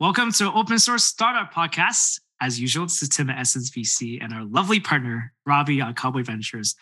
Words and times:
Welcome 0.00 0.32
to 0.32 0.50
Open 0.54 0.78
Source 0.78 1.04
Startup 1.04 1.52
Podcast. 1.52 2.20
As 2.40 2.58
usual, 2.58 2.86
this 2.86 3.02
is 3.02 3.10
Tim 3.10 3.28
at 3.28 3.38
Essence 3.38 3.68
VC 3.68 4.16
and 4.24 4.32
our 4.32 4.46
lovely 4.46 4.80
partner, 4.80 5.34
Robbie 5.44 5.82
on 5.82 5.92
Cowboy 5.92 6.22
Ventures. 6.22 6.74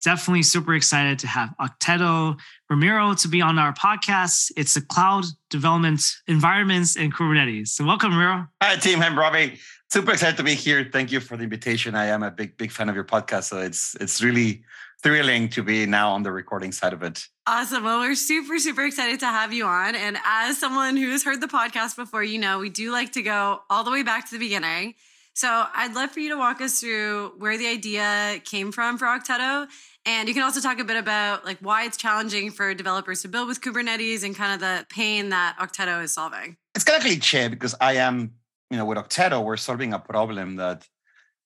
Definitely 0.00 0.44
super 0.44 0.72
excited 0.76 1.18
to 1.18 1.26
have 1.26 1.52
Okteto 1.60 2.38
Ramiro 2.70 3.14
to 3.14 3.26
be 3.26 3.42
on 3.42 3.58
our 3.58 3.74
podcast. 3.74 4.52
It's 4.56 4.76
a 4.76 4.80
cloud 4.80 5.24
development 5.50 6.02
environments 6.28 6.96
and 6.96 7.12
Kubernetes. 7.12 7.70
So 7.70 7.84
welcome, 7.84 8.12
Ramiro. 8.12 8.46
Hi, 8.62 8.76
team. 8.76 9.02
I'm 9.02 9.18
Robbie. 9.18 9.58
Super 9.90 10.12
excited 10.12 10.36
to 10.36 10.44
be 10.44 10.54
here. 10.54 10.88
Thank 10.92 11.10
you 11.10 11.18
for 11.18 11.36
the 11.36 11.42
invitation. 11.42 11.96
I 11.96 12.06
am 12.06 12.22
a 12.22 12.30
big, 12.30 12.56
big 12.58 12.70
fan 12.70 12.88
of 12.88 12.94
your 12.94 13.02
podcast. 13.02 13.48
So 13.48 13.58
it's 13.58 13.96
it's 14.00 14.22
really 14.22 14.62
thrilling 15.02 15.48
to 15.50 15.62
be 15.62 15.84
now 15.86 16.12
on 16.12 16.22
the 16.22 16.30
recording 16.30 16.72
side 16.72 16.92
of 16.92 17.02
it. 17.02 17.26
Awesome. 17.46 17.82
Well, 17.82 18.00
we're 18.00 18.14
super, 18.14 18.58
super 18.58 18.84
excited 18.84 19.20
to 19.20 19.26
have 19.26 19.52
you 19.52 19.64
on. 19.64 19.96
And 19.96 20.16
as 20.24 20.58
someone 20.58 20.96
who 20.96 21.10
has 21.10 21.24
heard 21.24 21.40
the 21.40 21.48
podcast 21.48 21.96
before, 21.96 22.22
you 22.22 22.38
know, 22.38 22.60
we 22.60 22.70
do 22.70 22.92
like 22.92 23.12
to 23.12 23.22
go 23.22 23.60
all 23.68 23.82
the 23.82 23.90
way 23.90 24.02
back 24.02 24.26
to 24.26 24.32
the 24.32 24.38
beginning. 24.38 24.94
So 25.34 25.48
I'd 25.74 25.94
love 25.94 26.10
for 26.10 26.20
you 26.20 26.28
to 26.30 26.36
walk 26.36 26.60
us 26.60 26.80
through 26.80 27.32
where 27.38 27.56
the 27.56 27.66
idea 27.66 28.40
came 28.44 28.70
from 28.70 28.98
for 28.98 29.06
Okteto. 29.06 29.66
And 30.04 30.28
you 30.28 30.34
can 30.34 30.42
also 30.42 30.60
talk 30.60 30.78
a 30.78 30.84
bit 30.84 30.96
about 30.96 31.44
like 31.44 31.58
why 31.60 31.84
it's 31.84 31.96
challenging 31.96 32.50
for 32.50 32.74
developers 32.74 33.22
to 33.22 33.28
build 33.28 33.48
with 33.48 33.60
Kubernetes 33.60 34.24
and 34.24 34.36
kind 34.36 34.52
of 34.54 34.60
the 34.60 34.86
pain 34.88 35.30
that 35.30 35.56
Okteto 35.58 36.02
is 36.02 36.12
solving. 36.12 36.56
It's 36.74 36.84
kind 36.84 37.00
of 37.00 37.04
a 37.04 37.08
cliche 37.08 37.48
because 37.48 37.74
I 37.80 37.94
am, 37.94 38.32
you 38.70 38.76
know, 38.76 38.84
with 38.84 38.98
Okteto, 38.98 39.42
we're 39.42 39.56
solving 39.56 39.94
a 39.94 39.98
problem 39.98 40.56
that 40.56 40.86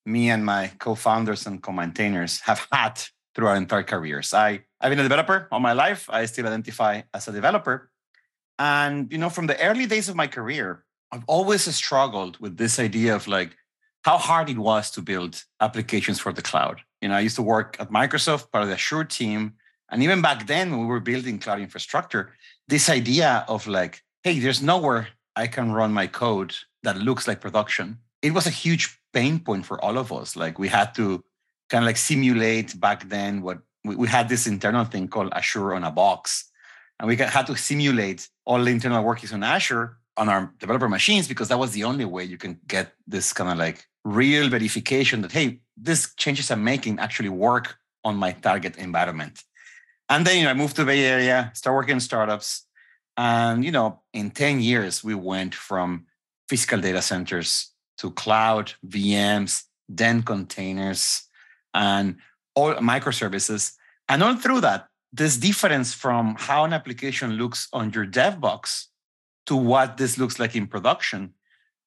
me 0.04 0.30
and 0.30 0.44
my 0.44 0.72
co-founders 0.78 1.46
and 1.46 1.62
co-maintainers 1.62 2.40
have 2.40 2.66
had 2.70 3.00
through 3.36 3.48
our 3.48 3.56
entire 3.56 3.82
careers. 3.82 4.32
I, 4.32 4.64
I've 4.80 4.90
been 4.90 4.98
a 4.98 5.02
developer 5.02 5.46
all 5.52 5.60
my 5.60 5.74
life. 5.74 6.08
I 6.08 6.24
still 6.24 6.46
identify 6.46 7.02
as 7.12 7.28
a 7.28 7.32
developer. 7.32 7.90
And, 8.58 9.12
you 9.12 9.18
know, 9.18 9.28
from 9.28 9.46
the 9.46 9.60
early 9.60 9.84
days 9.84 10.08
of 10.08 10.16
my 10.16 10.26
career, 10.26 10.84
I've 11.12 11.24
always 11.26 11.62
struggled 11.74 12.40
with 12.40 12.56
this 12.56 12.78
idea 12.78 13.14
of 13.14 13.28
like 13.28 13.54
how 14.04 14.16
hard 14.16 14.48
it 14.48 14.56
was 14.56 14.90
to 14.92 15.02
build 15.02 15.44
applications 15.60 16.18
for 16.18 16.32
the 16.32 16.40
cloud. 16.40 16.80
You 17.02 17.10
know, 17.10 17.16
I 17.16 17.20
used 17.20 17.36
to 17.36 17.42
work 17.42 17.76
at 17.78 17.90
Microsoft, 17.90 18.50
part 18.50 18.62
of 18.62 18.68
the 18.68 18.76
Azure 18.76 19.04
team. 19.04 19.52
And 19.90 20.02
even 20.02 20.22
back 20.22 20.46
then, 20.46 20.70
when 20.70 20.80
we 20.80 20.86
were 20.86 21.00
building 21.00 21.38
cloud 21.38 21.60
infrastructure, 21.60 22.32
this 22.68 22.88
idea 22.88 23.44
of 23.48 23.66
like, 23.66 24.02
hey, 24.24 24.38
there's 24.38 24.62
nowhere 24.62 25.08
I 25.36 25.46
can 25.46 25.72
run 25.72 25.92
my 25.92 26.06
code 26.06 26.54
that 26.84 26.96
looks 26.96 27.28
like 27.28 27.42
production. 27.42 27.98
It 28.22 28.32
was 28.32 28.46
a 28.46 28.50
huge 28.50 28.98
pain 29.12 29.38
point 29.40 29.66
for 29.66 29.78
all 29.84 29.98
of 29.98 30.10
us. 30.10 30.36
Like 30.36 30.58
we 30.58 30.68
had 30.68 30.94
to 30.94 31.22
kind 31.68 31.84
of 31.84 31.86
like 31.86 31.96
simulate 31.96 32.78
back 32.78 33.08
then 33.08 33.42
what 33.42 33.58
we, 33.84 33.96
we 33.96 34.08
had 34.08 34.28
this 34.28 34.46
internal 34.46 34.84
thing 34.84 35.08
called 35.08 35.32
Azure 35.32 35.74
on 35.74 35.84
a 35.84 35.90
box. 35.90 36.50
And 36.98 37.08
we 37.08 37.16
had 37.16 37.46
to 37.46 37.56
simulate 37.56 38.28
all 38.44 38.62
the 38.62 38.70
internal 38.70 39.02
workings 39.04 39.32
on 39.32 39.42
Azure 39.42 39.98
on 40.16 40.28
our 40.28 40.52
developer 40.58 40.88
machines 40.88 41.28
because 41.28 41.48
that 41.48 41.58
was 41.58 41.72
the 41.72 41.84
only 41.84 42.04
way 42.04 42.24
you 42.24 42.38
can 42.38 42.58
get 42.66 42.92
this 43.06 43.32
kind 43.32 43.50
of 43.50 43.58
like 43.58 43.86
real 44.04 44.48
verification 44.48 45.20
that, 45.22 45.32
hey, 45.32 45.60
these 45.76 46.14
changes 46.14 46.50
I'm 46.50 46.64
making 46.64 46.98
actually 46.98 47.28
work 47.28 47.76
on 48.04 48.16
my 48.16 48.32
target 48.32 48.76
environment. 48.76 49.42
And 50.08 50.26
then, 50.26 50.38
you 50.38 50.44
know, 50.44 50.50
I 50.50 50.54
moved 50.54 50.76
to 50.76 50.84
Bay 50.84 51.04
Area, 51.04 51.50
start 51.54 51.74
working 51.74 51.96
in 51.96 52.00
startups. 52.00 52.66
And, 53.16 53.64
you 53.64 53.72
know, 53.72 54.02
in 54.12 54.30
10 54.30 54.60
years, 54.60 55.02
we 55.02 55.14
went 55.14 55.54
from 55.54 56.06
physical 56.48 56.80
data 56.80 57.02
centers 57.02 57.72
to 57.98 58.10
cloud, 58.12 58.72
VMs, 58.86 59.64
then 59.88 60.22
containers, 60.22 61.24
and 61.76 62.16
all 62.54 62.74
microservices. 62.76 63.74
And 64.08 64.22
all 64.22 64.36
through 64.36 64.62
that, 64.62 64.88
this 65.12 65.36
difference 65.36 65.94
from 65.94 66.34
how 66.38 66.64
an 66.64 66.72
application 66.72 67.32
looks 67.32 67.68
on 67.72 67.92
your 67.92 68.06
dev 68.06 68.40
box 68.40 68.88
to 69.46 69.54
what 69.54 69.96
this 69.96 70.18
looks 70.18 70.40
like 70.40 70.56
in 70.56 70.66
production, 70.66 71.34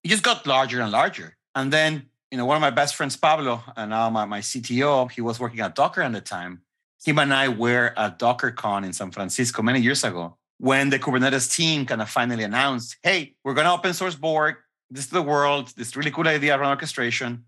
it 0.04 0.08
just 0.08 0.24
got 0.24 0.48
larger 0.48 0.80
and 0.80 0.92
larger. 0.92 1.36
And 1.56 1.74
then, 1.74 2.06
you 2.32 2.38
know, 2.38 2.46
one 2.46 2.56
of 2.56 2.62
my 2.62 2.70
best 2.70 2.96
friends, 2.96 3.18
Pablo, 3.18 3.62
and 3.76 3.90
now 3.90 4.10
my, 4.10 4.26
my 4.26 4.40
CTO, 4.40 5.12
he 5.12 5.22
was 5.22 5.40
working 5.40 5.60
at 5.60 5.76
Docker 5.76 6.02
at 6.02 6.14
the 6.14 6.22
time. 6.22 6.62
Him 7.04 7.20
and 7.20 7.34
I 7.34 7.48
were 7.50 7.94
at 7.98 8.20
DockerCon 8.20 8.86
in 8.86 8.94
San 8.94 9.12
Francisco 9.12 9.62
many 9.62 9.82
years 9.82 10.04
ago 10.04 10.38
when 10.60 10.90
the 10.90 11.00
Kubernetes 11.00 11.54
team 11.54 11.86
kind 11.86 12.02
of 12.02 12.10
finally 12.10 12.44
announced, 12.44 12.98
hey, 13.04 13.36
we're 13.44 13.54
going 13.54 13.66
to 13.66 13.74
open 13.74 13.94
source 13.94 14.16
Borg. 14.16 14.56
This 14.90 15.06
is 15.06 15.12
the 15.12 15.22
world. 15.22 15.74
This 15.76 15.96
really 15.96 16.12
cool 16.12 16.28
idea 16.28 16.58
around 16.58 16.72
orchestration. 16.72 17.46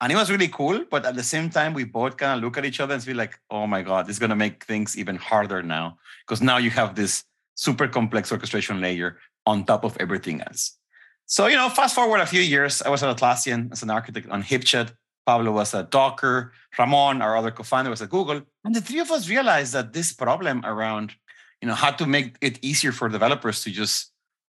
And 0.00 0.10
it 0.10 0.16
was 0.16 0.30
really 0.30 0.48
cool. 0.48 0.84
But 0.90 1.04
at 1.04 1.14
the 1.14 1.22
same 1.22 1.50
time, 1.50 1.74
we 1.74 1.84
both 1.84 2.16
kind 2.16 2.38
of 2.38 2.42
look 2.42 2.56
at 2.56 2.64
each 2.64 2.80
other 2.80 2.94
and 2.94 3.04
be 3.04 3.14
like, 3.14 3.38
oh 3.50 3.66
my 3.66 3.82
God, 3.82 4.06
this 4.06 4.16
is 4.16 4.18
going 4.18 4.30
to 4.30 4.36
make 4.36 4.64
things 4.64 4.96
even 4.96 5.16
harder 5.16 5.62
now. 5.62 5.98
Because 6.26 6.40
now 6.40 6.56
you 6.56 6.70
have 6.70 6.94
this 6.94 7.24
super 7.54 7.86
complex 7.86 8.32
orchestration 8.32 8.80
layer 8.80 9.18
on 9.46 9.64
top 9.64 9.84
of 9.84 9.96
everything 10.00 10.40
else. 10.40 10.78
So, 11.26 11.46
you 11.46 11.56
know, 11.56 11.68
fast 11.68 11.94
forward 11.94 12.20
a 12.20 12.26
few 12.26 12.40
years, 12.40 12.82
I 12.82 12.88
was 12.88 13.02
at 13.02 13.16
Atlassian 13.16 13.70
as 13.72 13.82
an 13.82 13.90
architect 13.90 14.28
on 14.30 14.42
HipChat. 14.42 14.92
Pablo 15.26 15.52
was 15.52 15.74
at 15.74 15.90
Docker. 15.90 16.52
Ramon, 16.78 17.22
our 17.22 17.36
other 17.36 17.50
co-founder, 17.50 17.90
was 17.90 18.02
at 18.02 18.10
Google. 18.10 18.42
And 18.64 18.74
the 18.74 18.80
three 18.80 19.00
of 19.00 19.10
us 19.10 19.28
realized 19.28 19.74
that 19.74 19.92
this 19.92 20.12
problem 20.12 20.64
around, 20.64 21.14
you 21.60 21.68
know, 21.68 21.74
how 21.74 21.90
to 21.92 22.06
make 22.06 22.36
it 22.40 22.58
easier 22.62 22.90
for 22.90 23.08
developers 23.08 23.62
to 23.64 23.70
just 23.70 24.12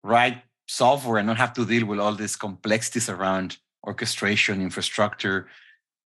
write 0.04 0.42
software 0.68 1.18
and 1.18 1.26
not 1.26 1.38
have 1.38 1.52
to 1.54 1.64
deal 1.64 1.86
with 1.86 1.98
all 1.98 2.14
these 2.14 2.36
complexities 2.36 3.08
around 3.08 3.56
orchestration, 3.86 4.60
infrastructure, 4.60 5.48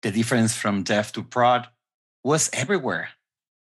the 0.01 0.11
difference 0.11 0.55
from 0.55 0.83
dev 0.83 1.11
to 1.13 1.23
prod 1.23 1.67
was 2.23 2.49
everywhere. 2.53 3.09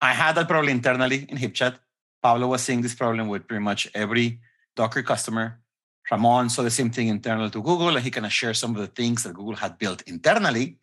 I 0.02 0.14
had 0.14 0.36
that 0.36 0.48
problem 0.48 0.70
internally 0.70 1.26
in 1.30 1.38
HipChat. 1.38 1.76
Pablo 2.22 2.48
was 2.48 2.62
seeing 2.62 2.82
this 2.82 2.96
problem 2.96 3.28
with 3.28 3.48
pretty 3.48 3.64
much 3.64 3.88
every 3.94 4.40
Docker 4.76 5.04
customer. 5.04 5.60
Ramon 6.10 6.50
saw 6.50 6.64
the 6.64 6.72
same 6.72 6.90
thing 6.90 7.08
internal 7.08 7.50
to 7.50 7.62
Google, 7.62 7.90
and 7.90 8.00
he 8.00 8.12
kind 8.12 8.26
of 8.26 8.34
shared 8.34 8.58
some 8.58 8.76
of 8.76 8.82
the 8.82 8.88
things 8.88 9.24
that 9.24 9.34
Google 9.34 9.56
had 9.56 9.78
built 9.78 10.02
internally. 10.04 10.78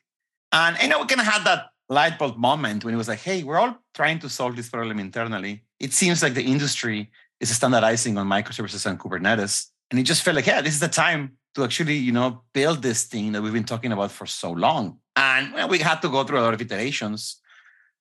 And 0.53 0.77
you 0.81 0.89
know, 0.89 1.01
we 1.01 1.07
kind 1.07 1.21
of 1.21 1.27
had 1.27 1.45
that 1.45 1.71
light 1.89 2.19
bulb 2.19 2.37
moment 2.37 2.85
when 2.85 2.95
it 2.95 2.97
was 2.97 3.09
like, 3.09 3.21
hey, 3.21 3.43
we're 3.43 3.59
all 3.59 3.79
trying 3.95 4.19
to 4.21 4.29
solve 4.29 4.57
this 4.57 4.69
problem 4.69 4.99
internally. 4.99 5.63
It 5.81 5.93
seems 5.93 6.23
like 6.23 6.35
the 6.35 6.43
industry 6.45 7.11
is 7.41 7.55
standardizing 7.55 8.17
on 8.19 8.29
microservices 8.29 8.87
and 8.87 8.99
Kubernetes. 8.99 9.69
And 9.91 9.99
it 9.99 10.05
just 10.05 10.23
felt 10.23 10.37
like, 10.37 10.47
yeah, 10.47 10.61
this 10.61 10.75
is 10.75 10.81
the 10.81 10.89
time 10.89 11.38
to 11.55 11.65
actually, 11.65 11.97
you 11.97 12.13
know, 12.13 12.43
build 12.53 12.83
this 12.83 13.05
thing 13.05 13.33
that 13.33 13.43
we've 13.43 13.53
been 13.53 13.65
talking 13.65 13.93
about 13.93 14.11
for 14.11 14.27
so 14.27 14.51
long. 14.53 14.99
And 15.17 15.53
well, 15.53 15.69
we 15.69 15.79
had 15.79 16.01
to 16.03 16.09
go 16.09 16.25
through 16.25 16.41
a 16.41 16.43
lot 16.43 16.55
of 16.55 16.61
iterations. 16.61 17.41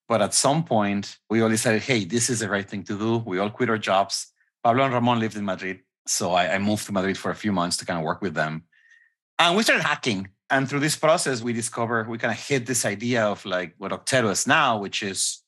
But 0.07 0.21
at 0.21 0.33
some 0.33 0.63
point, 0.63 1.17
we 1.29 1.41
all 1.41 1.49
decided, 1.49 1.81
hey, 1.81 2.05
this 2.05 2.29
is 2.29 2.39
the 2.39 2.49
right 2.49 2.67
thing 2.67 2.83
to 2.83 2.97
do. 2.97 3.17
We 3.17 3.39
all 3.39 3.49
quit 3.49 3.69
our 3.69 3.77
jobs. 3.77 4.27
Pablo 4.63 4.85
and 4.85 4.93
Ramon 4.93 5.19
lived 5.19 5.35
in 5.35 5.43
Madrid. 5.43 5.81
So 6.05 6.31
I, 6.31 6.53
I 6.53 6.59
moved 6.59 6.85
to 6.85 6.93
Madrid 6.93 7.17
for 7.17 7.31
a 7.31 7.35
few 7.35 7.51
months 7.51 7.77
to 7.77 7.85
kind 7.85 7.99
of 7.99 8.05
work 8.05 8.21
with 8.21 8.33
them. 8.33 8.63
And 9.37 9.57
we 9.57 9.63
started 9.63 9.83
hacking. 9.83 10.29
And 10.49 10.69
through 10.69 10.79
this 10.79 10.95
process, 10.95 11.41
we 11.41 11.51
discovered 11.51 12.07
we 12.07 12.17
kind 12.17 12.31
of 12.31 12.39
hit 12.39 12.65
this 12.65 12.85
idea 12.85 13.25
of 13.25 13.45
like 13.45 13.75
what 13.77 13.91
Okteto 13.91 14.31
is 14.31 14.47
now, 14.47 14.77
which 14.77 15.03
is 15.03 15.43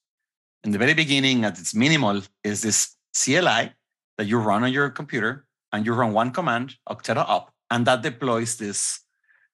in 0.64 0.72
the 0.72 0.78
very 0.78 0.94
beginning, 0.94 1.46
at 1.46 1.58
its 1.58 1.74
minimal, 1.74 2.22
is 2.44 2.62
this 2.62 2.98
CLI 3.16 3.72
that 4.18 4.28
you 4.28 4.38
run 4.38 4.64
on 4.64 4.74
your 4.74 4.90
computer 4.90 5.46
and 5.72 5.86
you 5.86 5.94
run 5.94 6.12
one 6.12 6.31
command, 6.31 6.76
Okteto 6.90 7.24
up, 7.28 7.54
and 7.72 7.85
that 7.85 8.02
deploys 8.02 8.57
this 8.57 9.02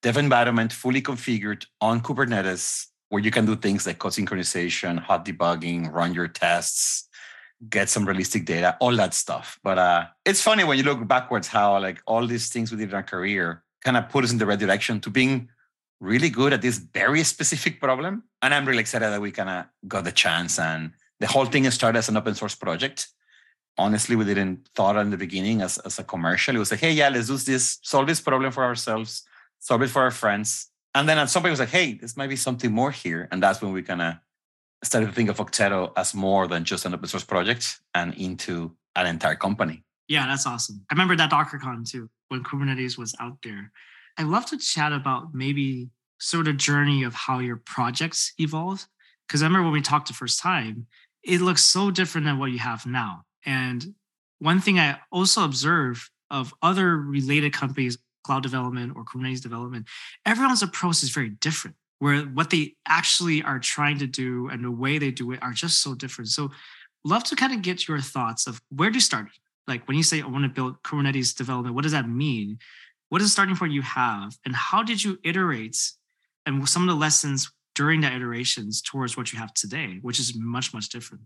dev 0.01 0.17
environment 0.17 0.71
fully 0.71 1.01
configured 1.01 1.65
on 1.81 2.01
Kubernetes, 2.01 2.87
where 3.09 3.21
you 3.21 3.31
can 3.31 3.45
do 3.45 3.55
things 3.55 3.85
like 3.85 3.99
code 3.99 4.13
synchronization, 4.13 4.99
hot 4.99 5.25
debugging, 5.25 5.91
run 5.91 6.13
your 6.13 6.27
tests, 6.27 7.07
get 7.69 7.89
some 7.89 8.05
realistic 8.05 8.45
data, 8.45 8.77
all 8.79 8.95
that 8.95 9.13
stuff. 9.13 9.59
But 9.63 9.77
uh, 9.77 10.05
it's 10.25 10.41
funny 10.41 10.63
when 10.63 10.77
you 10.77 10.83
look 10.83 11.07
backwards 11.07 11.47
how 11.47 11.79
like 11.79 12.01
all 12.05 12.25
these 12.27 12.49
things 12.49 12.71
we 12.71 12.77
did 12.77 12.89
in 12.89 12.95
our 12.95 13.03
career 13.03 13.63
kind 13.83 13.97
of 13.97 14.09
put 14.09 14.23
us 14.23 14.31
in 14.31 14.37
the 14.37 14.45
right 14.45 14.59
direction 14.59 14.99
to 15.01 15.09
being 15.09 15.49
really 15.99 16.29
good 16.29 16.53
at 16.53 16.61
this 16.61 16.77
very 16.77 17.23
specific 17.23 17.79
problem. 17.79 18.23
And 18.41 18.53
I'm 18.53 18.65
really 18.65 18.81
excited 18.81 19.07
that 19.07 19.21
we 19.21 19.31
kind 19.31 19.49
of 19.49 19.65
got 19.87 20.03
the 20.03 20.11
chance. 20.11 20.59
And 20.59 20.91
the 21.19 21.27
whole 21.27 21.45
thing 21.45 21.69
started 21.71 21.99
as 21.99 22.09
an 22.09 22.17
open 22.17 22.35
source 22.35 22.55
project 22.55 23.07
honestly, 23.77 24.15
we 24.15 24.25
didn't 24.25 24.69
thought 24.75 24.95
in 24.97 25.09
the 25.09 25.17
beginning 25.17 25.61
as, 25.61 25.77
as 25.79 25.99
a 25.99 26.03
commercial. 26.03 26.55
It 26.55 26.59
was 26.59 26.71
like, 26.71 26.79
hey, 26.79 26.91
yeah, 26.91 27.09
let's 27.09 27.27
do 27.27 27.37
this, 27.37 27.79
solve 27.83 28.07
this 28.07 28.21
problem 28.21 28.51
for 28.51 28.63
ourselves, 28.63 29.23
solve 29.59 29.81
it 29.81 29.89
for 29.89 30.01
our 30.01 30.11
friends. 30.11 30.69
And 30.93 31.09
then 31.09 31.17
at 31.17 31.29
some 31.29 31.41
point, 31.41 31.49
it 31.49 31.51
was 31.51 31.59
like, 31.59 31.69
hey, 31.69 31.93
this 31.93 32.15
might 32.15 32.29
be 32.29 32.37
something 32.37 32.71
more 32.71 32.91
here. 32.91 33.27
And 33.31 33.43
that's 33.43 33.61
when 33.61 33.73
we 33.73 33.83
kind 33.83 34.01
of 34.01 34.15
started 34.83 35.07
to 35.07 35.11
think 35.11 35.29
of 35.29 35.37
Okteto 35.37 35.91
as 35.97 36.13
more 36.13 36.47
than 36.47 36.63
just 36.63 36.85
an 36.85 36.93
open 36.93 37.07
source 37.07 37.23
project 37.23 37.79
and 37.93 38.13
into 38.13 38.75
an 38.95 39.07
entire 39.07 39.35
company. 39.35 39.83
Yeah, 40.07 40.27
that's 40.27 40.47
awesome. 40.47 40.85
I 40.89 40.93
remember 40.93 41.15
that 41.17 41.31
DockerCon 41.31 41.89
too, 41.89 42.09
when 42.29 42.43
Kubernetes 42.43 42.97
was 42.97 43.15
out 43.19 43.37
there. 43.43 43.71
I'd 44.17 44.27
love 44.27 44.45
to 44.47 44.57
chat 44.57 44.93
about 44.93 45.33
maybe 45.33 45.89
sort 46.19 46.47
of 46.47 46.55
journey 46.55 47.03
of 47.03 47.13
how 47.13 47.39
your 47.39 47.57
projects 47.57 48.31
evolved. 48.37 48.85
Because 49.27 49.41
I 49.41 49.47
remember 49.47 49.65
when 49.65 49.73
we 49.73 49.81
talked 49.81 50.07
the 50.07 50.13
first 50.13 50.39
time, 50.39 50.87
it 51.23 51.41
looks 51.41 51.63
so 51.63 51.91
different 51.91 52.25
than 52.25 52.37
what 52.37 52.51
you 52.51 52.59
have 52.59 52.85
now. 52.85 53.24
And 53.45 53.95
one 54.39 54.59
thing 54.59 54.79
I 54.79 54.99
also 55.11 55.43
observe 55.43 56.09
of 56.31 56.53
other 56.61 56.97
related 56.97 57.53
companies, 57.53 57.97
cloud 58.23 58.43
development 58.43 58.93
or 58.95 59.05
Kubernetes 59.05 59.41
development, 59.41 59.87
everyone's 60.25 60.63
approach 60.63 61.03
is 61.03 61.09
very 61.09 61.29
different. 61.29 61.75
Where 61.99 62.23
what 62.23 62.49
they 62.49 62.75
actually 62.87 63.41
are 63.41 63.59
trying 63.59 63.99
to 63.99 64.07
do 64.07 64.49
and 64.49 64.63
the 64.63 64.71
way 64.71 64.97
they 64.97 65.11
do 65.11 65.31
it 65.31 65.41
are 65.41 65.53
just 65.53 65.81
so 65.81 65.95
different. 65.95 66.29
So, 66.29 66.51
love 67.05 67.23
to 67.25 67.35
kind 67.35 67.53
of 67.53 67.61
get 67.61 67.87
your 67.87 68.01
thoughts 68.01 68.47
of 68.47 68.59
where 68.69 68.89
do 68.89 68.95
you 68.95 69.01
start? 69.01 69.27
Like 69.67 69.87
when 69.87 69.95
you 69.95 70.03
say 70.03 70.21
I 70.21 70.27
want 70.27 70.43
to 70.43 70.49
build 70.49 70.83
Kubernetes 70.83 71.35
development, 71.35 71.73
what 71.73 71.83
does 71.83 71.93
that 71.93 72.09
mean? 72.09 72.59
what 73.09 73.21
is 73.21 73.27
the 73.27 73.31
starting 73.31 73.55
point 73.55 73.73
you 73.73 73.81
have, 73.81 74.37
and 74.45 74.55
how 74.55 74.83
did 74.83 75.03
you 75.03 75.19
iterate, 75.23 75.77
and 76.45 76.67
some 76.67 76.83
of 76.83 76.89
the 76.89 76.99
lessons 76.99 77.51
during 77.73 78.01
that 78.01 78.13
iterations 78.13 78.81
towards 78.81 79.17
what 79.17 79.31
you 79.31 79.39
have 79.39 79.53
today, 79.53 79.99
which 80.01 80.19
is 80.19 80.35
much 80.35 80.73
much 80.73 80.89
different. 80.89 81.23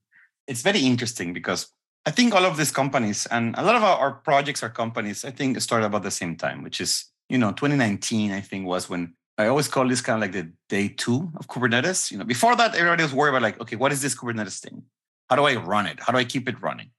It's 0.48 0.62
very 0.62 0.80
interesting 0.80 1.33
because 1.33 1.72
I 2.06 2.12
think 2.12 2.34
all 2.34 2.46
of 2.46 2.57
these 2.57 2.72
companies 2.72 3.25
and 3.28 3.56
a 3.57 3.62
lot 3.62 3.75
of 3.75 3.84
our, 3.84 3.98
our 3.98 4.12
projects 4.12 4.63
are 4.63 4.69
companies. 4.69 5.25
I 5.25 5.31
think 5.31 5.60
started 5.62 5.86
about 5.88 6.04
the 6.04 6.12
same 6.12 6.36
time, 6.36 6.63
which 6.63 6.81
is 6.81 7.06
you 7.30 7.38
know 7.38 7.51
2019. 7.51 8.31
I 8.31 8.42
think 8.42 8.66
was 8.66 8.90
when 8.90 9.13
I 9.38 9.48
always 9.48 9.68
call 9.68 9.88
this 9.88 10.01
kind 10.01 10.18
of 10.18 10.22
like 10.22 10.34
the 10.34 10.51
day 10.68 10.90
two 10.90 11.31
of 11.38 11.48
Kubernetes. 11.48 12.12
You 12.12 12.18
know, 12.18 12.25
before 12.25 12.56
that, 12.57 12.75
everybody 12.75 13.04
was 13.04 13.13
worried 13.13 13.30
about 13.30 13.42
like, 13.42 13.62
okay, 13.62 13.78
what 13.78 13.92
is 13.92 14.01
this 14.01 14.16
Kubernetes 14.16 14.60
thing? 14.60 14.84
How 15.30 15.38
do 15.38 15.46
I 15.46 15.56
run 15.56 15.88
it? 15.88 16.00
How 16.00 16.12
do 16.12 16.18
I 16.18 16.25
keep 16.25 16.50
it 16.50 16.62
running? 16.62 16.92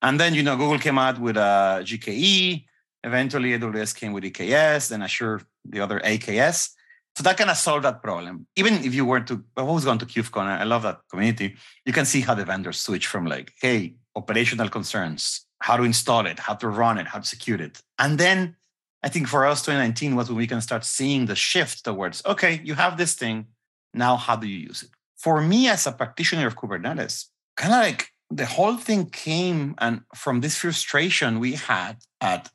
And 0.00 0.20
then, 0.20 0.34
you 0.34 0.42
know, 0.42 0.56
Google 0.56 0.78
came 0.78 0.98
out 0.98 1.18
with 1.20 1.36
uh, 1.36 1.80
GKE. 1.82 2.64
Eventually, 3.04 3.58
AWS 3.58 3.96
came 3.96 4.12
with 4.12 4.22
EKS, 4.22 4.90
then 4.90 5.02
Azure, 5.02 5.40
the 5.64 5.80
other 5.80 5.98
AKS. 6.00 6.70
So 7.16 7.24
that 7.24 7.36
kind 7.36 7.50
of 7.50 7.56
solved 7.56 7.84
that 7.84 8.00
problem. 8.00 8.46
Even 8.56 8.74
if 8.74 8.94
you 8.94 9.04
were 9.04 9.20
to, 9.20 9.44
I've 9.56 9.66
always 9.66 9.84
gone 9.84 9.98
to 9.98 10.06
KubeCon, 10.06 10.44
I 10.44 10.64
love 10.64 10.82
that 10.82 11.00
community. 11.10 11.56
You 11.84 11.92
can 11.92 12.04
see 12.04 12.20
how 12.20 12.34
the 12.34 12.44
vendors 12.44 12.80
switch 12.80 13.06
from 13.06 13.26
like, 13.26 13.52
hey, 13.60 13.94
operational 14.16 14.68
concerns, 14.68 15.46
how 15.60 15.76
to 15.76 15.82
install 15.82 16.26
it, 16.26 16.38
how 16.38 16.54
to 16.54 16.68
run 16.68 16.98
it, 16.98 17.06
how 17.06 17.18
to 17.18 17.26
secure 17.26 17.60
it. 17.60 17.80
And 17.98 18.18
then 18.18 18.56
I 19.02 19.08
think 19.08 19.28
for 19.28 19.46
us, 19.46 19.62
2019 19.62 20.14
was 20.14 20.28
when 20.28 20.38
we 20.38 20.46
can 20.46 20.60
start 20.60 20.84
seeing 20.84 21.26
the 21.26 21.36
shift 21.36 21.84
towards, 21.84 22.24
okay, 22.26 22.60
you 22.64 22.74
have 22.74 22.96
this 22.96 23.14
thing. 23.14 23.46
Now, 23.94 24.16
how 24.16 24.36
do 24.36 24.46
you 24.46 24.58
use 24.58 24.82
it? 24.82 24.90
For 25.16 25.40
me, 25.40 25.68
as 25.68 25.86
a 25.86 25.92
practitioner 25.92 26.46
of 26.46 26.56
Kubernetes, 26.56 27.26
kind 27.56 27.72
of 27.72 27.80
like 27.80 28.12
the 28.30 28.46
whole 28.46 28.76
thing 28.76 29.06
came 29.10 29.74
and 29.78 30.02
from 30.14 30.40
this 30.40 30.56
frustration 30.56 31.38
we 31.38 31.52
had 31.52 31.98
at 32.20 32.50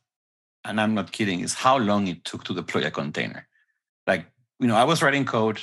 and 0.65 0.81
i'm 0.81 0.93
not 0.93 1.11
kidding 1.11 1.39
is 1.41 1.53
how 1.53 1.77
long 1.77 2.07
it 2.07 2.23
took 2.23 2.43
to 2.43 2.53
deploy 2.53 2.85
a 2.85 2.91
container 2.91 3.47
like 4.07 4.25
you 4.59 4.67
know 4.67 4.75
i 4.75 4.83
was 4.83 5.01
writing 5.01 5.25
code 5.25 5.61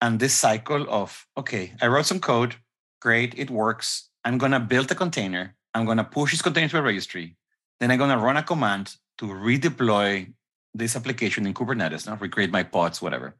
and 0.00 0.18
this 0.18 0.34
cycle 0.34 0.86
of 0.88 1.26
okay 1.36 1.72
i 1.80 1.86
wrote 1.86 2.06
some 2.06 2.20
code 2.20 2.56
great 3.00 3.34
it 3.38 3.50
works 3.50 4.10
i'm 4.26 4.36
going 4.36 4.52
to 4.52 4.60
build 4.60 4.90
a 4.90 4.94
container 4.94 5.54
i'm 5.74 5.86
going 5.86 5.96
to 5.96 6.04
push 6.04 6.32
this 6.32 6.42
container 6.42 6.68
to 6.68 6.78
a 6.78 6.82
registry 6.82 7.36
then 7.80 7.90
i'm 7.90 7.98
going 7.98 8.10
to 8.10 8.24
run 8.28 8.36
a 8.36 8.42
command 8.42 8.96
to 9.16 9.26
redeploy 9.26 10.30
this 10.74 10.96
application 10.96 11.46
in 11.46 11.54
kubernetes 11.54 12.06
now 12.06 12.16
recreate 12.16 12.52
my 12.58 12.62
pods 12.62 13.00
whatever 13.00 13.34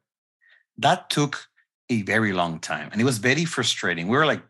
that 0.77 1.09
took 1.09 1.45
a 1.89 2.01
very 2.01 2.33
long 2.33 2.59
time 2.59 2.89
and 2.91 2.99
it 2.99 3.05
was 3.05 3.19
very 3.19 3.45
frustrating 3.45 4.07
we 4.07 4.17
were 4.17 4.25
like 4.25 4.43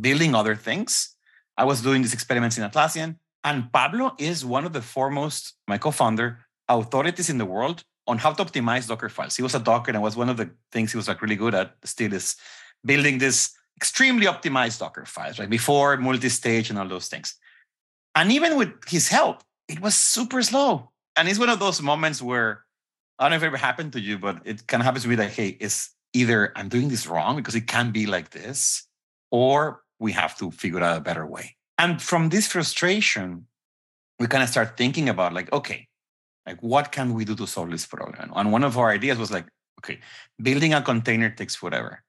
building 0.00 0.34
other 0.34 0.54
things. 0.54 1.16
I 1.56 1.64
was 1.64 1.82
doing 1.82 2.02
these 2.02 2.12
experiments 2.12 2.58
in 2.58 2.68
Atlassian, 2.68 3.16
and 3.44 3.72
Pablo 3.72 4.14
is 4.18 4.44
one 4.44 4.64
of 4.64 4.72
the 4.72 4.82
foremost, 4.82 5.54
my 5.66 5.78
co-founder, 5.78 6.38
authorities 6.68 7.30
in 7.30 7.38
the 7.38 7.46
world 7.46 7.84
on 8.06 8.18
how 8.18 8.32
to 8.32 8.44
optimize 8.44 8.88
Docker 8.88 9.08
files. 9.08 9.36
He 9.36 9.42
was 9.42 9.54
a 9.54 9.60
Docker, 9.60 9.92
and 9.92 10.02
was 10.02 10.16
one 10.16 10.28
of 10.28 10.36
the 10.36 10.50
things 10.72 10.92
he 10.92 10.96
was 10.96 11.08
like 11.08 11.22
really 11.22 11.36
good 11.36 11.54
at. 11.54 11.74
Still 11.84 12.12
is 12.12 12.36
building 12.84 13.18
this 13.18 13.55
extremely 13.76 14.26
optimized 14.26 14.78
Docker 14.78 15.04
files, 15.04 15.38
right 15.38 15.50
before 15.50 15.96
multi-stage 15.96 16.70
and 16.70 16.78
all 16.78 16.88
those 16.88 17.08
things. 17.08 17.34
And 18.14 18.32
even 18.32 18.56
with 18.56 18.72
his 18.88 19.08
help, 19.08 19.42
it 19.68 19.80
was 19.80 19.94
super 19.94 20.42
slow. 20.42 20.90
And 21.16 21.28
it's 21.28 21.38
one 21.38 21.50
of 21.50 21.58
those 21.58 21.82
moments 21.82 22.22
where 22.22 22.64
I 23.18 23.24
don't 23.24 23.30
know 23.30 23.36
if 23.36 23.42
it 23.42 23.46
ever 23.46 23.56
happened 23.56 23.92
to 23.94 24.00
you, 24.00 24.18
but 24.18 24.40
it 24.44 24.66
kind 24.66 24.80
of 24.80 24.84
happens 24.84 25.04
to 25.04 25.08
me 25.08 25.16
like, 25.16 25.30
hey, 25.30 25.56
it's 25.60 25.94
either 26.12 26.52
I'm 26.56 26.68
doing 26.68 26.88
this 26.88 27.06
wrong 27.06 27.36
because 27.36 27.54
it 27.54 27.66
can 27.66 27.90
be 27.90 28.06
like 28.06 28.30
this, 28.30 28.86
or 29.30 29.82
we 29.98 30.12
have 30.12 30.36
to 30.38 30.50
figure 30.50 30.82
out 30.82 30.98
a 30.98 31.00
better 31.00 31.26
way. 31.26 31.56
And 31.78 32.00
from 32.00 32.30
this 32.30 32.46
frustration, 32.46 33.46
we 34.18 34.26
kind 34.26 34.42
of 34.42 34.48
start 34.48 34.76
thinking 34.76 35.08
about 35.08 35.32
like, 35.34 35.52
okay, 35.52 35.88
like 36.46 36.58
what 36.60 36.92
can 36.92 37.12
we 37.12 37.24
do 37.24 37.34
to 37.36 37.46
solve 37.46 37.70
this 37.70 37.86
problem? 37.86 38.32
And 38.34 38.52
one 38.52 38.64
of 38.64 38.78
our 38.78 38.90
ideas 38.90 39.18
was 39.18 39.30
like, 39.30 39.46
okay, 39.80 40.00
building 40.40 40.72
a 40.72 40.80
container 40.80 41.28
takes 41.28 41.54
forever. 41.54 42.02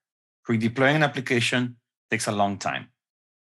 Redeploying 0.50 0.96
an 0.96 1.04
application 1.04 1.78
takes 2.10 2.28
a 2.28 2.32
long 2.32 2.58
time. 2.58 2.88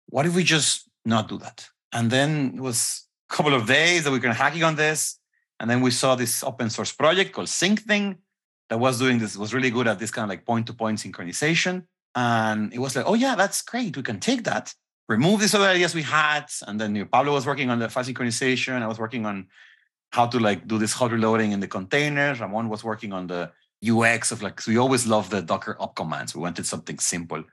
What 0.07 0.25
if 0.25 0.35
we 0.35 0.43
just 0.43 0.89
not 1.03 1.27
do 1.27 1.37
that? 1.39 1.67
And 1.91 2.09
then 2.09 2.53
it 2.55 2.61
was 2.61 3.07
a 3.29 3.35
couple 3.35 3.53
of 3.53 3.67
days 3.67 4.03
that 4.03 4.11
we 4.11 4.19
were 4.19 4.33
hacking 4.33 4.63
on 4.63 4.75
this. 4.75 5.19
And 5.59 5.69
then 5.69 5.81
we 5.81 5.91
saw 5.91 6.15
this 6.15 6.43
open 6.43 6.69
source 6.69 6.91
project 6.91 7.31
called 7.31 7.47
Syncthing 7.47 8.17
that 8.69 8.79
was 8.79 8.99
doing 8.99 9.19
this, 9.19 9.37
was 9.37 9.53
really 9.53 9.69
good 9.69 9.87
at 9.87 9.99
this 9.99 10.11
kind 10.11 10.23
of 10.23 10.29
like 10.29 10.45
point 10.45 10.67
to 10.67 10.73
point 10.73 10.99
synchronization. 10.99 11.85
And 12.15 12.73
it 12.73 12.79
was 12.79 12.95
like, 12.95 13.05
oh, 13.07 13.13
yeah, 13.13 13.35
that's 13.35 13.61
great. 13.61 13.95
We 13.95 14.03
can 14.03 14.19
take 14.19 14.43
that, 14.45 14.73
remove 15.07 15.39
these 15.41 15.53
other 15.53 15.67
ideas 15.67 15.93
we 15.93 16.01
had. 16.01 16.45
And 16.67 16.79
then 16.79 16.95
you 16.95 17.03
know, 17.03 17.09
Pablo 17.11 17.33
was 17.33 17.45
working 17.45 17.69
on 17.69 17.79
the 17.79 17.89
fast 17.89 18.09
synchronization. 18.09 18.81
I 18.81 18.87
was 18.87 18.99
working 18.99 19.25
on 19.25 19.47
how 20.11 20.27
to 20.27 20.39
like 20.39 20.67
do 20.67 20.77
this 20.77 20.93
hot 20.93 21.11
reloading 21.11 21.51
in 21.51 21.59
the 21.59 21.67
containers. 21.67 22.39
Ramon 22.39 22.69
was 22.69 22.83
working 22.83 23.11
on 23.13 23.27
the 23.27 23.51
UX 23.91 24.31
of 24.31 24.41
like, 24.41 24.61
so 24.61 24.71
we 24.71 24.77
always 24.77 25.05
love 25.07 25.29
the 25.29 25.41
Docker 25.41 25.77
up 25.79 25.95
commands. 25.95 26.35
We 26.35 26.41
wanted 26.41 26.65
something 26.65 26.99
simple. 26.99 27.43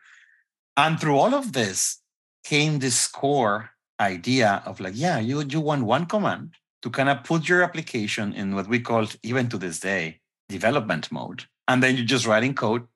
And 0.77 0.99
through 1.01 1.19
all 1.19 1.35
of 1.35 1.53
this 1.53 1.99
came 2.45 2.79
this 2.79 3.07
core 3.07 3.71
idea 4.01 4.63
of 4.67 4.81
like, 4.81 4.95
yeah, 4.97 5.19
you, 5.19 5.43
you 5.43 5.61
want 5.61 5.85
one 5.85 6.07
command 6.07 6.55
to 6.83 6.91
kind 6.91 7.09
of 7.09 7.25
put 7.25 7.49
your 7.49 7.63
application 7.63 8.33
in 8.33 8.55
what 8.55 8.69
we 8.69 8.81
call, 8.81 9.07
even 9.23 9.49
to 9.49 9.59
this 9.59 9.81
day, 9.81 10.21
development 10.49 11.13
mode. 11.13 11.45
And 11.69 11.83
then 11.83 11.97
you're 11.97 12.05
just 12.05 12.27
writing 12.27 12.55
code 12.55 12.87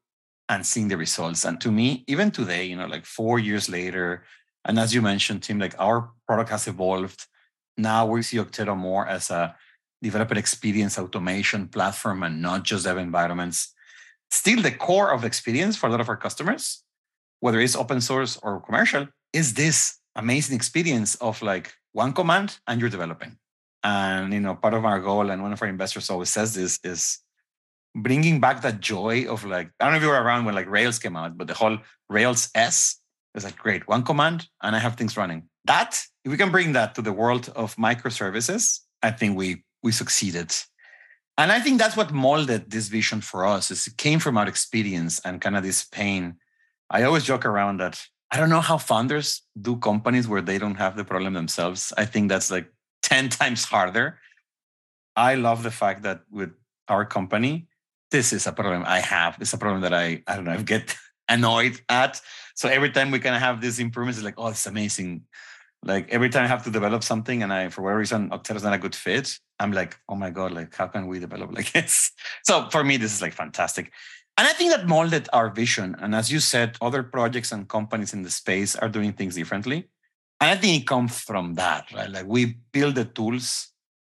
and 0.49 0.67
seeing 0.67 0.88
the 0.88 0.97
results. 0.97 1.44
And 1.44 1.61
to 1.61 1.71
me, 1.71 2.05
even 2.06 2.31
today, 2.31 2.65
you 2.65 2.77
know, 2.77 2.87
like 2.87 3.05
four 3.05 3.38
years 3.38 3.69
later, 3.69 4.25
and 4.65 4.79
as 4.79 4.94
you 4.94 5.00
mentioned, 5.00 5.44
Tim, 5.44 5.59
like 5.59 5.75
our 5.79 6.11
product 6.27 6.50
has 6.50 6.67
evolved. 6.67 7.27
Now 7.77 8.06
we 8.06 8.23
see 8.23 8.38
Okteto 8.38 8.77
more 8.77 9.06
as 9.06 9.31
a 9.31 9.55
developer 10.02 10.37
experience 10.37 10.98
automation 10.98 11.69
platform 11.69 12.22
and 12.22 12.43
not 12.43 12.64
just 12.64 12.84
dev 12.84 12.98
environments. 12.98 13.72
Still, 14.31 14.62
the 14.62 14.72
core 14.72 15.12
of 15.12 15.25
experience 15.25 15.76
for 15.76 15.87
a 15.87 15.90
lot 15.90 16.00
of 16.00 16.08
our 16.08 16.16
customers, 16.16 16.82
whether 17.40 17.60
it's 17.60 17.76
open 17.76 18.00
source 18.00 18.38
or 18.43 18.60
commercial, 18.60 19.06
is 19.32 19.54
this 19.54 19.98
amazing 20.16 20.56
experience 20.56 21.14
of 21.16 21.40
like 21.43 21.75
one 21.93 22.12
command 22.12 22.58
and 22.66 22.81
you're 22.81 22.90
developing. 22.90 23.37
And 23.84 24.32
you 24.32 24.40
know, 24.40 24.54
part 24.54 24.75
of 24.75 24.84
our 24.84 25.00
goal, 25.00 25.31
and 25.31 25.43
one 25.43 25.52
of 25.52 25.62
our 25.62 25.69
investors 25.69 26.10
always 26.10 26.31
says 26.31 26.54
this, 26.54 26.78
is 26.82 27.19
bringing 27.94 28.40
back 28.40 28.62
that 28.62 28.81
joy 28.81 29.26
of 29.28 29.44
like 29.44 29.70
I 29.81 29.84
don't 29.84 29.92
know 29.92 29.96
if 29.99 30.02
you 30.02 30.08
were 30.08 30.22
around 30.22 30.44
when 30.44 30.54
like 30.54 30.69
Rails 30.69 30.99
came 30.99 31.16
out, 31.16 31.38
but 31.38 31.46
the 31.46 31.54
whole 31.54 31.78
Rails 32.10 32.50
S 32.54 33.00
is 33.34 33.44
like 33.44 33.56
great 33.56 33.87
one 33.87 34.02
command 34.02 34.49
and 34.62 34.75
I 34.75 34.78
have 34.78 34.96
things 34.96 35.16
running. 35.16 35.44
That 35.64 36.00
if 36.25 36.31
we 36.31 36.37
can 36.37 36.50
bring 36.50 36.72
that 36.72 36.94
to 36.96 37.02
the 37.02 37.12
world 37.12 37.52
of 37.54 37.76
microservices, 37.76 38.80
I 39.02 39.11
think 39.11 39.37
we 39.37 39.64
we 39.87 39.93
succeeded. 39.93 40.50
And 41.38 41.52
I 41.52 41.61
think 41.61 41.78
that's 41.78 41.97
what 41.97 42.11
molded 42.12 42.62
this 42.71 42.88
vision 42.88 43.21
for 43.21 43.47
us. 43.47 43.71
Is 43.71 43.87
it 43.87 43.97
came 43.97 44.19
from 44.19 44.37
our 44.37 44.49
experience 44.49 45.14
and 45.25 45.40
kind 45.40 45.57
of 45.57 45.62
this 45.62 45.85
pain. 45.85 46.23
I 46.90 47.05
always 47.05 47.25
joke 47.25 47.47
around 47.47 47.78
that 47.78 47.95
I 48.33 48.37
don't 48.38 48.50
know 48.55 48.66
how 48.71 48.78
founders 48.78 49.28
do 49.69 49.76
companies 49.76 50.26
where 50.26 50.43
they 50.43 50.59
don't 50.59 50.81
have 50.85 50.97
the 50.97 51.05
problem 51.05 51.33
themselves. 51.35 51.93
I 51.97 52.05
think 52.05 52.28
that's 52.28 52.50
like 52.50 52.69
10 53.02 53.28
times 53.40 53.64
harder. 53.64 54.19
I 55.14 55.37
love 55.37 55.62
the 55.62 55.71
fact 55.71 56.02
that 56.02 56.23
with 56.31 56.52
our 56.88 57.05
company, 57.05 57.69
this 58.11 58.33
is 58.33 58.47
a 58.47 58.52
problem 58.52 58.83
I 58.87 59.00
have. 59.00 59.38
It's 59.40 59.52
a 59.52 59.59
problem 59.59 59.83
that 59.83 59.95
I, 59.95 60.23
I 60.26 60.37
don't 60.37 60.45
know, 60.45 60.59
I 60.59 60.62
get 60.62 60.97
annoyed 61.28 61.81
at. 61.88 62.21
So 62.55 62.69
every 62.69 62.90
time 62.90 63.11
we 63.12 63.21
kind 63.21 63.37
of 63.37 63.40
have 63.40 63.61
these 63.61 63.78
improvements, 63.78 64.19
it's 64.19 64.25
like, 64.25 64.38
oh, 64.38 64.49
it's 64.49 64.66
amazing. 64.66 65.23
Like 65.87 66.11
every 66.11 66.28
time 66.28 66.45
I 66.45 66.49
have 66.49 66.64
to 66.64 66.71
develop 66.71 67.05
something 67.05 67.45
and 67.45 67.52
I, 67.52 67.69
for 67.69 67.83
whatever 67.83 68.00
reason, 68.00 68.31
Okteto's 68.31 68.64
not 68.64 68.75
a 68.75 68.78
good 68.78 68.95
fit, 68.95 69.38
I'm 69.61 69.71
like, 69.71 69.97
oh 70.09 70.16
my 70.16 70.31
God, 70.31 70.50
like 70.50 70.75
how 70.75 70.88
can 70.88 71.07
we 71.07 71.21
develop 71.21 71.52
like 71.52 71.71
this? 71.76 72.11
So 72.43 72.69
for 72.71 72.83
me, 72.83 72.97
this 72.97 73.14
is 73.14 73.23
like 73.23 73.33
fantastic. 73.33 73.93
And 74.37 74.49
I 74.49 74.52
think 74.52 74.73
that 74.73 74.88
molded 74.88 75.28
our 75.33 75.49
vision. 75.49 75.97
And 76.00 76.14
as 76.14 76.31
you 76.31 76.40
said, 76.40 76.76
other 76.83 77.02
projects 77.05 77.52
and 77.52 77.69
companies 77.69 78.12
in 78.12 78.23
the 78.23 78.31
space 78.31 78.75
are 78.75 78.88
doing 78.88 79.12
things 79.12 79.37
differently. 79.37 79.88
And 80.40 80.50
I 80.50 80.57
think 80.57 80.83
it 80.83 80.87
comes 80.87 81.21
from 81.21 81.55
that, 81.55 81.90
right? 81.95 82.11
Like 82.11 82.26
we 82.26 82.59
build 82.73 82.97
the 82.97 83.05
tools 83.05 83.69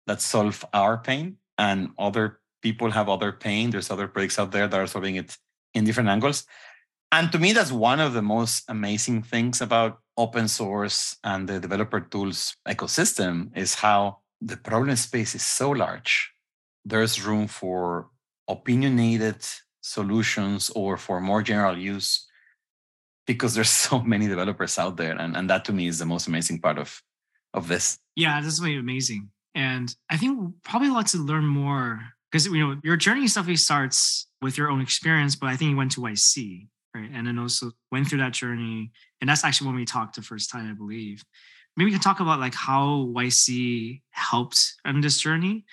that 0.07 0.21
solve 0.23 0.65
our 0.73 0.97
pain 0.99 1.39
and 1.59 1.91
other 1.99 2.39
people 2.63 2.93
have 2.93 3.09
other 3.09 3.33
pain. 3.33 3.71
There's 3.71 3.91
other 3.91 4.07
projects 4.07 4.39
out 4.39 4.53
there 4.53 4.69
that 4.69 4.81
are 4.81 4.87
solving 4.87 5.17
it 5.17 5.37
in 5.75 5.85
different 5.85 6.09
angles. 6.09 6.47
And 7.15 7.31
to 7.31 7.39
me, 7.39 7.53
that's 7.53 7.71
one 7.71 8.01
of 8.01 8.13
the 8.13 8.23
most 8.23 8.65
amazing 8.69 9.23
things 9.23 9.61
about 9.61 10.01
open 10.17 10.49
source 10.49 11.17
and 11.23 11.49
the 11.49 11.61
developer 11.61 12.01
tools 12.01 12.57
ecosystem 12.67 13.57
is 13.57 13.77
how 13.77 14.19
the 14.41 14.57
problem 14.57 14.97
space 14.97 15.37
is 15.37 15.45
so 15.45 15.71
large. 15.71 16.33
There's 16.85 17.25
room 17.25 17.47
for 17.47 18.09
opinionated 18.49 19.37
solutions 19.81 20.71
or 20.75 20.97
for 20.97 21.21
more 21.21 21.41
general 21.41 21.79
use 21.79 22.27
because 23.29 23.55
there's 23.55 23.71
so 23.89 24.01
many 24.01 24.27
developers 24.27 24.77
out 24.77 24.97
there. 24.97 25.17
And, 25.17 25.37
and 25.37 25.49
that 25.49 25.65
to 25.67 25.73
me 25.73 25.87
is 25.87 26.01
the 26.01 26.07
most 26.07 26.27
amazing 26.27 26.61
part 26.61 26.79
of, 26.79 27.01
of 27.53 27.69
this. 27.69 27.97
Yeah, 28.17 28.41
this 28.41 28.55
is 28.55 28.61
really 28.61 28.79
amazing. 28.79 29.31
And 29.55 29.95
I 30.11 30.17
think 30.17 30.53
probably 30.65 30.89
like 30.89 31.07
to 31.09 31.19
learn 31.19 31.47
more 31.47 32.01
because 32.33 32.47
you 32.47 32.59
know 32.59 32.81
your 32.83 32.97
journey 32.97 33.29
definitely 33.29 33.55
starts 33.55 34.27
with 34.43 34.59
your 34.59 34.69
own 34.69 34.81
experience, 34.81 35.37
but 35.37 35.49
I 35.49 35.57
think 35.57 35.71
you 35.71 35.77
went 35.77 35.93
to 35.93 36.01
YC, 36.01 36.67
right? 36.95 37.11
And 37.13 37.27
then 37.27 37.39
also 37.39 37.73
went 37.91 38.09
through 38.09 38.19
that 38.19 38.33
journey. 38.33 38.93
And 39.21 39.29
that's 39.29 39.45
actually 39.45 39.67
when 39.69 39.77
we 39.77 39.85
talked 39.85 40.17
the 40.17 40.23
first 40.23 40.51
time, 40.51 40.71
I 40.71 40.75
believe. 40.75 41.25
Maybe 41.77 41.87
we 41.87 41.93
can 41.93 42.01
talk 42.01 42.21
about 42.21 42.41
like 42.41 42.55
how 42.55 43.09
YC 43.15 44.01
helped 44.11 44.75
in 44.85 45.01
this 45.01 45.19
journey. 45.19 45.65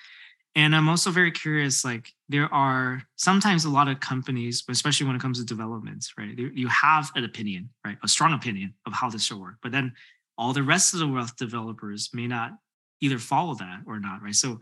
And 0.55 0.75
I'm 0.75 0.89
also 0.89 1.11
very 1.11 1.31
curious, 1.31 1.85
like 1.85 2.11
there 2.27 2.53
are 2.53 3.03
sometimes 3.15 3.63
a 3.63 3.69
lot 3.69 3.87
of 3.87 4.01
companies, 4.01 4.63
especially 4.69 5.07
when 5.07 5.15
it 5.15 5.21
comes 5.21 5.39
to 5.39 5.45
developments, 5.45 6.13
right? 6.17 6.37
You 6.37 6.67
have 6.67 7.09
an 7.15 7.23
opinion, 7.23 7.69
right? 7.85 7.97
A 8.03 8.07
strong 8.07 8.33
opinion 8.33 8.73
of 8.85 8.93
how 8.93 9.09
this 9.09 9.23
should 9.23 9.39
work. 9.39 9.55
But 9.61 9.71
then 9.71 9.93
all 10.37 10.51
the 10.51 10.63
rest 10.63 10.93
of 10.93 10.99
the 10.99 11.07
wealth 11.07 11.37
developers 11.37 12.09
may 12.13 12.27
not 12.27 12.51
either 12.99 13.17
follow 13.17 13.53
that 13.55 13.81
or 13.85 13.99
not, 13.99 14.21
right? 14.21 14.35
So 14.35 14.59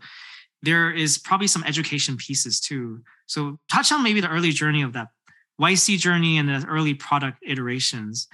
there 0.62 0.90
is 0.90 1.18
probably 1.18 1.46
some 1.46 1.64
education 1.64 2.16
pieces 2.16 2.60
too. 2.60 3.02
So 3.26 3.58
touch 3.72 3.90
on 3.92 4.02
maybe 4.02 4.20
the 4.20 4.30
early 4.30 4.50
journey 4.50 4.82
of 4.82 4.92
that 4.92 5.08
YC 5.60 5.98
journey 5.98 6.38
and 6.38 6.48
the 6.48 6.66
early 6.66 6.94
product 6.94 7.38
iterations 7.42 8.28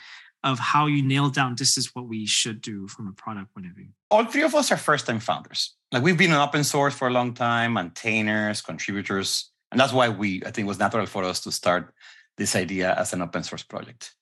of 0.44 0.58
how 0.60 0.86
you 0.86 1.02
nailed 1.02 1.34
down 1.34 1.56
this 1.56 1.76
is 1.76 1.94
what 1.94 2.06
we 2.06 2.24
should 2.24 2.60
do 2.60 2.86
from 2.86 3.08
a 3.08 3.12
product 3.12 3.52
point 3.52 3.66
of 3.66 3.72
view? 3.72 3.88
All 4.10 4.24
three 4.24 4.42
of 4.42 4.54
us 4.54 4.70
are 4.70 4.76
first 4.76 5.06
time 5.06 5.18
founders. 5.18 5.74
Like 5.90 6.04
we've 6.04 6.16
been 6.16 6.30
in 6.30 6.36
open 6.36 6.62
source 6.62 6.94
for 6.94 7.08
a 7.08 7.10
long 7.10 7.34
time, 7.34 7.72
maintainers, 7.72 8.62
contributors. 8.62 9.50
And 9.72 9.80
that's 9.80 9.92
why 9.92 10.08
we, 10.08 10.42
I 10.42 10.52
think 10.52 10.66
it 10.66 10.68
was 10.68 10.78
natural 10.78 11.06
for 11.06 11.24
us 11.24 11.40
to 11.40 11.52
start 11.52 11.92
this 12.36 12.54
idea 12.54 12.94
as 12.94 13.12
an 13.12 13.22
open 13.22 13.42
source 13.42 13.64
project. 13.64 14.14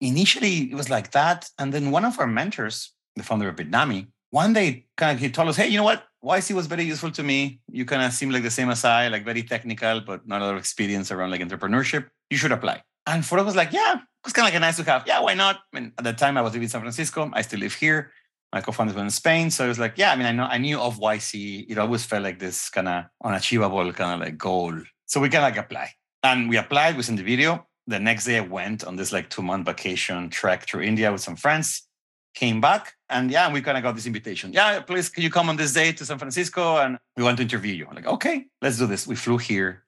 Initially, 0.00 0.70
it 0.70 0.74
was 0.74 0.88
like 0.88 1.10
that. 1.12 1.48
And 1.58 1.72
then 1.72 1.90
one 1.90 2.04
of 2.04 2.18
our 2.18 2.26
mentors, 2.26 2.92
the 3.14 3.22
founder 3.22 3.48
of 3.48 3.56
Bitnami, 3.56 4.06
one 4.30 4.54
day 4.54 4.86
kind 4.96 5.14
of 5.14 5.20
he 5.20 5.30
told 5.30 5.48
us, 5.48 5.56
hey, 5.56 5.68
you 5.68 5.76
know 5.76 5.84
what? 5.84 6.04
YC 6.24 6.54
was 6.54 6.66
very 6.66 6.84
useful 6.84 7.10
to 7.10 7.22
me. 7.22 7.60
You 7.68 7.84
kind 7.84 8.02
of 8.02 8.12
seem 8.12 8.30
like 8.30 8.42
the 8.42 8.50
same 8.50 8.70
as 8.70 8.84
I, 8.84 9.08
like 9.08 9.24
very 9.24 9.42
technical, 9.42 10.00
but 10.00 10.26
not 10.26 10.40
a 10.40 10.46
lot 10.46 10.54
of 10.54 10.58
experience 10.58 11.10
around 11.10 11.30
like 11.30 11.42
entrepreneurship. 11.42 12.08
You 12.32 12.38
should 12.38 12.52
apply. 12.52 12.82
And 13.06 13.22
for 13.26 13.38
us 13.38 13.44
was 13.44 13.56
like, 13.56 13.72
yeah, 13.74 13.96
it's 14.24 14.32
kind 14.32 14.48
of 14.48 14.54
like 14.54 14.56
a 14.56 14.60
nice 14.60 14.78
to 14.78 14.84
have. 14.84 15.04
Yeah, 15.06 15.20
why 15.20 15.34
not? 15.34 15.56
I 15.56 15.78
mean, 15.78 15.92
at 15.98 16.04
the 16.04 16.14
time 16.14 16.38
I 16.38 16.40
was 16.40 16.54
living 16.54 16.62
in 16.62 16.70
San 16.70 16.80
Francisco. 16.80 17.30
I 17.34 17.42
still 17.42 17.60
live 17.60 17.74
here. 17.74 18.10
My 18.54 18.62
co-founders 18.62 18.96
were 18.96 19.02
in 19.02 19.10
Spain. 19.10 19.50
So 19.50 19.66
it 19.66 19.68
was 19.68 19.78
like, 19.78 19.98
yeah, 19.98 20.12
I 20.12 20.16
mean, 20.16 20.24
I 20.24 20.32
know 20.32 20.44
I 20.44 20.56
knew 20.56 20.80
of 20.80 20.98
YC. 20.98 21.66
It 21.68 21.76
always 21.76 22.06
felt 22.06 22.22
like 22.22 22.38
this 22.38 22.70
kind 22.70 22.88
of 22.88 23.04
unachievable 23.22 23.92
kind 23.92 24.14
of 24.14 24.20
like 24.26 24.38
goal. 24.38 24.72
So 25.04 25.20
we 25.20 25.28
can 25.28 25.42
like 25.42 25.58
apply. 25.58 25.90
And 26.22 26.48
we 26.48 26.56
applied, 26.56 26.96
we 26.96 27.02
sent 27.02 27.18
the 27.18 27.22
video. 27.22 27.66
The 27.86 28.00
next 28.00 28.24
day 28.24 28.38
I 28.38 28.40
went 28.40 28.82
on 28.82 28.96
this 28.96 29.12
like 29.12 29.28
two-month 29.28 29.66
vacation 29.66 30.30
trek 30.30 30.66
through 30.66 30.84
India 30.84 31.12
with 31.12 31.20
some 31.20 31.36
friends, 31.36 31.86
came 32.34 32.62
back, 32.62 32.94
and 33.10 33.30
yeah, 33.30 33.52
we 33.52 33.60
kind 33.60 33.76
of 33.76 33.82
got 33.82 33.94
this 33.94 34.06
invitation. 34.06 34.54
Yeah, 34.54 34.80
please, 34.80 35.10
can 35.10 35.22
you 35.22 35.28
come 35.28 35.50
on 35.50 35.56
this 35.56 35.74
day 35.74 35.92
to 35.92 36.06
San 36.06 36.18
Francisco? 36.18 36.78
And 36.78 36.96
we 37.14 37.24
want 37.24 37.36
to 37.36 37.42
interview 37.42 37.74
you. 37.74 37.86
I'm 37.90 37.94
like, 37.94 38.06
okay, 38.06 38.46
let's 38.62 38.78
do 38.78 38.86
this. 38.86 39.06
We 39.06 39.16
flew 39.16 39.36
here. 39.36 39.84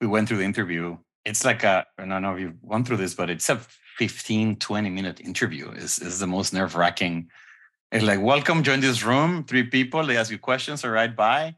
We 0.00 0.06
went 0.06 0.28
through 0.28 0.38
the 0.38 0.44
interview 0.44 0.96
it's 1.24 1.44
like 1.44 1.64
a 1.64 1.86
i 1.98 2.04
don't 2.04 2.22
know 2.22 2.34
if 2.34 2.40
you've 2.40 2.68
gone 2.68 2.84
through 2.84 2.96
this 2.96 3.14
but 3.14 3.30
it's 3.30 3.48
a 3.48 3.60
15 3.98 4.56
20 4.56 4.90
minute 4.90 5.20
interview 5.20 5.70
is 5.70 5.98
is 5.98 6.18
the 6.18 6.26
most 6.26 6.52
nerve 6.52 6.74
wracking 6.74 7.28
it's 7.90 8.04
like 8.04 8.20
welcome 8.20 8.62
join 8.62 8.80
this 8.80 9.02
room 9.02 9.44
three 9.44 9.64
people 9.64 10.04
they 10.04 10.16
ask 10.16 10.30
you 10.30 10.38
questions 10.38 10.84
or 10.84 10.92
right 10.92 11.16
by 11.16 11.54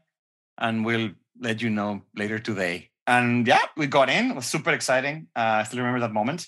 and 0.57 0.85
we'll 0.85 1.09
let 1.39 1.61
you 1.61 1.69
know 1.69 2.03
later 2.15 2.39
today. 2.39 2.89
And 3.07 3.47
yeah 3.47 3.65
we 3.75 3.87
got 3.87 4.09
in 4.09 4.31
it 4.31 4.35
was 4.35 4.45
super 4.45 4.71
exciting 4.71 5.27
uh, 5.35 5.59
i 5.59 5.63
still 5.63 5.79
remember 5.79 5.99
that 5.99 6.13
moment. 6.13 6.47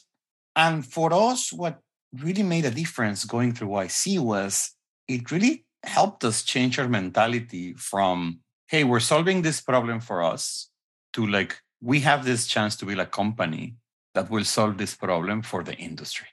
And 0.55 0.86
for 0.86 1.12
us 1.12 1.51
what 1.51 1.79
really 2.22 2.43
made 2.43 2.65
a 2.65 2.72
difference 2.72 3.25
going 3.25 3.53
through 3.53 3.70
yc 3.70 4.20
was 4.20 4.72
it 5.08 5.32
really 5.32 5.65
helped 5.84 6.24
us 6.24 6.43
change 6.43 6.77
our 6.79 6.88
mentality 6.88 7.74
from 7.74 8.39
hey 8.67 8.84
we're 8.84 9.00
solving 9.00 9.41
this 9.41 9.60
problem 9.60 10.00
for 10.00 10.22
us 10.24 10.70
to 11.12 11.25
like 11.25 11.60
we 11.84 12.00
have 12.00 12.24
this 12.24 12.48
chance 12.48 12.78
to 12.78 12.86
build 12.86 13.00
a 13.00 13.06
company 13.06 13.75
that 14.16 14.30
will 14.30 14.46
solve 14.46 14.78
this 14.78 14.96
problem 14.96 15.42
for 15.42 15.63
the 15.63 15.75
industry. 15.75 16.28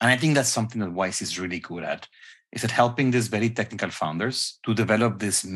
And 0.00 0.10
I 0.10 0.16
think 0.16 0.34
that's 0.34 0.48
something 0.48 0.80
that 0.80 0.90
YC 0.90 1.22
is 1.22 1.38
really 1.38 1.60
good 1.60 1.84
at, 1.84 2.08
is 2.52 2.64
at 2.64 2.72
helping 2.72 3.10
these 3.10 3.28
very 3.28 3.50
technical 3.50 3.90
founders 3.90 4.58
to 4.64 4.74
develop 4.74 5.18
this 5.18 5.46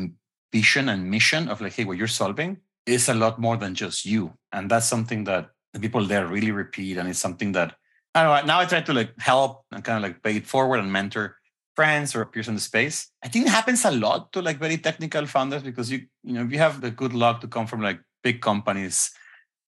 vision 0.53 0.87
and 0.87 1.11
mission 1.11 1.49
of 1.49 1.59
like, 1.59 1.73
hey, 1.73 1.83
what 1.83 1.97
you're 1.97 2.07
solving 2.07 2.57
is 2.85 3.09
a 3.09 3.13
lot 3.13 3.37
more 3.37 3.57
than 3.57 3.75
just 3.75 4.05
you. 4.05 4.31
And 4.53 4.71
that's 4.71 4.85
something 4.85 5.25
that 5.25 5.49
the 5.73 5.79
people 5.79 6.05
there 6.05 6.27
really 6.27 6.51
repeat. 6.51 6.97
And 6.97 7.09
it's 7.09 7.19
something 7.19 7.51
that 7.53 7.75
I 8.13 8.23
don't 8.23 8.47
know, 8.47 8.53
now 8.53 8.59
I 8.61 8.65
try 8.65 8.79
to 8.79 8.93
like 8.93 9.11
help 9.19 9.65
and 9.71 9.83
kind 9.83 9.97
of 9.97 10.03
like 10.09 10.23
pay 10.23 10.37
it 10.37 10.47
forward 10.47 10.79
and 10.79 10.93
mentor 10.93 11.35
friends 11.75 12.15
or 12.15 12.23
peers 12.23 12.47
in 12.47 12.55
the 12.55 12.61
space. 12.61 13.09
I 13.21 13.27
think 13.27 13.47
it 13.47 13.51
happens 13.51 13.83
a 13.83 13.91
lot 13.91 14.31
to 14.31 14.41
like 14.41 14.59
very 14.59 14.77
technical 14.77 15.25
founders 15.25 15.63
because 15.63 15.91
you, 15.91 16.05
you 16.23 16.33
know, 16.33 16.45
if 16.45 16.51
you 16.53 16.59
have 16.59 16.79
the 16.79 16.91
good 16.91 17.13
luck 17.13 17.41
to 17.41 17.49
come 17.49 17.67
from 17.67 17.81
like 17.81 17.99
big 18.23 18.39
companies 18.39 19.11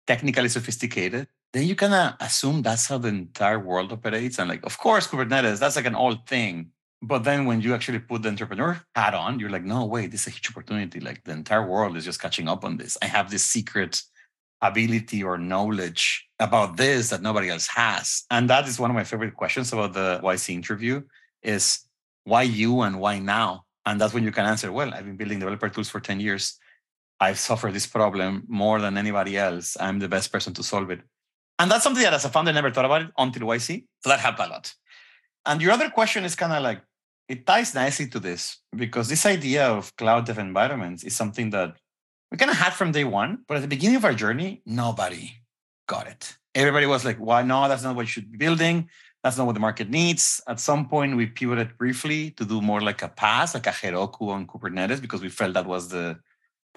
technically 0.08 0.50
sophisticated, 0.50 1.28
then 1.54 1.68
you 1.68 1.76
kind 1.76 1.94
of 1.94 2.14
assume 2.20 2.62
that's 2.62 2.88
how 2.88 2.98
the 2.98 3.10
entire 3.10 3.60
world 3.60 3.92
operates. 3.92 4.40
And 4.40 4.50
like, 4.50 4.66
of 4.66 4.78
course, 4.78 5.08
Kubernetes, 5.08 5.60
that's 5.60 5.76
like 5.76 5.86
an 5.86 5.96
old 5.96 6.26
thing. 6.28 6.72
But 7.02 7.24
then 7.24 7.46
when 7.46 7.62
you 7.62 7.76
actually 7.76 8.00
put 8.00 8.24
the 8.24 8.30
entrepreneur 8.30 8.82
hat 8.96 9.14
on, 9.14 9.40
you're 9.40 9.52
like, 9.52 9.64
no, 9.64 9.86
wait, 9.86 10.12
this 10.12 10.22
is 10.22 10.28
a 10.28 10.32
huge 10.32 10.50
opportunity. 10.50 11.00
Like 11.00 11.24
the 11.24 11.34
entire 11.34 11.66
world 11.66 11.96
is 11.96 12.06
just 12.06 12.22
catching 12.22 12.48
up 12.48 12.66
on 12.66 12.78
this. 12.78 12.98
I 13.02 13.06
have 13.06 13.30
this 13.30 13.46
secret 13.46 14.02
ability 14.62 15.24
or 15.24 15.38
knowledge 15.38 16.28
about 16.40 16.78
this 16.78 17.10
that 17.10 17.22
nobody 17.22 17.50
else 17.50 17.68
has. 17.68 18.24
And 18.32 18.50
that 18.50 18.68
is 18.68 18.80
one 18.80 18.90
of 18.90 18.96
my 18.96 19.04
favorite 19.04 19.36
questions 19.36 19.72
about 19.72 19.94
the 19.94 20.20
YC 20.24 20.56
interview 20.56 21.04
is 21.44 21.82
why 22.24 22.42
you 22.42 22.82
and 22.82 23.00
why 23.00 23.20
now? 23.20 23.66
And 23.86 24.02
that's 24.02 24.14
when 24.14 24.24
you 24.24 24.32
can 24.32 24.46
answer, 24.46 24.72
well, 24.72 24.94
I've 24.94 25.06
been 25.06 25.16
building 25.16 25.40
developer 25.40 25.70
tools 25.70 25.90
for 25.90 26.00
10 26.00 26.20
years. 26.20 26.58
I've 27.20 27.40
suffered 27.40 27.74
this 27.74 27.88
problem 27.88 28.44
more 28.48 28.80
than 28.80 28.98
anybody 28.98 29.38
else. 29.38 29.76
I'm 29.80 30.00
the 30.00 30.08
best 30.08 30.32
person 30.32 30.54
to 30.54 30.64
solve 30.64 30.92
it. 30.92 31.02
And 31.60 31.72
that's 31.72 31.84
something 31.84 32.04
that 32.04 32.14
as 32.14 32.26
a 32.26 32.30
founder, 32.30 32.54
never 32.54 32.72
thought 32.72 32.86
about 32.86 33.02
it 33.02 33.12
until 33.18 33.48
YC. 33.48 33.86
So 34.04 34.10
that 34.10 34.20
helped 34.20 34.40
a 34.40 34.48
lot. 34.48 34.74
And 35.46 35.62
your 35.62 35.72
other 35.72 35.90
question 35.90 36.24
is 36.24 36.36
kind 36.36 36.54
of 36.54 36.62
like, 36.62 36.82
it 37.28 37.46
ties 37.46 37.74
nicely 37.74 38.08
to 38.10 38.20
this 38.20 38.58
because 38.76 39.10
this 39.10 39.26
idea 39.26 39.68
of 39.68 39.96
cloud 39.98 40.26
dev 40.26 40.38
environments 40.38 41.04
is 41.04 41.16
something 41.16 41.50
that 41.50 41.76
we 42.32 42.38
kind 42.38 42.52
of 42.52 42.58
had 42.58 42.74
from 42.74 42.92
day 42.92 43.04
one. 43.04 43.40
But 43.48 43.58
at 43.58 43.62
the 43.62 43.68
beginning 43.68 43.98
of 43.98 44.06
our 44.06 44.14
journey, 44.14 44.62
nobody 44.66 45.32
got 45.88 46.08
it. 46.08 46.38
Everybody 46.54 46.86
was 46.86 47.04
like, 47.04 47.18
well, 47.20 47.44
no, 47.46 47.68
that's 47.68 47.84
not 47.84 47.96
what 47.96 48.04
you 48.04 48.08
should 48.08 48.32
be 48.32 48.38
building. 48.38 48.90
That's 49.24 49.38
not 49.38 49.46
what 49.46 49.54
the 49.54 49.60
market 49.60 49.90
needs. 49.90 50.42
At 50.48 50.60
some 50.60 50.88
point, 50.88 51.18
we 51.18 51.26
pivoted 51.26 51.78
briefly 51.78 52.32
to 52.32 52.46
do 52.46 52.62
more 52.62 52.82
like 52.82 53.02
a 53.02 53.10
PaaS, 53.10 53.56
like 53.56 53.68
a 53.68 53.72
Heroku 53.72 54.30
on 54.30 54.48
Kubernetes, 54.48 55.02
because 55.02 55.22
we 55.22 55.30
felt 55.30 55.54
that 55.54 55.66
was 55.66 55.90
the 55.90 56.20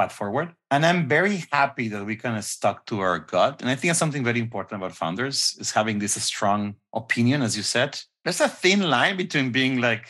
path 0.00 0.12
forward. 0.12 0.54
And 0.70 0.86
I'm 0.86 1.08
very 1.08 1.44
happy 1.52 1.88
that 1.88 2.04
we 2.06 2.16
kind 2.16 2.38
of 2.38 2.44
stuck 2.44 2.86
to 2.86 3.00
our 3.00 3.18
gut. 3.18 3.60
And 3.60 3.68
I 3.70 3.74
think 3.74 3.90
that's 3.90 3.98
something 3.98 4.24
very 4.24 4.40
important 4.40 4.80
about 4.80 4.96
founders 4.96 5.56
is 5.60 5.72
having 5.72 5.98
this 5.98 6.14
strong 6.22 6.76
opinion, 6.94 7.42
as 7.42 7.56
you 7.56 7.62
said. 7.62 8.00
There's 8.24 8.40
a 8.40 8.48
thin 8.48 8.82
line 8.88 9.16
between 9.18 9.52
being 9.52 9.80
like 9.80 10.08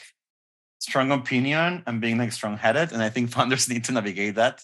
strong 0.78 1.10
opinion 1.10 1.82
and 1.86 2.00
being 2.00 2.18
like 2.18 2.32
strong 2.32 2.56
headed. 2.56 2.92
And 2.92 3.02
I 3.02 3.10
think 3.10 3.30
founders 3.36 3.68
need 3.68 3.84
to 3.84 3.92
navigate 3.92 4.36
that 4.36 4.62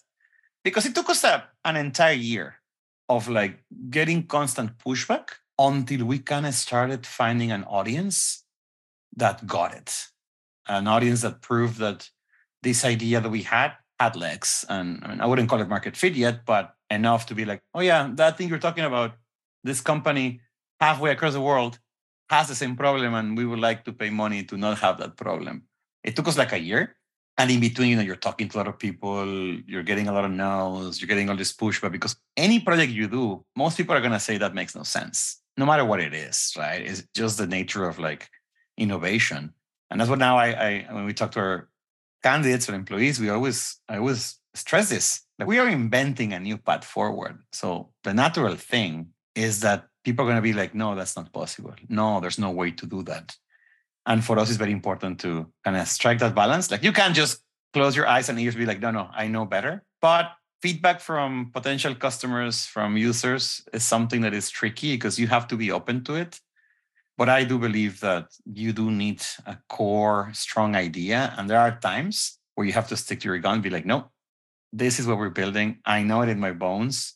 because 0.63 0.87
it 0.87 0.95
took 0.95 1.11
us 1.11 1.25
a, 1.25 1.45
an 1.65 1.77
entire 1.77 2.21
year 2.33 2.57
of 3.09 3.29
like 3.29 3.59
getting 3.91 4.27
constant 4.27 4.79
pushback 4.79 5.29
until 5.59 6.05
we 6.05 6.19
kind 6.19 6.47
of 6.47 6.55
started 6.55 7.07
finding 7.07 7.51
an 7.51 7.65
audience 7.65 8.45
that 9.17 9.47
got 9.47 9.75
it, 9.75 10.07
an 10.69 10.87
audience 10.87 11.23
that 11.23 11.41
proved 11.41 11.79
that 11.79 12.11
this 12.63 12.85
idea 12.85 13.21
that 13.21 13.31
we 13.31 13.43
had 13.43 13.73
had 13.99 14.17
legs. 14.17 14.65
And 14.69 15.03
I 15.03 15.09
mean, 15.09 15.21
I 15.21 15.27
wouldn't 15.27 15.49
call 15.49 15.61
it 15.61 15.69
market 15.69 15.97
fit 15.97 16.15
yet, 16.15 16.45
but 16.45 16.75
enough 16.91 17.27
to 17.27 17.35
be 17.35 17.45
like, 17.45 17.61
oh 17.75 17.81
yeah, 17.81 18.11
that 18.15 18.37
thing 18.37 18.49
you're 18.49 18.59
talking 18.59 18.85
about, 18.85 19.13
this 19.65 19.81
company 19.81 20.41
halfway 20.81 21.11
across 21.11 21.33
the 21.33 21.41
world 21.41 21.79
has 22.31 22.49
the 22.49 22.55
same 22.55 22.77
problem, 22.77 23.15
and 23.15 23.37
we 23.37 23.47
would 23.47 23.59
like 23.61 23.85
to 23.85 23.93
pay 23.93 24.11
money 24.11 24.43
to 24.45 24.57
not 24.57 24.79
have 24.79 24.99
that 24.99 25.17
problem. 25.17 25.63
It 26.03 26.17
took 26.17 26.29
us 26.29 26.37
like 26.37 26.53
a 26.53 26.59
year. 26.59 26.97
And 27.39 27.51
in 27.51 27.61
between, 27.61 27.91
you 27.91 27.97
know, 27.97 28.03
you're 28.03 28.17
talking 28.17 28.49
to 28.49 28.57
a 28.57 28.59
lot 28.59 28.69
of 28.69 28.79
people, 28.79 29.27
you're 29.67 29.83
getting 29.83 30.09
a 30.09 30.13
lot 30.13 30.25
of 30.25 30.31
no's, 30.31 31.01
you're 31.01 31.09
getting 31.09 31.29
all 31.29 31.37
this 31.37 31.53
pushback 31.53 31.93
because 31.93 32.17
any 32.37 32.61
project 32.61 32.93
you 32.93 33.09
do, 33.09 33.45
most 33.55 33.77
people 33.77 33.95
are 33.95 34.01
gonna 34.01 34.19
say 34.19 34.39
that 34.39 34.55
makes 34.55 34.75
no 34.75 34.83
sense, 34.83 35.43
no 35.59 35.67
matter 35.67 35.85
what 35.85 36.01
it 36.01 36.15
is, 36.15 36.55
right? 36.57 36.81
It's 36.81 37.05
just 37.15 37.37
the 37.37 37.47
nature 37.47 37.87
of 37.87 37.99
like 37.99 38.31
innovation. 38.79 39.53
And 39.91 40.01
that's 40.01 40.09
what 40.09 40.19
now 40.19 40.39
I, 40.39 40.47
I 40.49 40.87
when 40.95 41.05
we 41.05 41.13
talk 41.13 41.33
to 41.33 41.41
our 41.41 41.69
candidates 42.23 42.69
or 42.69 42.75
employees, 42.75 43.21
we 43.21 43.31
always 43.31 43.81
I 43.89 43.99
always 43.99 44.39
stress 44.55 44.89
this 44.89 45.23
that 45.39 45.47
we 45.47 45.59
are 45.59 45.69
inventing 45.69 46.33
a 46.33 46.41
new 46.41 46.57
path 46.57 46.85
forward. 46.85 47.39
So 47.53 47.91
the 48.05 48.15
natural 48.15 48.57
thing 48.57 49.09
is 49.35 49.61
that 49.61 49.87
people 50.05 50.25
are 50.25 50.29
going 50.29 50.37
to 50.37 50.43
be 50.43 50.55
like, 50.55 50.75
no, 50.75 50.95
that's 50.95 51.17
not 51.17 51.33
possible. 51.33 51.75
No, 51.89 52.21
there's 52.21 52.39
no 52.39 52.51
way 52.51 52.71
to 52.71 52.87
do 52.87 53.03
that. 53.03 53.37
And 54.07 54.25
for 54.25 54.39
us, 54.39 54.49
it's 54.49 54.57
very 54.57 54.73
important 54.73 55.21
to 55.21 55.53
kind 55.65 55.77
of 55.77 55.87
strike 55.89 56.21
that 56.21 56.35
balance. 56.35 56.71
Like 56.71 56.83
you 56.83 56.93
can't 56.93 57.15
just 57.15 57.43
close 57.73 57.95
your 57.95 58.07
eyes 58.07 58.29
and 58.29 58.39
ears, 58.41 58.55
be 58.55 58.65
like, 58.65 58.81
no, 58.81 58.91
no, 58.91 59.11
I 59.13 59.27
know 59.27 59.45
better. 59.45 59.85
But 60.01 60.33
feedback 60.63 61.01
from 61.01 61.51
potential 61.53 61.95
customers, 61.95 62.65
from 62.65 62.97
users 62.97 63.61
is 63.73 63.85
something 63.85 64.23
that 64.23 64.33
is 64.33 64.49
tricky 64.49 64.95
because 64.95 65.19
you 65.19 65.27
have 65.27 65.47
to 65.49 65.57
be 65.57 65.71
open 65.71 66.05
to 66.05 66.15
it. 66.15 66.41
But 67.19 67.29
I 67.29 67.45
do 67.45 67.59
believe 67.59 68.01
that 68.01 68.27
you 68.45 68.73
do 68.73 68.91
need 68.91 69.23
a 69.47 69.57
core, 69.69 70.31
strong 70.35 70.77
idea. 70.77 71.35
And 71.37 71.49
there 71.49 71.59
are 71.59 71.79
times 71.79 72.39
where 72.55 72.67
you 72.67 72.73
have 72.75 72.89
to 72.89 72.97
stick 72.97 73.21
to 73.21 73.29
your 73.29 73.39
gun, 73.39 73.55
and 73.55 73.63
be 73.63 73.71
like, 73.71 73.87
no, 73.87 74.11
this 74.73 74.99
is 74.99 75.07
what 75.07 75.19
we're 75.19 75.31
building. 75.31 75.79
I 75.85 76.03
know 76.03 76.23
it 76.23 76.29
in 76.29 76.41
my 76.41 76.53
bones. 76.53 77.15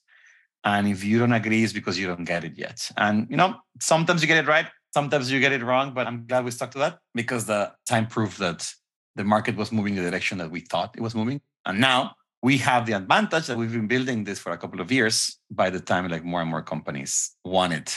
And 0.65 0.89
if 0.89 1.05
you 1.05 1.19
don't 1.19 1.33
agree, 1.33 1.65
it's 1.65 1.73
because 1.73 1.99
you 1.99 2.07
don't 2.07 2.25
get 2.25 2.45
it 2.45 2.57
yet. 2.57 2.91
And, 2.97 3.27
you 3.31 3.37
know, 3.37 3.57
sometimes 3.81 4.21
you 4.23 4.29
get 4.29 4.45
it 4.45 4.49
right, 4.49 4.67
sometimes 4.93 5.31
you 5.31 5.41
get 5.41 5.53
it 5.53 5.63
wrong, 5.63 5.95
but 5.95 6.07
I'm 6.07 6.27
glad 6.27 6.45
we 6.45 6.51
stuck 6.51 6.71
to 6.73 6.79
that 6.79 6.99
because 7.15 7.47
the 7.47 7.73
time 7.87 8.07
proved 8.07 8.39
that 8.41 8.71
the 9.17 9.25
market 9.25 9.57
was 9.57 9.73
moving 9.73 9.95
the 9.95 10.11
direction 10.11 10.39
that 10.39 10.51
we 10.51 10.61
thought 10.61 10.95
it 10.97 11.03
was 11.03 11.15
moving. 11.15 11.41
And 11.65 11.81
now 11.81 12.15
we 12.43 12.59
have 12.59 12.87
the 12.87 12.93
advantage 12.93 13.47
that 13.47 13.57
we've 13.57 13.73
been 13.73 13.89
building 13.89 14.25
this 14.25 14.39
for 14.39 14.53
a 14.53 14.59
couple 14.59 14.81
of 14.81 14.93
years 14.93 15.39
by 15.51 15.71
the 15.71 15.81
time 15.81 16.09
like 16.09 16.25
more 16.25 16.41
and 16.43 16.51
more 16.51 16.63
companies 16.63 17.33
wanted 17.45 17.91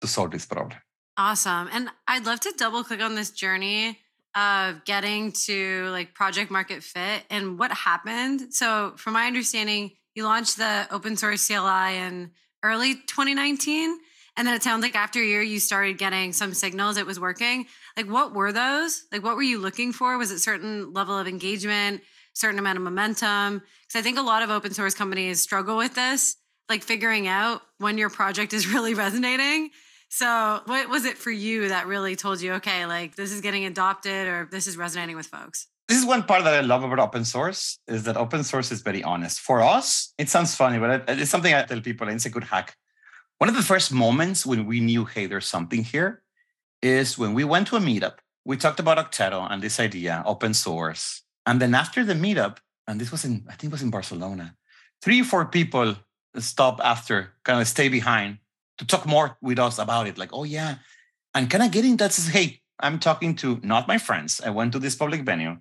to 0.00 0.06
solve 0.06 0.30
this 0.30 0.46
problem. 0.46 0.78
Awesome. 1.18 1.68
And 1.72 1.88
I'd 2.06 2.26
love 2.26 2.40
to 2.40 2.52
double 2.56 2.84
click 2.84 3.00
on 3.00 3.14
this 3.14 3.30
journey 3.30 3.98
of 4.34 4.84
getting 4.84 5.32
to 5.32 5.88
like 5.90 6.14
project 6.14 6.50
market 6.50 6.82
fit 6.82 7.22
and 7.30 7.58
what 7.58 7.72
happened. 7.72 8.52
So, 8.52 8.92
from 8.96 9.14
my 9.14 9.26
understanding, 9.26 9.92
you 10.14 10.24
launched 10.24 10.58
the 10.58 10.86
open 10.90 11.16
source 11.16 11.46
CLI 11.46 11.96
in 11.96 12.32
early 12.62 12.94
2019. 12.94 13.98
And 14.36 14.46
then 14.46 14.54
it 14.54 14.62
sounds 14.62 14.82
like 14.82 14.94
after 14.94 15.20
a 15.20 15.24
year, 15.24 15.40
you 15.40 15.58
started 15.58 15.96
getting 15.96 16.34
some 16.34 16.52
signals 16.52 16.98
it 16.98 17.06
was 17.06 17.18
working. 17.18 17.66
Like, 17.96 18.06
what 18.06 18.34
were 18.34 18.52
those? 18.52 19.04
Like, 19.10 19.24
what 19.24 19.36
were 19.36 19.42
you 19.42 19.58
looking 19.58 19.92
for? 19.92 20.18
Was 20.18 20.30
it 20.30 20.40
certain 20.40 20.92
level 20.92 21.16
of 21.18 21.26
engagement, 21.26 22.02
certain 22.34 22.58
amount 22.58 22.76
of 22.76 22.84
momentum? 22.84 23.62
Because 23.86 23.98
I 23.98 24.02
think 24.02 24.18
a 24.18 24.22
lot 24.22 24.42
of 24.42 24.50
open 24.50 24.74
source 24.74 24.94
companies 24.94 25.40
struggle 25.40 25.78
with 25.78 25.94
this, 25.94 26.36
like 26.68 26.82
figuring 26.82 27.26
out 27.26 27.62
when 27.78 27.96
your 27.96 28.10
project 28.10 28.52
is 28.52 28.66
really 28.72 28.92
resonating. 28.92 29.70
So, 30.08 30.60
what 30.66 30.88
was 30.88 31.04
it 31.04 31.18
for 31.18 31.30
you 31.30 31.68
that 31.68 31.86
really 31.86 32.16
told 32.16 32.40
you, 32.40 32.54
okay, 32.54 32.86
like 32.86 33.16
this 33.16 33.32
is 33.32 33.40
getting 33.40 33.64
adopted 33.64 34.28
or 34.28 34.48
this 34.50 34.66
is 34.66 34.76
resonating 34.76 35.16
with 35.16 35.26
folks? 35.26 35.66
This 35.88 35.98
is 35.98 36.04
one 36.04 36.24
part 36.24 36.42
that 36.44 36.54
I 36.54 36.60
love 36.60 36.82
about 36.82 36.98
open 36.98 37.24
source 37.24 37.78
is 37.86 38.04
that 38.04 38.16
open 38.16 38.42
source 38.42 38.72
is 38.72 38.82
very 38.82 39.04
honest. 39.04 39.38
For 39.40 39.62
us, 39.62 40.12
it 40.18 40.28
sounds 40.28 40.54
funny, 40.54 40.78
but 40.78 41.04
it's 41.08 41.30
something 41.30 41.54
I 41.54 41.62
tell 41.62 41.80
people. 41.80 42.08
It's 42.08 42.26
a 42.26 42.30
good 42.30 42.44
hack. 42.44 42.76
One 43.38 43.48
of 43.48 43.54
the 43.54 43.62
first 43.62 43.92
moments 43.92 44.44
when 44.44 44.66
we 44.66 44.80
knew, 44.80 45.04
hey, 45.04 45.26
there's 45.26 45.46
something 45.46 45.84
here, 45.84 46.22
is 46.82 47.18
when 47.18 47.34
we 47.34 47.44
went 47.44 47.68
to 47.68 47.76
a 47.76 47.80
meetup. 47.80 48.18
We 48.44 48.56
talked 48.56 48.80
about 48.80 48.98
Okteto 48.98 49.46
and 49.50 49.62
this 49.62 49.78
idea, 49.78 50.22
open 50.26 50.54
source. 50.54 51.22
And 51.44 51.60
then 51.60 51.74
after 51.74 52.04
the 52.04 52.14
meetup, 52.14 52.58
and 52.88 53.00
this 53.00 53.12
was 53.12 53.24
in, 53.24 53.44
I 53.48 53.52
think 53.52 53.70
it 53.70 53.72
was 53.72 53.82
in 53.82 53.90
Barcelona, 53.90 54.54
three 55.02 55.20
or 55.20 55.24
four 55.24 55.44
people 55.46 55.96
stopped 56.38 56.80
after, 56.82 57.32
kind 57.44 57.60
of 57.60 57.68
stay 57.68 57.88
behind 57.88 58.38
to 58.78 58.86
talk 58.86 59.06
more 59.06 59.36
with 59.40 59.58
us 59.58 59.78
about 59.78 60.06
it. 60.06 60.18
Like, 60.18 60.30
oh 60.32 60.44
yeah, 60.44 60.76
and 61.34 61.50
kind 61.50 61.64
of 61.64 61.70
getting 61.70 61.96
that 61.98 62.12
says, 62.12 62.28
hey, 62.28 62.60
I'm 62.80 62.98
talking 62.98 63.34
to 63.36 63.60
not 63.62 63.88
my 63.88 63.98
friends. 63.98 64.40
I 64.44 64.50
went 64.50 64.72
to 64.72 64.78
this 64.78 64.94
public 64.94 65.22
venue, 65.22 65.56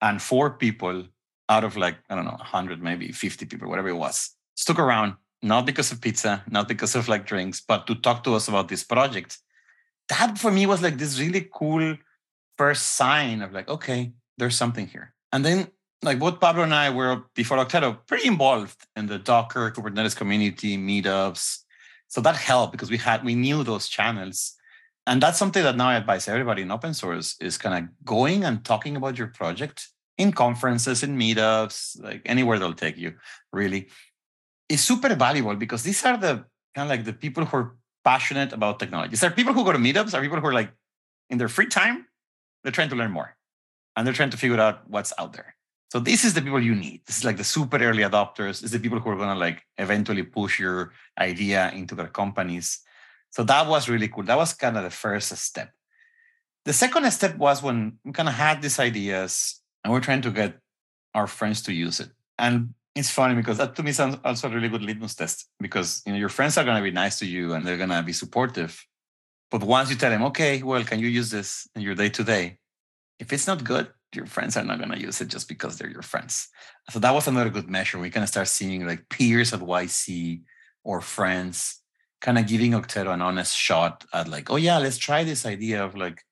and 0.00 0.20
four 0.20 0.50
people 0.50 1.04
out 1.48 1.64
of 1.64 1.76
like 1.76 1.96
I 2.08 2.14
don't 2.14 2.24
know, 2.24 2.32
100, 2.32 2.82
maybe 2.82 3.12
50 3.12 3.46
people, 3.46 3.68
whatever 3.68 3.88
it 3.88 3.94
was, 3.94 4.30
stuck 4.54 4.78
around 4.78 5.14
not 5.42 5.66
because 5.66 5.90
of 5.90 6.00
pizza, 6.00 6.44
not 6.50 6.68
because 6.68 6.94
of 6.94 7.08
like 7.08 7.26
drinks, 7.26 7.60
but 7.60 7.86
to 7.86 7.94
talk 7.94 8.24
to 8.24 8.34
us 8.34 8.48
about 8.48 8.68
this 8.68 8.84
project. 8.84 9.38
That 10.08 10.38
for 10.38 10.50
me 10.50 10.66
was 10.66 10.82
like 10.82 10.98
this 10.98 11.18
really 11.18 11.48
cool 11.52 11.96
first 12.58 12.94
sign 12.94 13.42
of 13.42 13.52
like, 13.52 13.68
okay, 13.68 14.12
there's 14.36 14.56
something 14.56 14.86
here. 14.86 15.14
And 15.32 15.44
then 15.44 15.68
like 16.02 16.18
both 16.18 16.40
Pablo 16.40 16.64
and 16.64 16.74
I 16.74 16.90
were 16.90 17.24
before 17.34 17.58
Okteto 17.58 17.98
pretty 18.06 18.28
involved 18.28 18.86
in 18.96 19.06
the 19.06 19.18
Docker 19.18 19.70
Kubernetes 19.70 20.16
community 20.16 20.76
meetups, 20.76 21.60
so 22.10 22.20
that 22.20 22.36
helped 22.36 22.72
because 22.72 22.90
we 22.90 22.98
had 22.98 23.24
we 23.24 23.34
knew 23.34 23.62
those 23.62 23.88
channels. 23.88 24.54
And 25.06 25.22
that's 25.22 25.38
something 25.38 25.62
that 25.62 25.76
now 25.76 25.88
I 25.88 25.96
advise 25.96 26.28
everybody 26.28 26.62
in 26.62 26.70
open 26.70 26.92
source 26.92 27.36
is 27.40 27.56
kind 27.56 27.74
of 27.78 28.04
going 28.04 28.44
and 28.44 28.64
talking 28.64 28.96
about 28.96 29.16
your 29.16 29.28
project 29.28 29.88
in 30.18 30.32
conferences, 30.32 31.02
in 31.02 31.16
meetups, 31.16 32.02
like 32.02 32.22
anywhere 32.26 32.58
they'll 32.58 32.74
take 32.74 32.98
you, 32.98 33.14
really. 33.52 33.88
Is 34.68 34.82
super 34.82 35.14
valuable 35.14 35.56
because 35.56 35.82
these 35.84 36.04
are 36.04 36.16
the 36.16 36.44
kind 36.74 36.86
of 36.86 36.88
like 36.88 37.04
the 37.04 37.12
people 37.12 37.44
who 37.44 37.56
are 37.56 37.76
passionate 38.04 38.52
about 38.52 38.78
technology. 38.78 39.10
These 39.10 39.24
are 39.24 39.30
people 39.30 39.52
who 39.52 39.64
go 39.64 39.72
to 39.72 39.78
meetups, 39.78 40.12
are 40.12 40.20
people 40.20 40.40
who 40.40 40.46
are 40.46 40.52
like 40.52 40.72
in 41.30 41.38
their 41.38 41.48
free 41.48 41.66
time, 41.66 42.06
they're 42.62 42.72
trying 42.72 42.90
to 42.90 42.96
learn 42.96 43.12
more 43.12 43.36
and 43.96 44.06
they're 44.06 44.14
trying 44.14 44.30
to 44.30 44.36
figure 44.36 44.60
out 44.60 44.88
what's 44.88 45.12
out 45.16 45.32
there. 45.32 45.54
So 45.90 45.98
this 45.98 46.24
is 46.24 46.34
the 46.34 46.42
people 46.42 46.62
you 46.62 46.74
need. 46.74 47.02
This 47.04 47.18
is 47.18 47.24
like 47.24 47.36
the 47.36 47.44
super 47.44 47.76
early 47.82 48.04
adopters. 48.04 48.62
Is 48.62 48.70
the 48.70 48.78
people 48.78 49.00
who 49.00 49.10
are 49.10 49.16
gonna 49.16 49.38
like 49.38 49.62
eventually 49.76 50.22
push 50.22 50.60
your 50.60 50.92
idea 51.18 51.70
into 51.74 51.96
their 51.96 52.06
companies. 52.06 52.80
So 53.30 53.42
that 53.44 53.66
was 53.66 53.88
really 53.88 54.06
cool. 54.08 54.22
That 54.22 54.38
was 54.38 54.54
kind 54.54 54.76
of 54.76 54.84
the 54.84 54.90
first 54.90 55.36
step. 55.36 55.72
The 56.64 56.72
second 56.72 57.10
step 57.10 57.36
was 57.36 57.62
when 57.62 57.98
we 58.04 58.12
kind 58.12 58.28
of 58.28 58.36
had 58.36 58.62
these 58.62 58.78
ideas 58.78 59.60
and 59.82 59.92
we're 59.92 60.00
trying 60.00 60.22
to 60.22 60.30
get 60.30 60.58
our 61.14 61.26
friends 61.26 61.62
to 61.62 61.72
use 61.72 61.98
it. 61.98 62.10
And 62.38 62.74
it's 62.94 63.10
funny 63.10 63.34
because 63.34 63.58
that 63.58 63.74
to 63.74 63.82
me 63.82 63.90
sounds 63.90 64.16
also 64.24 64.48
a 64.48 64.54
really 64.54 64.68
good 64.68 64.82
litmus 64.82 65.16
test 65.16 65.48
because 65.58 66.02
you 66.06 66.12
know 66.12 66.18
your 66.18 66.28
friends 66.28 66.56
are 66.56 66.64
gonna 66.64 66.82
be 66.82 66.92
nice 66.92 67.18
to 67.18 67.26
you 67.26 67.54
and 67.54 67.66
they're 67.66 67.76
gonna 67.76 68.02
be 68.02 68.12
supportive. 68.12 68.86
But 69.50 69.64
once 69.64 69.90
you 69.90 69.96
tell 69.96 70.10
them, 70.10 70.22
okay, 70.24 70.62
well, 70.62 70.84
can 70.84 71.00
you 71.00 71.08
use 71.08 71.30
this 71.30 71.66
in 71.74 71.82
your 71.82 71.96
day 71.96 72.10
to 72.10 72.22
day? 72.22 72.58
If 73.18 73.32
it's 73.32 73.48
not 73.48 73.64
good, 73.64 73.88
your 74.14 74.26
friends 74.26 74.56
are 74.56 74.64
not 74.64 74.78
going 74.78 74.90
to 74.90 75.00
use 75.00 75.20
it 75.20 75.28
just 75.28 75.48
because 75.48 75.78
they're 75.78 75.90
your 75.90 76.02
friends. 76.02 76.48
So 76.90 76.98
that 76.98 77.14
was 77.14 77.28
another 77.28 77.50
good 77.50 77.70
measure. 77.70 77.98
We 77.98 78.10
kind 78.10 78.24
of 78.24 78.28
start 78.28 78.48
seeing 78.48 78.86
like 78.86 79.08
peers 79.08 79.52
at 79.52 79.60
YC 79.60 80.42
or 80.84 81.00
friends 81.00 81.80
kind 82.20 82.38
of 82.38 82.46
giving 82.46 82.72
Okteto 82.72 83.12
an 83.12 83.22
honest 83.22 83.56
shot 83.56 84.04
at 84.12 84.28
like, 84.28 84.50
oh 84.50 84.56
yeah, 84.56 84.78
let's 84.78 84.98
try 84.98 85.24
this 85.24 85.46
idea 85.46 85.84
of 85.84 85.96
like 85.96 86.22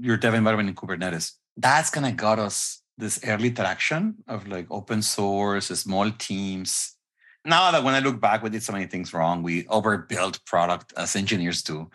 your 0.00 0.16
dev 0.16 0.34
environment 0.34 0.68
in 0.68 0.74
Kubernetes. 0.74 1.32
That's 1.56 1.90
kind 1.90 2.06
of 2.06 2.16
got 2.16 2.38
us 2.38 2.82
this 2.98 3.20
early 3.26 3.50
traction 3.50 4.16
of 4.28 4.46
like 4.48 4.66
open 4.70 5.02
source, 5.02 5.66
small 5.66 6.10
teams. 6.10 6.96
Now 7.44 7.70
that 7.70 7.84
when 7.84 7.94
I 7.94 8.00
look 8.00 8.20
back, 8.20 8.42
we 8.42 8.50
did 8.50 8.62
so 8.62 8.72
many 8.72 8.86
things 8.86 9.12
wrong. 9.12 9.42
We 9.42 9.66
overbuilt 9.68 10.44
product 10.46 10.92
as 10.96 11.16
engineers 11.16 11.62
do. 11.62 11.90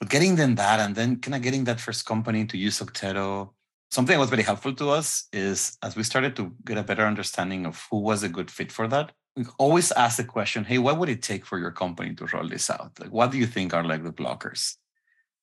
But 0.00 0.08
getting 0.08 0.36
them 0.36 0.54
that 0.56 0.80
and 0.80 0.94
then 0.94 1.16
kind 1.16 1.34
of 1.34 1.42
getting 1.42 1.64
that 1.64 1.80
first 1.80 2.04
company 2.04 2.44
to 2.46 2.58
use 2.58 2.80
Okteto 2.80 3.50
something 3.94 4.14
that 4.14 4.20
was 4.20 4.30
very 4.36 4.42
helpful 4.42 4.74
to 4.74 4.90
us 4.90 5.28
is 5.32 5.78
as 5.80 5.94
we 5.94 6.02
started 6.02 6.34
to 6.34 6.52
get 6.64 6.76
a 6.76 6.82
better 6.82 7.06
understanding 7.06 7.64
of 7.64 7.86
who 7.88 7.98
was 8.00 8.24
a 8.24 8.28
good 8.28 8.50
fit 8.50 8.72
for 8.72 8.88
that, 8.88 9.12
we 9.36 9.44
always 9.56 9.92
ask 9.92 10.16
the 10.16 10.24
question, 10.24 10.64
hey, 10.64 10.78
what 10.78 10.98
would 10.98 11.08
it 11.08 11.22
take 11.22 11.46
for 11.46 11.58
your 11.60 11.70
company 11.70 12.12
to 12.16 12.26
roll 12.32 12.48
this 12.48 12.68
out? 12.70 12.90
Like, 12.98 13.12
what 13.12 13.30
do 13.30 13.38
you 13.38 13.46
think 13.46 13.72
are 13.72 13.84
like 13.84 14.02
the 14.02 14.12
blockers? 14.12 14.76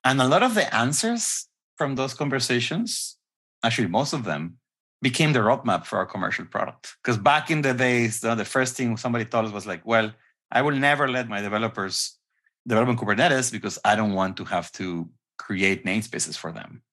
And 0.04 0.22
a 0.22 0.28
lot 0.28 0.44
of 0.44 0.54
the 0.54 0.68
answers 0.76 1.48
from 1.78 1.96
those 1.96 2.14
conversations, 2.14 3.18
actually, 3.64 3.88
most 3.88 4.12
of 4.12 4.26
them, 4.26 4.58
became 5.02 5.32
the 5.32 5.40
roadmap 5.40 5.86
for 5.86 5.98
our 6.00 6.06
commercial 6.06 6.46
product. 6.46 6.98
Because 7.02 7.18
back 7.18 7.50
in 7.52 7.62
the 7.62 7.74
days, 7.74 8.20
the 8.20 8.46
first 8.46 8.76
thing 8.76 8.98
somebody 8.98 9.26
told 9.26 9.46
us 9.46 9.54
was 9.54 9.66
like, 9.66 9.84
well, 9.86 10.12
I 10.52 10.62
will 10.62 10.76
never 10.76 11.08
let 11.08 11.30
my 11.30 11.42
developers 11.42 12.18
develop 12.68 12.90
in 12.90 12.98
Kubernetes 12.98 13.50
because 13.52 13.80
I 13.86 13.96
don't 13.96 14.14
want 14.14 14.36
to 14.38 14.44
have 14.44 14.72
to 14.74 15.10
create 15.38 15.86
namespaces 15.86 16.38
for 16.38 16.52
them 16.52 16.84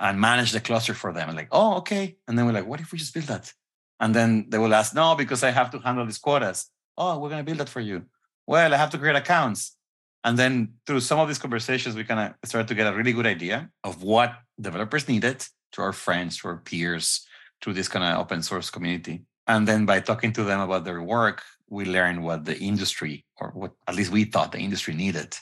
and 0.00 0.18
manage 0.18 0.52
the 0.52 0.60
cluster 0.60 0.94
for 0.94 1.12
them. 1.12 1.34
like, 1.36 1.48
oh, 1.52 1.76
okay. 1.76 2.16
And 2.26 2.36
then 2.36 2.46
we're 2.46 2.52
like, 2.52 2.66
what 2.66 2.80
if 2.80 2.90
we 2.90 2.98
just 2.98 3.14
build 3.14 3.26
that? 3.26 3.52
And 4.00 4.14
then 4.14 4.46
they 4.48 4.58
will 4.58 4.74
ask, 4.74 4.94
no, 4.94 5.14
because 5.14 5.44
I 5.44 5.50
have 5.50 5.70
to 5.72 5.78
handle 5.78 6.06
these 6.06 6.18
quotas. 6.18 6.70
Oh, 6.96 7.18
we're 7.18 7.28
going 7.28 7.44
to 7.44 7.44
build 7.44 7.58
that 7.58 7.68
for 7.68 7.80
you. 7.80 8.06
Well, 8.46 8.72
I 8.72 8.76
have 8.78 8.90
to 8.90 8.98
create 8.98 9.14
accounts. 9.14 9.76
And 10.24 10.38
then 10.38 10.74
through 10.86 11.00
some 11.00 11.18
of 11.18 11.28
these 11.28 11.38
conversations, 11.38 11.94
we 11.94 12.04
kind 12.04 12.20
of 12.20 12.48
started 12.48 12.68
to 12.68 12.74
get 12.74 12.92
a 12.92 12.96
really 12.96 13.12
good 13.12 13.26
idea 13.26 13.70
of 13.84 14.02
what 14.02 14.34
developers 14.58 15.06
needed 15.06 15.44
to 15.72 15.82
our 15.82 15.92
friends, 15.92 16.38
to 16.38 16.48
our 16.48 16.56
peers, 16.56 17.26
through 17.62 17.74
this 17.74 17.88
kind 17.88 18.04
of 18.04 18.18
open 18.18 18.42
source 18.42 18.70
community. 18.70 19.22
And 19.46 19.68
then 19.68 19.84
by 19.84 20.00
talking 20.00 20.32
to 20.34 20.44
them 20.44 20.60
about 20.60 20.84
their 20.84 21.02
work, 21.02 21.42
we 21.68 21.84
learned 21.84 22.24
what 22.24 22.44
the 22.44 22.58
industry, 22.58 23.24
or 23.38 23.50
what 23.50 23.72
at 23.86 23.94
least 23.94 24.10
we 24.10 24.24
thought 24.24 24.52
the 24.52 24.58
industry 24.58 24.94
needed 24.94 25.36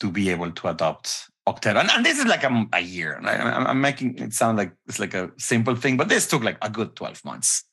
to 0.00 0.10
be 0.10 0.30
able 0.30 0.50
to 0.52 0.68
adopt 0.68 1.28
Okteto. 1.48 1.80
And, 1.80 1.90
and 1.90 2.04
this 2.04 2.18
is 2.18 2.26
like 2.26 2.44
a, 2.44 2.66
a 2.72 2.80
year. 2.80 3.20
I, 3.24 3.70
am 3.70 3.80
making 3.80 4.18
it 4.18 4.34
sound 4.34 4.58
like 4.58 4.72
it's 4.86 4.98
like 4.98 5.14
a 5.14 5.30
simple 5.38 5.74
thing, 5.74 5.96
but 5.96 6.08
this 6.08 6.26
took 6.26 6.42
like 6.42 6.58
a 6.62 6.68
good 6.68 6.94
12 6.94 7.24
months. 7.24 7.64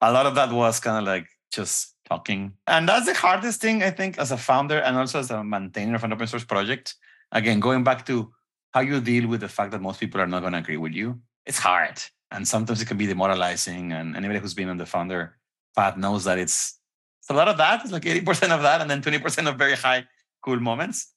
A 0.00 0.12
lot 0.12 0.26
of 0.26 0.34
that 0.36 0.52
was 0.52 0.80
kind 0.80 0.98
of 0.98 1.04
like 1.04 1.26
just 1.52 1.94
talking. 2.08 2.52
And 2.66 2.88
that's 2.88 3.06
the 3.06 3.14
hardest 3.14 3.60
thing, 3.60 3.82
I 3.82 3.90
think, 3.90 4.18
as 4.18 4.30
a 4.30 4.36
founder 4.36 4.78
and 4.78 4.96
also 4.96 5.18
as 5.18 5.30
a 5.30 5.42
maintainer 5.42 5.96
of 5.96 6.04
an 6.04 6.12
open 6.12 6.26
source 6.26 6.44
project. 6.44 6.94
Again, 7.32 7.60
going 7.60 7.82
back 7.82 8.06
to 8.06 8.32
how 8.72 8.80
you 8.80 9.00
deal 9.00 9.26
with 9.28 9.40
the 9.40 9.48
fact 9.48 9.72
that 9.72 9.80
most 9.80 10.00
people 10.00 10.20
are 10.20 10.26
not 10.26 10.40
going 10.40 10.52
to 10.52 10.58
agree 10.58 10.76
with 10.76 10.92
you, 10.92 11.20
it's 11.46 11.58
hard. 11.58 12.00
And 12.30 12.46
sometimes 12.46 12.82
it 12.82 12.86
can 12.86 12.98
be 12.98 13.06
demoralizing. 13.06 13.92
And 13.92 14.16
anybody 14.16 14.40
who's 14.40 14.54
been 14.54 14.68
on 14.68 14.76
the 14.76 14.86
founder 14.86 15.36
path 15.76 15.96
knows 15.96 16.24
that 16.24 16.38
it's, 16.38 16.78
it's 17.20 17.30
a 17.30 17.34
lot 17.34 17.48
of 17.48 17.56
that. 17.58 17.82
It's 17.82 17.92
like 17.92 18.02
80% 18.02 18.50
of 18.50 18.62
that, 18.62 18.80
and 18.80 18.90
then 18.90 19.00
20% 19.00 19.48
of 19.48 19.56
very 19.56 19.74
high, 19.74 20.04
cool 20.42 20.60
moments 20.60 21.13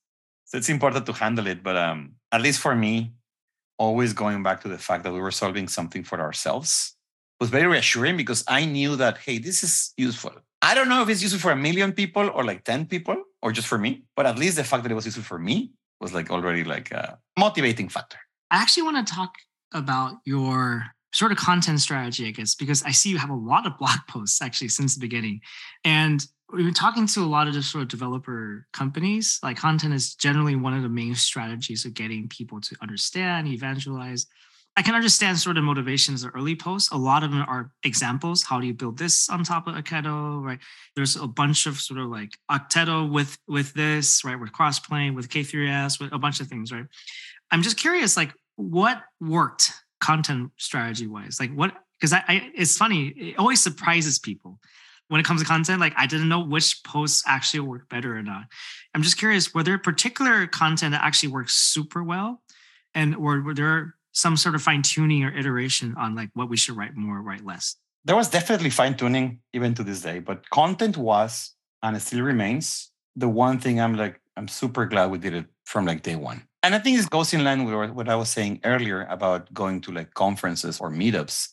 so 0.47 0.57
it's 0.57 0.69
important 0.69 1.05
to 1.05 1.13
handle 1.13 1.45
it. 1.45 1.61
But 1.61 1.75
um, 1.75 2.13
at 2.31 2.41
least 2.41 2.61
for 2.61 2.73
me, 2.73 3.11
always 3.77 4.13
going 4.13 4.41
back 4.43 4.61
to 4.61 4.69
the 4.69 4.77
fact 4.77 5.03
that 5.03 5.13
we 5.13 5.19
were 5.19 5.31
solving 5.31 5.67
something 5.67 6.03
for 6.03 6.19
ourselves 6.21 6.95
was 7.39 7.49
very 7.49 7.67
reassuring 7.67 8.17
because 8.17 8.43
I 8.47 8.65
knew 8.65 8.95
that, 8.95 9.17
hey, 9.19 9.37
this 9.37 9.61
is 9.61 9.93
useful. 9.97 10.31
I 10.61 10.73
don't 10.73 10.89
know 10.89 11.03
if 11.03 11.09
it's 11.09 11.21
useful 11.21 11.41
for 11.41 11.51
a 11.51 11.55
million 11.55 11.91
people 11.91 12.31
or 12.33 12.43
like 12.45 12.63
10 12.63 12.85
people 12.87 13.21
or 13.41 13.51
just 13.51 13.67
for 13.67 13.77
me, 13.77 14.05
but 14.15 14.25
at 14.25 14.39
least 14.39 14.55
the 14.55 14.63
fact 14.63 14.83
that 14.83 14.91
it 14.91 14.95
was 14.95 15.05
useful 15.05 15.23
for 15.23 15.37
me 15.37 15.73
was 15.99 16.13
like 16.13 16.31
already 16.31 16.63
like 16.63 16.91
a 16.91 17.19
motivating 17.37 17.89
factor. 17.89 18.17
I 18.49 18.61
actually 18.61 18.83
want 18.83 19.05
to 19.05 19.13
talk 19.13 19.33
about 19.73 20.15
your 20.25 20.85
sort 21.13 21.33
of 21.33 21.37
content 21.37 21.81
strategy, 21.81 22.25
I 22.25 22.31
guess, 22.31 22.55
because 22.55 22.81
I 22.83 22.91
see 22.91 23.09
you 23.09 23.17
have 23.17 23.29
a 23.29 23.35
lot 23.35 23.67
of 23.67 23.77
blog 23.77 23.99
posts 24.09 24.41
actually 24.41 24.69
since 24.69 24.95
the 24.95 25.01
beginning. 25.01 25.41
And 25.83 26.25
we've 26.51 26.65
been 26.65 26.73
talking 26.73 27.07
to 27.07 27.21
a 27.21 27.25
lot 27.25 27.47
of 27.47 27.53
just 27.53 27.71
sort 27.71 27.81
of 27.81 27.87
developer 27.89 28.65
companies. 28.71 29.39
Like 29.43 29.57
content 29.57 29.93
is 29.93 30.15
generally 30.15 30.55
one 30.55 30.73
of 30.73 30.83
the 30.83 30.89
main 30.89 31.15
strategies 31.15 31.85
of 31.85 31.93
getting 31.93 32.29
people 32.29 32.61
to 32.61 32.75
understand, 32.81 33.47
evangelize. 33.47 34.27
I 34.77 34.83
can 34.83 34.93
understand 34.93 35.39
sort 35.39 35.57
of 35.57 35.63
motivations 35.63 36.23
of 36.23 36.31
early 36.35 36.55
posts. 36.55 36.91
A 36.91 36.97
lot 36.97 37.23
of 37.23 37.31
them 37.31 37.43
are 37.47 37.71
examples. 37.83 38.43
How 38.43 38.61
do 38.61 38.67
you 38.67 38.75
build 38.75 38.97
this 38.97 39.27
on 39.27 39.43
top 39.43 39.67
of 39.67 39.73
Okteto, 39.73 40.41
right? 40.41 40.59
There's 40.95 41.15
a 41.15 41.25
bunch 41.25 41.65
of 41.65 41.79
sort 41.79 41.99
of 41.99 42.09
like 42.09 42.37
Okteto 42.49 43.11
with 43.11 43.37
with 43.47 43.73
this, 43.73 44.23
right? 44.23 44.39
With 44.39 44.51
crossplane, 44.51 45.15
with 45.15 45.29
K3S, 45.29 45.99
with 45.99 46.13
a 46.13 46.19
bunch 46.19 46.39
of 46.39 46.47
things, 46.47 46.71
right? 46.71 46.85
I'm 47.49 47.63
just 47.63 47.77
curious, 47.77 48.15
like 48.15 48.33
what 48.55 49.01
worked 49.19 49.71
content 49.99 50.51
strategy 50.57 51.07
wise? 51.07 51.39
Like 51.39 51.53
what? 51.53 51.73
Because 51.99 52.13
I, 52.13 52.23
I, 52.27 52.51
it's 52.53 52.77
funny. 52.77 53.07
It 53.07 53.39
always 53.39 53.61
surprises 53.61 54.19
people 54.19 54.59
when 55.09 55.21
it 55.21 55.25
comes 55.25 55.41
to 55.41 55.47
content. 55.47 55.79
Like 55.79 55.93
I 55.97 56.05
didn't 56.05 56.29
know 56.29 56.39
which 56.39 56.83
posts 56.83 57.23
actually 57.25 57.61
work 57.61 57.89
better 57.89 58.17
or 58.17 58.23
not. 58.23 58.45
I'm 58.93 59.03
just 59.03 59.17
curious. 59.17 59.53
Were 59.53 59.63
there 59.63 59.77
particular 59.77 60.47
content 60.47 60.91
that 60.91 61.03
actually 61.03 61.29
works 61.29 61.53
super 61.53 62.03
well, 62.03 62.41
and 62.93 63.15
or 63.15 63.41
were 63.41 63.53
there 63.53 63.95
some 64.11 64.35
sort 64.37 64.55
of 64.55 64.61
fine 64.61 64.81
tuning 64.81 65.23
or 65.23 65.35
iteration 65.35 65.95
on 65.97 66.15
like 66.15 66.29
what 66.33 66.49
we 66.49 66.57
should 66.57 66.75
write 66.75 66.95
more, 66.95 67.21
write 67.21 67.45
less? 67.45 67.75
There 68.05 68.15
was 68.15 68.29
definitely 68.29 68.69
fine 68.69 68.95
tuning 68.95 69.39
even 69.53 69.73
to 69.75 69.83
this 69.83 70.01
day, 70.01 70.19
but 70.19 70.49
content 70.49 70.97
was 70.97 71.53
and 71.83 71.95
it 71.95 72.01
still 72.01 72.21
remains 72.21 72.91
the 73.15 73.29
one 73.29 73.59
thing 73.59 73.81
I'm 73.81 73.95
like, 73.95 74.19
I'm 74.35 74.47
super 74.47 74.85
glad 74.85 75.11
we 75.11 75.17
did 75.17 75.33
it 75.33 75.45
from 75.65 75.85
like 75.85 76.03
day 76.03 76.15
one. 76.15 76.43
And 76.63 76.75
I 76.75 76.79
think 76.79 76.97
this 76.97 77.07
goes 77.07 77.33
in 77.33 77.43
line 77.43 77.65
with 77.65 77.91
what 77.91 78.09
I 78.09 78.15
was 78.15 78.29
saying 78.29 78.61
earlier 78.63 79.03
about 79.09 79.53
going 79.53 79.81
to 79.81 79.91
like 79.91 80.13
conferences 80.13 80.79
or 80.79 80.91
meetups. 80.91 81.49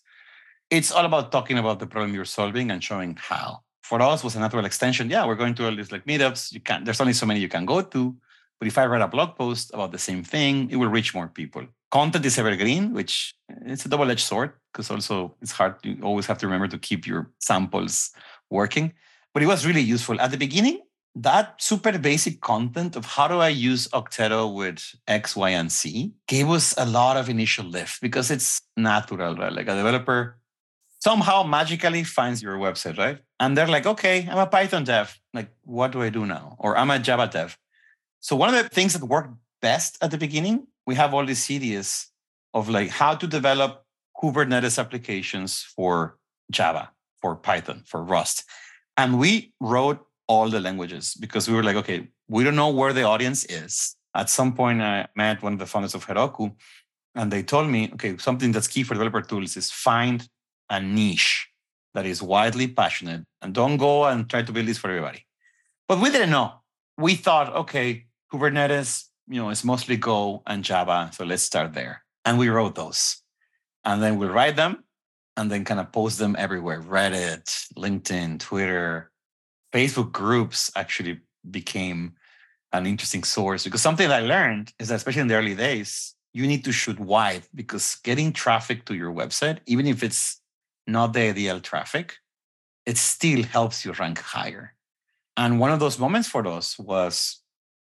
It's 0.70 0.90
all 0.90 1.04
about 1.04 1.30
talking 1.30 1.58
about 1.58 1.78
the 1.78 1.86
problem 1.86 2.14
you're 2.14 2.24
solving 2.24 2.70
and 2.70 2.82
showing 2.82 3.16
how. 3.20 3.60
For 3.82 4.00
us 4.00 4.24
was 4.24 4.34
a 4.34 4.40
natural 4.40 4.64
extension. 4.64 5.10
Yeah, 5.10 5.26
we're 5.26 5.34
going 5.34 5.54
to 5.56 5.66
all 5.66 5.76
these 5.76 5.92
like 5.92 6.06
meetups. 6.06 6.52
You 6.52 6.60
can 6.60 6.84
there's 6.84 7.00
only 7.00 7.12
so 7.12 7.26
many 7.26 7.40
you 7.40 7.48
can 7.48 7.66
go 7.66 7.82
to. 7.82 8.16
But 8.58 8.68
if 8.68 8.78
I 8.78 8.86
write 8.86 9.02
a 9.02 9.08
blog 9.08 9.36
post 9.36 9.70
about 9.74 9.92
the 9.92 9.98
same 9.98 10.24
thing, 10.24 10.70
it 10.70 10.76
will 10.76 10.88
reach 10.88 11.14
more 11.14 11.28
people 11.28 11.66
content 11.94 12.26
is 12.26 12.38
evergreen, 12.38 12.92
which 12.92 13.34
eh, 13.50 13.72
it's 13.72 13.86
a 13.86 13.88
double-edged 13.88 14.26
sword 14.30 14.50
because 14.72 14.90
also 14.90 15.16
it's 15.40 15.52
hard. 15.52 15.74
You 15.84 15.96
always 16.02 16.26
have 16.26 16.38
to 16.38 16.46
remember 16.46 16.68
to 16.74 16.78
keep 16.88 17.06
your 17.06 17.30
samples 17.38 18.10
working. 18.50 18.86
But 19.32 19.42
it 19.44 19.46
was 19.46 19.64
really 19.64 19.86
useful 19.96 20.20
at 20.20 20.30
the 20.32 20.36
beginning. 20.46 20.80
That 21.14 21.46
super 21.62 21.96
basic 21.96 22.40
content 22.40 22.96
of 22.96 23.04
how 23.14 23.28
do 23.28 23.38
I 23.38 23.50
use 23.70 23.86
Okteto 23.98 24.52
with 24.60 24.80
X, 25.06 25.36
Y, 25.36 25.50
and 25.50 25.70
Z 25.70 26.12
gave 26.26 26.50
us 26.50 26.74
a 26.76 26.84
lot 26.84 27.16
of 27.16 27.28
initial 27.28 27.64
lift 27.64 28.00
because 28.00 28.32
it's 28.32 28.62
natural, 28.76 29.36
right? 29.36 29.52
Like 29.52 29.68
a 29.68 29.76
developer 29.76 30.36
somehow 31.04 31.42
magically 31.42 32.02
finds 32.02 32.42
your 32.42 32.56
website, 32.56 32.96
right? 32.98 33.18
And 33.38 33.56
they're 33.56 33.72
like, 33.76 33.86
okay, 33.86 34.26
I'm 34.30 34.38
a 34.38 34.46
Python 34.46 34.84
dev. 34.84 35.18
Like, 35.34 35.50
what 35.62 35.92
do 35.92 36.02
I 36.02 36.08
do 36.08 36.24
now? 36.26 36.56
Or 36.58 36.76
I'm 36.78 36.90
a 36.90 36.98
Java 36.98 37.26
dev. 37.30 37.58
So 38.20 38.34
one 38.36 38.48
of 38.54 38.62
the 38.62 38.68
things 38.70 38.94
that 38.94 39.04
worked 39.04 39.34
best 39.60 39.98
at 40.02 40.10
the 40.10 40.18
beginning 40.18 40.66
we 40.86 40.94
have 40.94 41.14
all 41.14 41.24
these 41.24 41.44
CDs 41.44 42.06
of 42.52 42.68
like 42.68 42.90
how 42.90 43.14
to 43.14 43.26
develop 43.26 43.84
Kubernetes 44.16 44.78
applications 44.78 45.62
for 45.74 46.18
Java, 46.50 46.90
for 47.20 47.36
Python, 47.36 47.82
for 47.86 48.02
Rust. 48.02 48.44
And 48.96 49.18
we 49.18 49.52
wrote 49.60 50.00
all 50.28 50.48
the 50.48 50.60
languages 50.60 51.14
because 51.18 51.48
we 51.48 51.54
were 51.54 51.62
like, 51.62 51.76
okay, 51.76 52.08
we 52.28 52.44
don't 52.44 52.56
know 52.56 52.70
where 52.70 52.92
the 52.92 53.02
audience 53.02 53.44
is. 53.46 53.96
At 54.14 54.30
some 54.30 54.54
point, 54.54 54.80
I 54.80 55.08
met 55.16 55.42
one 55.42 55.54
of 55.54 55.58
the 55.58 55.66
founders 55.66 55.94
of 55.94 56.06
Heroku, 56.06 56.54
and 57.16 57.32
they 57.32 57.42
told 57.42 57.68
me, 57.68 57.90
okay, 57.94 58.16
something 58.18 58.52
that's 58.52 58.68
key 58.68 58.84
for 58.84 58.94
developer 58.94 59.22
tools 59.22 59.56
is 59.56 59.70
find 59.70 60.28
a 60.70 60.80
niche 60.80 61.48
that 61.94 62.06
is 62.06 62.22
widely 62.22 62.66
passionate 62.66 63.24
and 63.40 63.54
don't 63.54 63.76
go 63.76 64.04
and 64.04 64.28
try 64.28 64.42
to 64.42 64.52
build 64.52 64.66
this 64.66 64.78
for 64.78 64.90
everybody. 64.90 65.24
But 65.88 66.00
we 66.00 66.10
didn't 66.10 66.30
know. 66.30 66.52
We 66.98 67.14
thought, 67.14 67.54
okay, 67.54 68.06
Kubernetes, 68.32 69.04
you 69.28 69.40
know, 69.40 69.50
it's 69.50 69.64
mostly 69.64 69.96
Go 69.96 70.42
and 70.46 70.64
Java. 70.64 71.10
So 71.12 71.24
let's 71.24 71.42
start 71.42 71.72
there. 71.72 72.02
And 72.24 72.38
we 72.38 72.48
wrote 72.48 72.74
those. 72.74 73.22
And 73.84 74.02
then 74.02 74.18
we 74.18 74.26
write 74.26 74.56
them 74.56 74.84
and 75.36 75.50
then 75.50 75.64
kind 75.64 75.80
of 75.80 75.92
post 75.92 76.18
them 76.18 76.36
everywhere 76.38 76.80
Reddit, 76.80 77.44
LinkedIn, 77.76 78.40
Twitter, 78.40 79.10
Facebook 79.72 80.12
groups 80.12 80.70
actually 80.76 81.20
became 81.50 82.14
an 82.72 82.86
interesting 82.86 83.24
source 83.24 83.64
because 83.64 83.82
something 83.82 84.10
I 84.10 84.20
learned 84.20 84.72
is 84.78 84.88
that, 84.88 84.96
especially 84.96 85.22
in 85.22 85.28
the 85.28 85.34
early 85.34 85.54
days, 85.54 86.14
you 86.32 86.46
need 86.46 86.64
to 86.64 86.72
shoot 86.72 86.98
wide 86.98 87.42
because 87.54 87.96
getting 88.02 88.32
traffic 88.32 88.84
to 88.86 88.94
your 88.94 89.12
website, 89.12 89.58
even 89.66 89.86
if 89.86 90.02
it's 90.02 90.40
not 90.86 91.12
the 91.12 91.28
ideal 91.28 91.60
traffic, 91.60 92.16
it 92.86 92.96
still 92.98 93.42
helps 93.42 93.84
you 93.84 93.92
rank 93.92 94.18
higher. 94.18 94.74
And 95.36 95.58
one 95.58 95.72
of 95.72 95.80
those 95.80 95.98
moments 95.98 96.28
for 96.28 96.46
us 96.46 96.78
was 96.78 97.40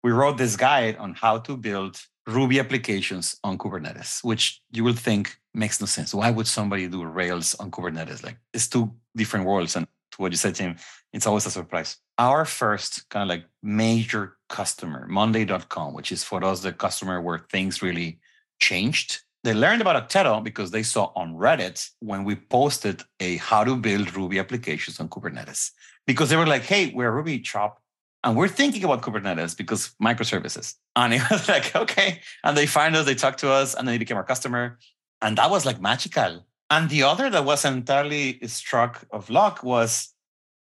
we 0.03 0.11
wrote 0.11 0.37
this 0.37 0.55
guide 0.55 0.97
on 0.97 1.13
how 1.13 1.39
to 1.39 1.57
build 1.57 2.01
Ruby 2.27 2.59
applications 2.59 3.37
on 3.43 3.57
Kubernetes, 3.57 4.23
which 4.23 4.61
you 4.71 4.83
will 4.83 4.93
think 4.93 5.37
makes 5.53 5.81
no 5.81 5.87
sense. 5.87 6.13
Why 6.13 6.29
would 6.29 6.47
somebody 6.47 6.87
do 6.87 7.03
Rails 7.03 7.55
on 7.55 7.71
Kubernetes? 7.71 8.23
Like 8.23 8.37
it's 8.53 8.67
two 8.67 8.93
different 9.15 9.45
worlds. 9.45 9.75
And 9.75 9.87
to 10.11 10.21
what 10.21 10.31
you 10.31 10.37
said, 10.37 10.55
Tim, 10.55 10.75
it's 11.13 11.25
always 11.25 11.45
a 11.45 11.51
surprise. 11.51 11.97
Our 12.17 12.45
first 12.45 13.09
kind 13.09 13.23
of 13.23 13.29
like 13.29 13.45
major 13.63 14.37
customer, 14.49 15.07
Monday.com, 15.07 15.93
which 15.93 16.11
is 16.11 16.23
for 16.23 16.43
us 16.43 16.61
the 16.61 16.71
customer 16.71 17.21
where 17.21 17.45
things 17.49 17.81
really 17.81 18.19
changed. 18.59 19.21
They 19.43 19.53
learned 19.53 19.81
about 19.81 20.07
Okteto 20.07 20.43
because 20.43 20.71
they 20.71 20.83
saw 20.83 21.11
on 21.15 21.33
Reddit 21.33 21.89
when 21.99 22.23
we 22.23 22.35
posted 22.35 23.01
a 23.19 23.37
how 23.37 23.63
to 23.63 23.75
build 23.75 24.15
Ruby 24.15 24.37
applications 24.37 24.99
on 24.99 25.09
Kubernetes. 25.09 25.71
Because 26.05 26.29
they 26.29 26.37
were 26.37 26.45
like, 26.45 26.63
hey, 26.63 26.91
we're 26.93 27.07
a 27.07 27.11
Ruby 27.11 27.43
shop 27.43 27.81
and 28.23 28.35
we're 28.35 28.47
thinking 28.47 28.83
about 28.83 29.01
Kubernetes 29.01 29.57
because 29.57 29.95
microservices. 30.01 30.75
And 30.95 31.13
it 31.13 31.21
was 31.31 31.47
like, 31.47 31.75
okay. 31.75 32.21
And 32.43 32.55
they 32.55 32.67
find 32.67 32.95
us, 32.95 33.05
they 33.05 33.15
talk 33.15 33.37
to 33.37 33.49
us, 33.49 33.73
and 33.73 33.87
then 33.87 33.95
they 33.95 33.99
became 33.99 34.17
our 34.17 34.23
customer. 34.23 34.77
And 35.21 35.37
that 35.37 35.49
was 35.49 35.65
like 35.65 35.81
magical. 35.81 36.45
And 36.69 36.89
the 36.89 37.03
other 37.03 37.29
that 37.29 37.45
was 37.45 37.65
entirely 37.65 38.39
struck 38.47 39.05
of 39.11 39.29
luck 39.29 39.63
was 39.63 40.13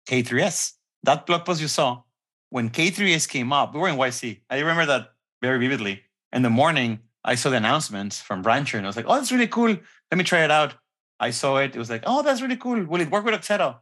K3S. 0.08 0.74
That 1.04 1.26
blog 1.26 1.44
post 1.44 1.60
you 1.60 1.68
saw, 1.68 2.02
when 2.50 2.70
K3S 2.70 3.28
came 3.28 3.52
up, 3.52 3.74
we 3.74 3.80
were 3.80 3.88
in 3.88 3.96
YC. 3.96 4.40
I 4.50 4.58
remember 4.58 4.86
that 4.86 5.12
very 5.42 5.58
vividly. 5.58 6.02
In 6.32 6.42
the 6.42 6.50
morning, 6.50 7.00
I 7.28 7.34
saw 7.34 7.50
the 7.50 7.58
announcement 7.58 8.14
from 8.14 8.42
Rancher 8.42 8.78
and 8.78 8.86
I 8.86 8.88
was 8.88 8.96
like, 8.96 9.04
oh, 9.06 9.16
that's 9.16 9.30
really 9.30 9.48
cool. 9.48 9.68
Let 10.10 10.16
me 10.16 10.24
try 10.24 10.44
it 10.44 10.50
out. 10.50 10.72
I 11.20 11.28
saw 11.30 11.58
it. 11.58 11.76
It 11.76 11.78
was 11.78 11.90
like, 11.90 12.04
oh, 12.06 12.22
that's 12.22 12.40
really 12.40 12.56
cool. 12.56 12.82
Will 12.86 13.02
it 13.02 13.10
work 13.10 13.26
with 13.26 13.34
Okteto? 13.34 13.76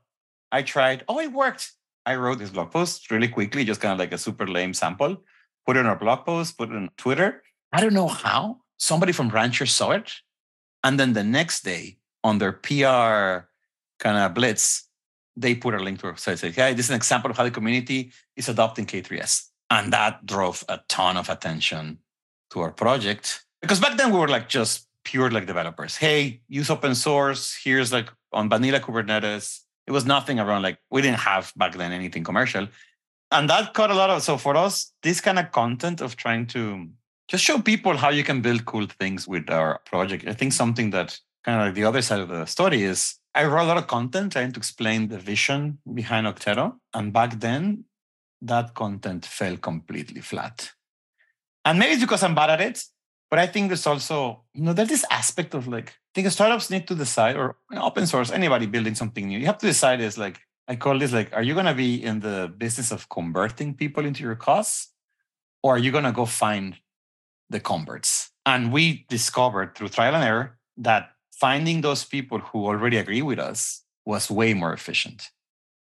I 0.50 0.62
tried. 0.62 1.04
Oh, 1.06 1.20
it 1.20 1.32
worked. 1.32 1.70
I 2.04 2.16
wrote 2.16 2.40
this 2.40 2.50
blog 2.50 2.72
post 2.72 3.08
really 3.08 3.28
quickly, 3.28 3.64
just 3.64 3.80
kind 3.80 3.92
of 3.92 4.00
like 4.00 4.10
a 4.10 4.18
super 4.18 4.48
lame 4.48 4.74
sample, 4.74 5.22
put 5.64 5.76
it 5.76 5.86
on 5.86 5.92
a 5.92 5.94
blog 5.94 6.26
post, 6.26 6.58
put 6.58 6.70
it 6.70 6.74
on 6.74 6.90
Twitter. 6.96 7.44
I 7.72 7.80
don't 7.80 7.94
know 7.94 8.08
how 8.08 8.62
somebody 8.78 9.12
from 9.12 9.28
Rancher 9.28 9.66
saw 9.66 9.92
it. 9.92 10.12
And 10.82 10.98
then 10.98 11.12
the 11.12 11.22
next 11.22 11.62
day 11.62 11.98
on 12.24 12.38
their 12.38 12.52
PR 12.52 13.46
kind 14.00 14.18
of 14.18 14.34
blitz, 14.34 14.88
they 15.36 15.54
put 15.54 15.72
a 15.74 15.78
link 15.78 16.00
to 16.00 16.08
our 16.08 16.16
site. 16.16 16.40
Say, 16.40 16.50
hey, 16.50 16.74
this 16.74 16.86
is 16.86 16.90
an 16.90 16.96
example 16.96 17.30
of 17.30 17.36
how 17.36 17.44
the 17.44 17.52
community 17.52 18.10
is 18.34 18.48
adopting 18.48 18.86
K3S. 18.86 19.50
And 19.70 19.92
that 19.92 20.26
drove 20.26 20.64
a 20.68 20.80
ton 20.88 21.16
of 21.16 21.28
attention 21.28 21.98
to 22.50 22.60
our 22.60 22.70
project. 22.70 23.44
Because 23.60 23.80
back 23.80 23.96
then 23.96 24.12
we 24.12 24.18
were 24.18 24.28
like 24.28 24.48
just 24.48 24.88
pure 25.04 25.30
like 25.30 25.46
developers. 25.46 25.96
Hey, 25.96 26.40
use 26.48 26.70
open 26.70 26.94
source. 26.94 27.58
Here's 27.62 27.92
like 27.92 28.10
on 28.32 28.48
vanilla 28.48 28.80
Kubernetes 28.80 29.66
it 29.86 29.92
was 29.92 30.04
nothing 30.04 30.40
around 30.40 30.62
like 30.62 30.78
we 30.90 31.00
didn't 31.00 31.20
have 31.20 31.52
back 31.56 31.74
then 31.74 31.92
anything 31.92 32.24
commercial. 32.24 32.68
And 33.30 33.48
that 33.50 33.74
caught 33.74 33.90
a 33.90 33.94
lot 33.94 34.10
of 34.10 34.22
so 34.22 34.36
for 34.36 34.56
us, 34.56 34.92
this 35.02 35.20
kind 35.20 35.38
of 35.38 35.52
content 35.52 36.00
of 36.00 36.16
trying 36.16 36.46
to 36.48 36.88
just 37.28 37.44
show 37.44 37.58
people 37.58 37.96
how 37.96 38.10
you 38.10 38.22
can 38.22 38.40
build 38.40 38.64
cool 38.66 38.86
things 38.86 39.26
with 39.26 39.50
our 39.50 39.80
project. 39.84 40.26
I 40.28 40.32
think 40.32 40.52
something 40.52 40.90
that 40.90 41.18
kind 41.44 41.60
of 41.60 41.66
like 41.66 41.74
the 41.74 41.84
other 41.84 42.02
side 42.02 42.20
of 42.20 42.28
the 42.28 42.44
story 42.46 42.82
is 42.82 43.16
I 43.34 43.44
wrote 43.44 43.64
a 43.64 43.66
lot 43.66 43.76
of 43.76 43.86
content 43.86 44.32
trying 44.32 44.52
to 44.52 44.58
explain 44.58 45.08
the 45.08 45.18
vision 45.18 45.78
behind 45.92 46.26
Okteto. 46.26 46.76
And 46.94 47.12
back 47.12 47.40
then, 47.40 47.84
that 48.42 48.74
content 48.74 49.26
fell 49.26 49.56
completely 49.56 50.20
flat. 50.20 50.72
And 51.66 51.80
maybe 51.80 51.94
it's 51.94 52.02
because 52.02 52.22
I'm 52.22 52.36
bad 52.36 52.50
at 52.50 52.60
it, 52.60 52.84
but 53.28 53.40
I 53.40 53.48
think 53.48 53.68
there's 53.68 53.88
also, 53.88 54.44
you 54.54 54.62
know, 54.62 54.72
there's 54.72 54.88
this 54.88 55.04
aspect 55.10 55.52
of 55.52 55.66
like, 55.66 55.88
I 55.90 56.10
think 56.14 56.30
startups 56.30 56.70
need 56.70 56.86
to 56.86 56.94
decide, 56.94 57.34
or 57.34 57.56
open 57.76 58.06
source, 58.06 58.30
anybody 58.30 58.66
building 58.66 58.94
something 58.94 59.26
new, 59.26 59.36
you 59.36 59.46
have 59.46 59.58
to 59.58 59.66
decide 59.66 60.00
is 60.00 60.16
like, 60.16 60.38
I 60.68 60.76
call 60.76 60.96
this 60.96 61.12
like, 61.12 61.34
are 61.34 61.42
you 61.42 61.54
going 61.54 61.66
to 61.66 61.74
be 61.74 62.02
in 62.02 62.20
the 62.20 62.52
business 62.56 62.92
of 62.92 63.08
converting 63.08 63.74
people 63.74 64.06
into 64.06 64.22
your 64.22 64.36
cause? 64.36 64.88
Or 65.62 65.74
are 65.74 65.78
you 65.78 65.90
going 65.90 66.04
to 66.04 66.12
go 66.12 66.24
find 66.24 66.76
the 67.50 67.58
converts? 67.58 68.30
And 68.44 68.72
we 68.72 69.04
discovered 69.08 69.74
through 69.74 69.88
trial 69.88 70.14
and 70.14 70.22
error 70.22 70.58
that 70.76 71.10
finding 71.32 71.80
those 71.80 72.04
people 72.04 72.38
who 72.38 72.66
already 72.66 72.96
agree 72.96 73.22
with 73.22 73.40
us 73.40 73.82
was 74.04 74.30
way 74.30 74.54
more 74.54 74.72
efficient. 74.72 75.30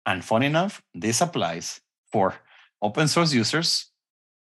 And 0.05 0.23
fun 0.23 0.43
enough, 0.43 0.83
this 0.95 1.23
applies 1.23 1.81
for 2.11 2.35
open 2.83 3.09
source 3.09 3.33
users, 3.33 3.87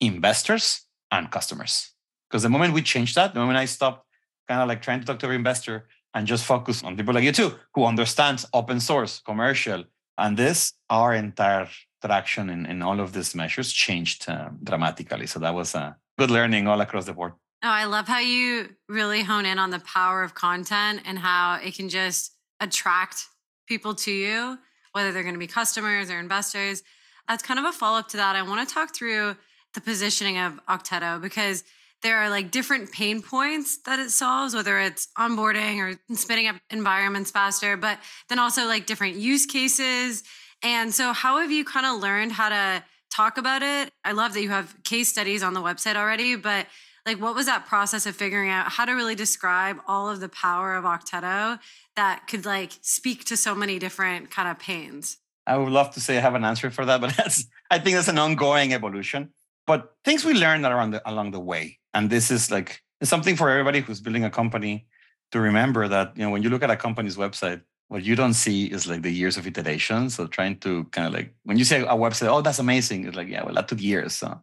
investors, 0.02 0.85
and 1.18 1.32
customers. 1.32 1.92
Because 2.30 2.44
the 2.44 2.50
moment 2.50 2.74
we 2.74 2.82
changed 2.82 3.16
that, 3.16 3.34
the 3.34 3.40
moment 3.40 3.58
I 3.58 3.66
stopped 3.66 4.06
kind 4.48 4.62
of 4.62 4.68
like 4.68 4.82
trying 4.82 5.00
to 5.00 5.06
talk 5.06 5.20
to 5.20 5.26
every 5.26 5.38
investor 5.38 5.88
and 6.14 6.28
just 6.28 6.46
focus 6.46 6.84
on 6.84 6.96
people 6.96 7.14
like 7.14 7.24
you 7.24 7.32
too, 7.32 7.54
who 7.74 7.86
understands 7.86 8.46
open 8.54 8.80
source, 8.80 9.22
commercial, 9.26 9.84
and 10.18 10.38
this, 10.38 10.74
our 10.90 11.14
entire 11.14 11.68
traction 12.04 12.50
in, 12.50 12.66
in 12.66 12.82
all 12.82 13.00
of 13.00 13.14
these 13.14 13.36
measures 13.36 13.72
changed 13.72 14.30
uh, 14.30 14.50
dramatically. 14.64 15.28
So 15.28 15.40
that 15.40 15.54
was 15.54 15.76
a 15.76 15.98
good 16.18 16.32
learning 16.32 16.68
all 16.68 16.80
across 16.82 17.06
the 17.06 17.14
board. 17.14 17.34
Oh, 17.64 17.70
I 17.70 17.86
love 17.86 18.08
how 18.08 18.20
you 18.20 18.70
really 18.88 19.24
hone 19.24 19.46
in 19.46 19.58
on 19.60 19.72
the 19.72 19.80
power 19.80 20.24
of 20.24 20.36
content 20.36 21.02
and 21.06 21.18
how 21.18 21.60
it 21.64 21.76
can 21.76 21.90
just 21.90 22.36
attract 22.60 23.26
people 23.68 23.96
to 23.96 24.12
you, 24.12 24.58
whether 24.92 25.12
they're 25.12 25.24
going 25.24 25.36
to 25.36 25.40
be 25.40 25.48
customers 25.48 26.10
or 26.12 26.20
investors. 26.20 26.84
As 27.28 27.42
kind 27.42 27.60
of 27.60 27.66
a 27.66 27.72
follow 27.72 27.98
up 27.98 28.08
to 28.10 28.18
that, 28.18 28.36
I 28.36 28.44
want 28.44 28.68
to 28.68 28.74
talk 28.74 28.96
through 28.96 29.36
the 29.76 29.82
positioning 29.82 30.38
of 30.38 30.60
Okteto 30.68 31.22
because 31.22 31.64
there 32.02 32.18
are 32.18 32.30
like 32.30 32.52
different 32.52 32.92
pain 32.92 33.22
points 33.22 33.78
that 33.86 34.00
it 34.00 34.12
solves, 34.12 34.54
whether 34.54 34.80
it's 34.80 35.08
onboarding 35.18 35.78
or 35.78 36.16
spinning 36.16 36.48
up 36.48 36.56
environments 36.70 37.32
faster, 37.32 37.78
but 37.78 38.00
then 38.30 38.40
also 38.40 38.66
like 38.66 38.86
different 38.86 39.16
use 39.16 39.46
cases. 39.46 40.24
And 40.64 40.94
so, 40.94 41.14
how 41.14 41.40
have 41.40 41.52
you 41.52 41.66
kind 41.66 41.86
of 41.86 42.02
learned 42.02 42.32
how 42.32 42.50
to 42.50 42.84
talk 43.12 43.38
about 43.38 43.62
it? 43.62 43.92
I 44.04 44.12
love 44.12 44.34
that 44.34 44.42
you 44.42 44.50
have 44.50 44.76
case 44.84 45.10
studies 45.10 45.44
on 45.44 45.54
the 45.54 45.62
website 45.62 45.96
already, 45.96 46.36
but 46.36 46.68
like 47.06 47.22
what 47.22 47.36
was 47.36 47.46
that 47.46 47.66
process 47.66 48.06
of 48.06 48.16
figuring 48.16 48.50
out 48.50 48.72
how 48.72 48.86
to 48.86 48.94
really 48.94 49.16
describe 49.16 49.78
all 49.88 50.10
of 50.10 50.20
the 50.20 50.30
power 50.30 50.76
of 50.76 50.84
Okteto 50.84 51.60
that 51.96 52.28
could 52.28 52.46
like 52.46 52.74
speak 52.82 53.26
to 53.26 53.38
so 53.38 53.54
many 53.54 53.80
different 53.80 54.32
kind 54.32 54.50
of 54.50 54.60
pains? 54.60 55.18
I 55.48 55.58
would 55.58 55.72
love 55.72 55.92
to 55.92 56.00
say 56.00 56.18
I 56.18 56.22
have 56.22 56.34
an 56.36 56.44
answer 56.44 56.72
for 56.72 56.86
that, 56.86 57.02
but 57.02 57.16
that's 57.18 57.46
I 57.70 57.80
think 57.80 57.96
that's 57.96 58.08
an 58.08 58.20
ongoing 58.20 58.74
evolution. 58.74 59.34
But 59.68 59.96
things 60.04 60.24
we 60.24 60.34
learned 60.34 60.66
around 60.66 60.92
the, 60.92 61.10
along 61.10 61.32
the 61.32 61.40
way, 61.40 61.80
and 61.94 62.10
this 62.10 62.30
is 62.30 62.52
like 62.52 62.82
something 63.04 63.36
for 63.36 63.50
everybody 63.50 63.80
who's 63.80 64.00
building 64.00 64.24
a 64.24 64.30
company 64.30 64.88
to 65.32 65.40
remember 65.40 65.88
that 65.88 66.16
you 66.16 66.24
know 66.24 66.30
when 66.30 66.44
you 66.44 66.50
look 66.50 66.64
at 66.64 66.70
a 66.70 66.78
company's 66.78 67.18
website, 67.18 67.62
what 67.88 68.04
you 68.04 68.16
don't 68.16 68.34
see 68.34 68.66
is 68.66 68.88
like 68.88 69.02
the 69.02 69.12
years 69.12 69.38
of 69.38 69.48
iteration. 69.48 70.10
So 70.10 70.28
trying 70.28 70.60
to 70.60 70.86
kind 70.86 71.08
of 71.08 71.14
like 71.14 71.34
when 71.44 71.58
you 71.58 71.66
say 71.66 71.82
a 71.82 71.96
website, 71.96 72.28
oh 72.28 72.42
that's 72.42 72.60
amazing, 72.60 73.06
it's 73.06 73.18
like 73.18 73.28
yeah, 73.28 73.44
well 73.44 73.56
that 73.56 73.68
took 73.68 73.82
years. 73.82 74.16
So 74.16 74.40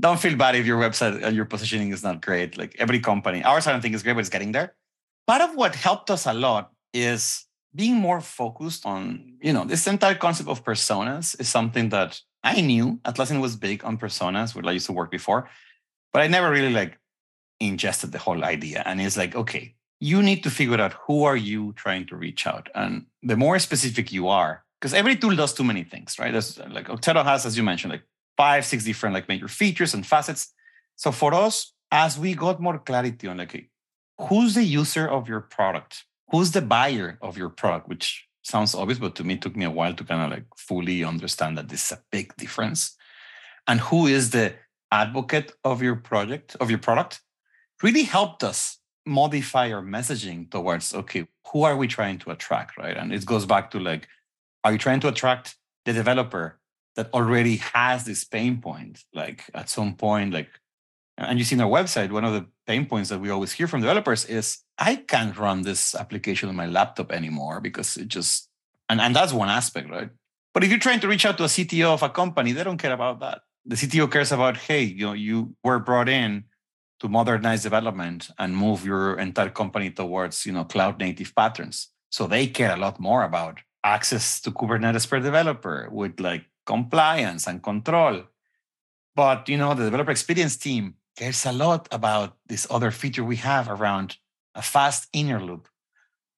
don't 0.00 0.20
feel 0.20 0.36
bad 0.36 0.54
if 0.54 0.66
your 0.66 0.78
website 0.78 1.22
and 1.22 1.34
your 1.34 1.46
positioning 1.46 1.90
is 1.92 2.02
not 2.02 2.20
great. 2.20 2.58
Like 2.58 2.76
every 2.78 3.00
company, 3.00 3.42
ours 3.42 3.66
I 3.66 3.72
don't 3.72 3.80
think 3.80 3.94
is 3.94 4.02
great, 4.02 4.14
but 4.14 4.20
it's 4.20 4.28
getting 4.28 4.52
there. 4.52 4.74
Part 5.26 5.42
of 5.42 5.56
what 5.56 5.74
helped 5.74 6.10
us 6.10 6.26
a 6.26 6.34
lot 6.34 6.70
is 6.92 7.46
being 7.74 7.96
more 7.96 8.20
focused 8.20 8.86
on, 8.86 9.34
you 9.40 9.52
know, 9.52 9.64
this 9.64 9.86
entire 9.86 10.14
concept 10.14 10.48
of 10.48 10.64
personas 10.64 11.38
is 11.40 11.48
something 11.48 11.88
that 11.90 12.20
I 12.46 12.60
knew 12.60 13.00
Atlassian 13.04 13.40
was 13.40 13.56
big 13.56 13.84
on 13.84 13.98
personas, 13.98 14.54
where 14.54 14.64
I 14.66 14.72
used 14.78 14.86
to 14.86 14.92
work 14.92 15.10
before, 15.10 15.50
but 16.12 16.22
I 16.22 16.28
never 16.28 16.48
really 16.48 16.72
like 16.72 16.96
ingested 17.58 18.12
the 18.12 18.18
whole 18.18 18.44
idea. 18.44 18.84
And 18.86 19.00
it's 19.00 19.16
like, 19.16 19.34
okay, 19.34 19.74
you 19.98 20.22
need 20.22 20.42
to 20.44 20.50
figure 20.50 20.80
out 20.80 20.92
who 20.92 21.24
are 21.24 21.36
you 21.36 21.72
trying 21.72 22.06
to 22.06 22.16
reach 22.16 22.46
out. 22.46 22.68
And 22.74 23.06
the 23.20 23.36
more 23.36 23.58
specific 23.58 24.12
you 24.12 24.28
are, 24.28 24.64
because 24.78 24.94
every 24.94 25.16
tool 25.16 25.34
does 25.34 25.54
too 25.54 25.64
many 25.64 25.82
things, 25.82 26.18
right? 26.20 26.30
There's 26.30 26.58
like 26.58 26.86
Okteto 26.86 27.24
has, 27.24 27.46
as 27.46 27.56
you 27.56 27.64
mentioned, 27.64 27.92
like 27.92 28.04
five, 28.36 28.64
six 28.64 28.84
different 28.84 29.14
like 29.14 29.28
major 29.28 29.48
features 29.48 29.92
and 29.94 30.06
facets. 30.06 30.54
So 30.94 31.10
for 31.10 31.34
us, 31.34 31.72
as 31.90 32.16
we 32.16 32.34
got 32.34 32.60
more 32.60 32.78
clarity 32.78 33.26
on 33.26 33.38
like 33.38 33.70
who's 34.28 34.54
the 34.54 34.62
user 34.64 35.08
of 35.08 35.28
your 35.28 35.40
product, 35.40 36.04
who's 36.30 36.52
the 36.52 36.62
buyer 36.62 37.18
of 37.22 37.36
your 37.36 37.48
product, 37.48 37.88
which 37.88 38.28
sounds 38.46 38.74
obvious, 38.74 38.98
but 38.98 39.14
to 39.16 39.24
me 39.24 39.34
it 39.34 39.42
took 39.42 39.56
me 39.56 39.64
a 39.64 39.70
while 39.70 39.94
to 39.94 40.04
kind 40.04 40.22
of 40.22 40.30
like 40.30 40.46
fully 40.56 41.04
understand 41.04 41.58
that 41.58 41.68
this 41.68 41.86
is 41.86 41.92
a 41.92 42.02
big 42.10 42.36
difference. 42.36 42.96
And 43.66 43.80
who 43.80 44.06
is 44.06 44.30
the 44.30 44.54
advocate 44.92 45.52
of 45.64 45.82
your 45.82 45.96
project, 45.96 46.56
of 46.60 46.70
your 46.70 46.78
product, 46.78 47.20
really 47.82 48.04
helped 48.04 48.44
us 48.44 48.78
modify 49.04 49.72
our 49.72 49.82
messaging 49.82 50.50
towards 50.50 50.94
okay, 50.94 51.26
who 51.52 51.64
are 51.64 51.76
we 51.76 51.86
trying 51.86 52.18
to 52.18 52.30
attract, 52.30 52.76
right? 52.78 52.96
And 52.96 53.12
it 53.12 53.26
goes 53.26 53.46
back 53.46 53.70
to 53.72 53.80
like, 53.80 54.08
are 54.64 54.72
you 54.72 54.78
trying 54.78 55.00
to 55.00 55.08
attract 55.08 55.56
the 55.84 55.92
developer 55.92 56.58
that 56.94 57.12
already 57.12 57.56
has 57.56 58.04
this 58.04 58.24
pain 58.24 58.60
point? 58.60 59.04
Like 59.12 59.44
at 59.54 59.68
some 59.68 59.94
point, 59.94 60.32
like 60.32 60.50
and 61.18 61.38
you 61.38 61.44
see 61.44 61.54
in 61.54 61.60
our 61.60 61.70
website, 61.70 62.10
one 62.10 62.24
of 62.24 62.34
the 62.34 62.46
pain 62.66 62.86
points 62.86 63.10
that 63.10 63.20
we 63.20 63.30
always 63.30 63.52
hear 63.52 63.68
from 63.68 63.80
developers 63.80 64.24
is 64.24 64.58
I 64.78 64.96
can't 64.96 65.36
run 65.36 65.62
this 65.62 65.94
application 65.94 66.48
on 66.48 66.56
my 66.56 66.66
laptop 66.66 67.12
anymore 67.12 67.60
because 67.60 67.96
it 67.96 68.08
just, 68.08 68.48
and, 68.88 69.00
and 69.00 69.14
that's 69.14 69.32
one 69.32 69.48
aspect, 69.48 69.90
right? 69.90 70.10
But 70.52 70.64
if 70.64 70.70
you're 70.70 70.78
trying 70.78 71.00
to 71.00 71.08
reach 71.08 71.26
out 71.26 71.36
to 71.38 71.44
a 71.44 71.48
CTO 71.48 71.94
of 71.94 72.02
a 72.02 72.08
company, 72.08 72.52
they 72.52 72.64
don't 72.64 72.78
care 72.78 72.92
about 72.92 73.20
that. 73.20 73.42
The 73.64 73.76
CTO 73.76 74.10
cares 74.10 74.32
about, 74.32 74.56
hey, 74.56 74.82
you 74.82 75.06
know, 75.06 75.12
you 75.12 75.54
were 75.62 75.78
brought 75.78 76.08
in 76.08 76.44
to 77.00 77.08
modernize 77.08 77.62
development 77.62 78.30
and 78.38 78.56
move 78.56 78.84
your 78.84 79.18
entire 79.18 79.50
company 79.50 79.90
towards, 79.90 80.46
you 80.46 80.52
know, 80.52 80.64
cloud 80.64 80.98
native 80.98 81.34
patterns. 81.34 81.88
So 82.10 82.26
they 82.26 82.46
care 82.46 82.74
a 82.74 82.78
lot 82.78 82.98
more 82.98 83.24
about 83.24 83.60
access 83.84 84.40
to 84.40 84.50
Kubernetes 84.50 85.08
per 85.08 85.20
developer 85.20 85.88
with 85.90 86.18
like 86.20 86.46
compliance 86.64 87.46
and 87.46 87.62
control. 87.62 88.24
But 89.14 89.48
you 89.48 89.56
know, 89.56 89.74
the 89.74 89.84
developer 89.84 90.10
experience 90.10 90.56
team 90.56 90.94
cares 91.16 91.46
a 91.46 91.52
lot 91.52 91.88
about 91.90 92.36
this 92.46 92.66
other 92.70 92.90
feature 92.90 93.24
we 93.24 93.36
have 93.36 93.68
around 93.68 94.16
a 94.54 94.62
fast 94.62 95.08
inner 95.12 95.40
loop. 95.40 95.68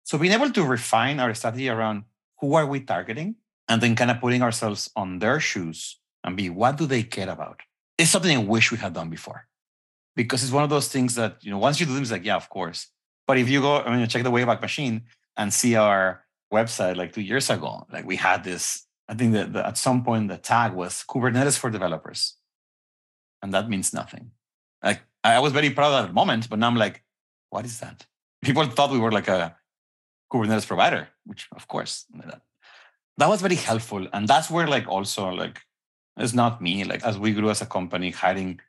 So 0.04 0.18
being 0.18 0.32
able 0.32 0.50
to 0.50 0.64
refine 0.64 1.20
our 1.20 1.34
strategy 1.34 1.68
around 1.68 2.04
who 2.40 2.54
are 2.54 2.66
we 2.66 2.80
targeting 2.80 3.36
and 3.68 3.82
then 3.82 3.96
kind 3.96 4.10
of 4.10 4.20
putting 4.20 4.42
ourselves 4.42 4.90
on 4.96 5.18
their 5.18 5.40
shoes 5.40 5.98
and 6.24 6.36
be 6.36 6.48
what 6.48 6.76
do 6.76 6.86
they 6.86 7.02
care 7.02 7.28
about 7.28 7.60
is 7.98 8.10
something 8.10 8.36
I 8.36 8.42
wish 8.42 8.72
we 8.72 8.78
had 8.78 8.94
done 8.94 9.10
before. 9.10 9.46
Because 10.16 10.42
it's 10.42 10.52
one 10.52 10.64
of 10.64 10.70
those 10.70 10.88
things 10.88 11.14
that, 11.16 11.36
you 11.42 11.50
know, 11.50 11.58
once 11.58 11.78
you 11.78 11.86
do 11.86 11.92
them, 11.92 12.02
it's 12.02 12.10
like, 12.10 12.24
yeah, 12.24 12.36
of 12.36 12.48
course. 12.48 12.88
But 13.26 13.38
if 13.38 13.48
you 13.48 13.60
go, 13.60 13.80
I 13.80 13.96
mean, 13.96 14.08
check 14.08 14.22
the 14.22 14.30
Wayback 14.30 14.60
Machine 14.60 15.02
and 15.36 15.52
see 15.52 15.76
our 15.76 16.24
website 16.52 16.96
like 16.96 17.12
two 17.12 17.20
years 17.20 17.50
ago, 17.50 17.86
like 17.92 18.06
we 18.06 18.16
had 18.16 18.42
this, 18.42 18.86
I 19.08 19.14
think 19.14 19.32
that 19.34 19.54
at 19.54 19.78
some 19.78 20.04
point 20.04 20.28
the 20.28 20.38
tag 20.38 20.72
was 20.72 21.04
Kubernetes 21.08 21.58
for 21.58 21.70
developers. 21.70 22.36
And 23.42 23.52
that 23.54 23.68
means 23.68 23.92
nothing. 23.92 24.32
Like 24.82 25.02
I 25.24 25.38
was 25.40 25.52
very 25.52 25.70
proud 25.70 26.02
at 26.02 26.08
the 26.08 26.12
moment, 26.12 26.48
but 26.48 26.58
now 26.58 26.68
I'm 26.68 26.76
like, 26.76 27.02
what 27.50 27.64
is 27.64 27.80
that? 27.80 28.06
People 28.42 28.64
thought 28.66 28.90
we 28.90 28.98
were 28.98 29.12
like 29.12 29.28
a 29.28 29.56
Kubernetes 30.32 30.66
provider, 30.66 31.08
which 31.24 31.48
of 31.56 31.66
course 31.66 32.04
that, 32.14 32.42
that 33.16 33.28
was 33.28 33.40
very 33.40 33.56
helpful. 33.56 34.06
And 34.12 34.28
that's 34.28 34.50
where 34.50 34.66
like 34.66 34.86
also 34.86 35.28
like 35.28 35.60
it's 36.16 36.34
not 36.34 36.62
me. 36.62 36.84
Like 36.84 37.04
as 37.04 37.18
we 37.18 37.32
grew 37.32 37.50
as 37.50 37.62
a 37.62 37.66
company, 37.66 38.10
hiring 38.10 38.60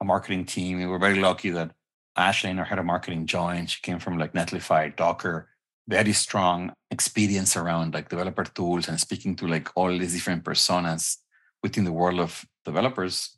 a 0.00 0.04
marketing 0.04 0.44
team, 0.44 0.78
we 0.78 0.86
were 0.86 0.98
very 0.98 1.18
lucky 1.18 1.50
that 1.50 1.72
Ashley, 2.16 2.50
our 2.58 2.64
head 2.64 2.78
of 2.78 2.84
marketing, 2.84 3.26
joined. 3.26 3.70
She 3.70 3.80
came 3.80 3.98
from 3.98 4.18
like 4.18 4.32
Netlify, 4.32 4.94
Docker, 4.94 5.48
very 5.88 6.12
strong 6.12 6.72
experience 6.90 7.56
around 7.56 7.94
like 7.94 8.08
developer 8.08 8.44
tools 8.44 8.88
and 8.88 9.00
speaking 9.00 9.36
to 9.36 9.46
like 9.46 9.70
all 9.74 9.96
these 9.96 10.14
different 10.14 10.44
personas 10.44 11.18
within 11.62 11.84
the 11.84 11.92
world 11.92 12.20
of 12.20 12.44
developers 12.64 13.37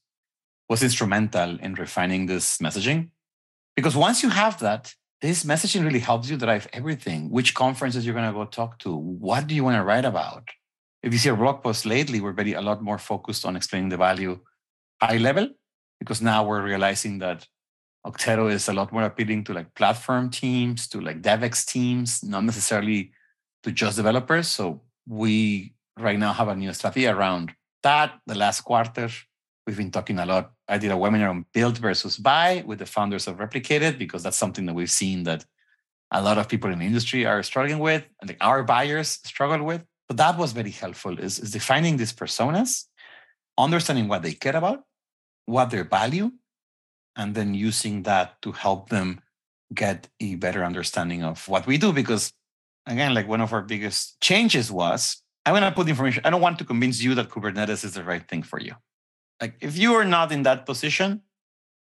was 0.70 0.82
instrumental 0.84 1.58
in 1.58 1.74
refining 1.74 2.26
this 2.26 2.58
messaging. 2.58 3.10
Because 3.74 3.96
once 3.96 4.22
you 4.22 4.30
have 4.30 4.60
that, 4.60 4.94
this 5.20 5.44
messaging 5.44 5.84
really 5.84 5.98
helps 5.98 6.30
you 6.30 6.36
drive 6.36 6.68
everything. 6.72 7.28
Which 7.28 7.54
conferences 7.54 8.06
you're 8.06 8.14
going 8.14 8.32
to 8.32 8.32
go 8.32 8.44
talk 8.44 8.78
to? 8.78 8.94
What 8.94 9.48
do 9.48 9.54
you 9.54 9.64
want 9.64 9.76
to 9.76 9.82
write 9.82 10.04
about? 10.04 10.48
If 11.02 11.12
you 11.12 11.18
see 11.18 11.28
a 11.28 11.34
blog 11.34 11.62
post 11.62 11.84
lately, 11.84 12.20
we're 12.20 12.32
very 12.32 12.52
a 12.52 12.62
lot 12.62 12.82
more 12.82 12.98
focused 12.98 13.44
on 13.44 13.56
explaining 13.56 13.88
the 13.88 13.96
value 13.96 14.38
high 15.02 15.16
level, 15.16 15.48
because 15.98 16.22
now 16.22 16.44
we're 16.44 16.62
realizing 16.62 17.18
that 17.18 17.46
Okteto 18.06 18.50
is 18.50 18.68
a 18.68 18.72
lot 18.72 18.92
more 18.92 19.02
appealing 19.02 19.44
to 19.44 19.52
like 19.52 19.74
platform 19.74 20.30
teams, 20.30 20.88
to 20.88 21.00
like 21.00 21.20
DevX 21.20 21.66
teams, 21.66 22.22
not 22.22 22.44
necessarily 22.44 23.12
to 23.64 23.72
just 23.72 23.96
developers. 23.96 24.46
So 24.46 24.82
we 25.06 25.74
right 25.98 26.18
now 26.18 26.32
have 26.32 26.48
a 26.48 26.54
new 26.54 26.72
strategy 26.72 27.06
around 27.06 27.52
that. 27.82 28.20
The 28.26 28.34
last 28.34 28.60
quarter, 28.60 29.08
we've 29.70 29.76
been 29.76 29.92
talking 29.92 30.18
a 30.18 30.26
lot 30.26 30.50
I 30.68 30.78
did 30.78 30.90
a 30.90 30.94
webinar 30.94 31.30
on 31.30 31.46
build 31.54 31.78
versus 31.78 32.16
buy 32.16 32.64
with 32.66 32.80
the 32.80 32.86
founders 32.86 33.28
of 33.28 33.36
Replicated 33.36 33.98
because 33.98 34.24
that's 34.24 34.36
something 34.36 34.66
that 34.66 34.74
we've 34.74 34.90
seen 34.90 35.22
that 35.24 35.44
a 36.10 36.20
lot 36.20 36.38
of 36.38 36.48
people 36.48 36.72
in 36.72 36.80
the 36.80 36.86
industry 36.86 37.24
are 37.24 37.40
struggling 37.44 37.78
with, 37.78 38.02
and 38.20 38.36
our 38.40 38.64
buyers 38.64 39.20
struggle 39.24 39.64
with. 39.64 39.84
But 40.08 40.16
that 40.16 40.36
was 40.36 40.50
very 40.50 40.72
helpful 40.72 41.20
is, 41.20 41.38
is 41.38 41.52
defining 41.52 41.98
these 41.98 42.12
personas, 42.12 42.86
understanding 43.56 44.08
what 44.08 44.22
they 44.22 44.32
care 44.32 44.56
about, 44.56 44.82
what 45.46 45.70
their 45.70 45.84
value, 45.84 46.32
and 47.14 47.36
then 47.36 47.54
using 47.54 48.02
that 48.02 48.42
to 48.42 48.50
help 48.50 48.88
them 48.88 49.20
get 49.72 50.08
a 50.18 50.34
better 50.34 50.64
understanding 50.64 51.22
of 51.22 51.46
what 51.46 51.64
we 51.68 51.78
do. 51.78 51.92
Because 51.92 52.32
again, 52.86 53.14
like 53.14 53.28
one 53.28 53.40
of 53.40 53.52
our 53.52 53.62
biggest 53.62 54.20
changes 54.20 54.72
was 54.72 55.22
I'm 55.46 55.52
going 55.52 55.62
to 55.62 55.70
put 55.70 55.88
information. 55.88 56.22
I 56.24 56.30
don't 56.30 56.40
want 56.40 56.58
to 56.58 56.64
convince 56.64 57.00
you 57.00 57.14
that 57.14 57.28
Kubernetes 57.28 57.84
is 57.84 57.94
the 57.94 58.02
right 58.02 58.26
thing 58.28 58.42
for 58.42 58.60
you. 58.60 58.74
Like 59.40 59.56
if 59.60 59.78
you 59.78 59.94
are 59.94 60.04
not 60.04 60.32
in 60.32 60.42
that 60.42 60.66
position, 60.66 61.22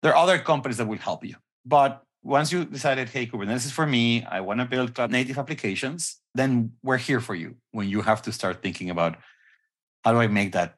there 0.02 0.14
are 0.14 0.24
other 0.24 0.40
companies 0.40 0.78
that 0.78 0.88
will 0.88 0.98
help 0.98 1.26
you. 1.26 1.36
But 1.66 2.04
once 2.24 2.52
you 2.52 2.66
decided, 2.66 3.10
hey, 3.10 3.26
Kubernetes 3.26 3.66
is 3.66 3.72
for 3.72 3.86
me, 3.86 4.24
I 4.26 4.42
want 4.42 4.60
to 4.60 4.66
build 4.66 4.94
cloud 4.94 5.12
native 5.12 5.38
applications, 5.38 6.18
then 6.36 6.74
we're 6.84 6.98
here 6.98 7.20
for 7.20 7.36
you 7.36 7.56
when 7.72 7.90
you 7.90 8.02
have 8.02 8.22
to 8.24 8.32
start 8.32 8.62
thinking 8.62 8.90
about 8.90 9.18
how 10.04 10.14
do 10.14 10.20
I 10.20 10.28
make 10.28 10.54
that 10.54 10.76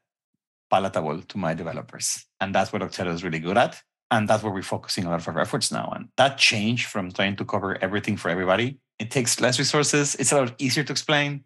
palatable 0.70 1.22
to 1.22 1.38
my 1.38 1.54
developers? 1.54 2.26
And 2.40 2.56
that's 2.56 2.74
what 2.74 2.82
Okteto 2.82 3.14
is 3.14 3.24
really 3.24 3.40
good 3.40 3.58
at. 3.58 3.82
And 4.10 4.28
that's 4.28 4.44
where 4.44 4.54
we're 4.54 4.62
focusing 4.62 5.06
a 5.06 5.10
lot 5.10 5.20
of 5.20 5.28
our 5.28 5.40
efforts 5.40 5.72
now. 5.72 5.92
And 5.96 6.10
that 6.18 6.38
change 6.38 6.86
from 6.86 7.12
trying 7.12 7.36
to 7.38 7.46
cover 7.46 7.82
everything 7.82 8.16
for 8.16 8.30
everybody, 8.30 8.80
it 9.00 9.10
takes 9.10 9.42
less 9.42 9.58
resources. 9.58 10.16
It's 10.16 10.32
a 10.32 10.40
lot 10.40 10.54
easier 10.60 10.84
to 10.84 10.92
explain. 10.92 11.46